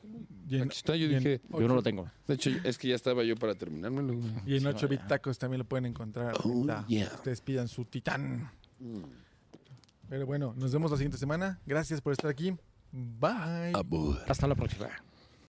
Y 0.48 0.54
en, 0.56 0.62
Aquí 0.62 0.76
está, 0.76 0.94
yo 0.94 1.08
dije. 1.08 1.40
Yo 1.50 1.66
no 1.66 1.74
lo 1.74 1.82
tengo. 1.82 2.08
De 2.28 2.34
hecho, 2.34 2.50
es 2.62 2.78
que 2.78 2.86
ya 2.86 2.94
estaba 2.94 3.24
yo 3.24 3.34
para 3.34 3.56
terminármelo. 3.56 4.14
y 4.46 4.54
en 4.54 4.60
Sí, 4.60 4.66
8 4.68 4.86
bit 4.86 5.08
tacos 5.08 5.36
también 5.40 5.58
lo 5.58 5.64
pueden 5.64 5.86
encontrar. 5.86 6.36
Oh, 6.44 6.64
yeah. 6.86 7.10
Ustedes 7.16 7.40
pidan 7.40 7.66
su 7.66 7.84
titán. 7.84 8.48
Mm. 8.78 9.02
Pero 10.08 10.24
bueno, 10.24 10.54
nos 10.56 10.72
vemos 10.72 10.90
la 10.92 10.96
siguiente 10.96 11.18
semana. 11.18 11.58
Gracias 11.66 12.00
por 12.00 12.12
estar 12.12 12.30
aquí. 12.30 12.54
Bye. 12.92 13.72
Abur. 13.74 14.18
Hasta 14.28 14.46
la 14.46 14.54
próxima. 14.54 14.88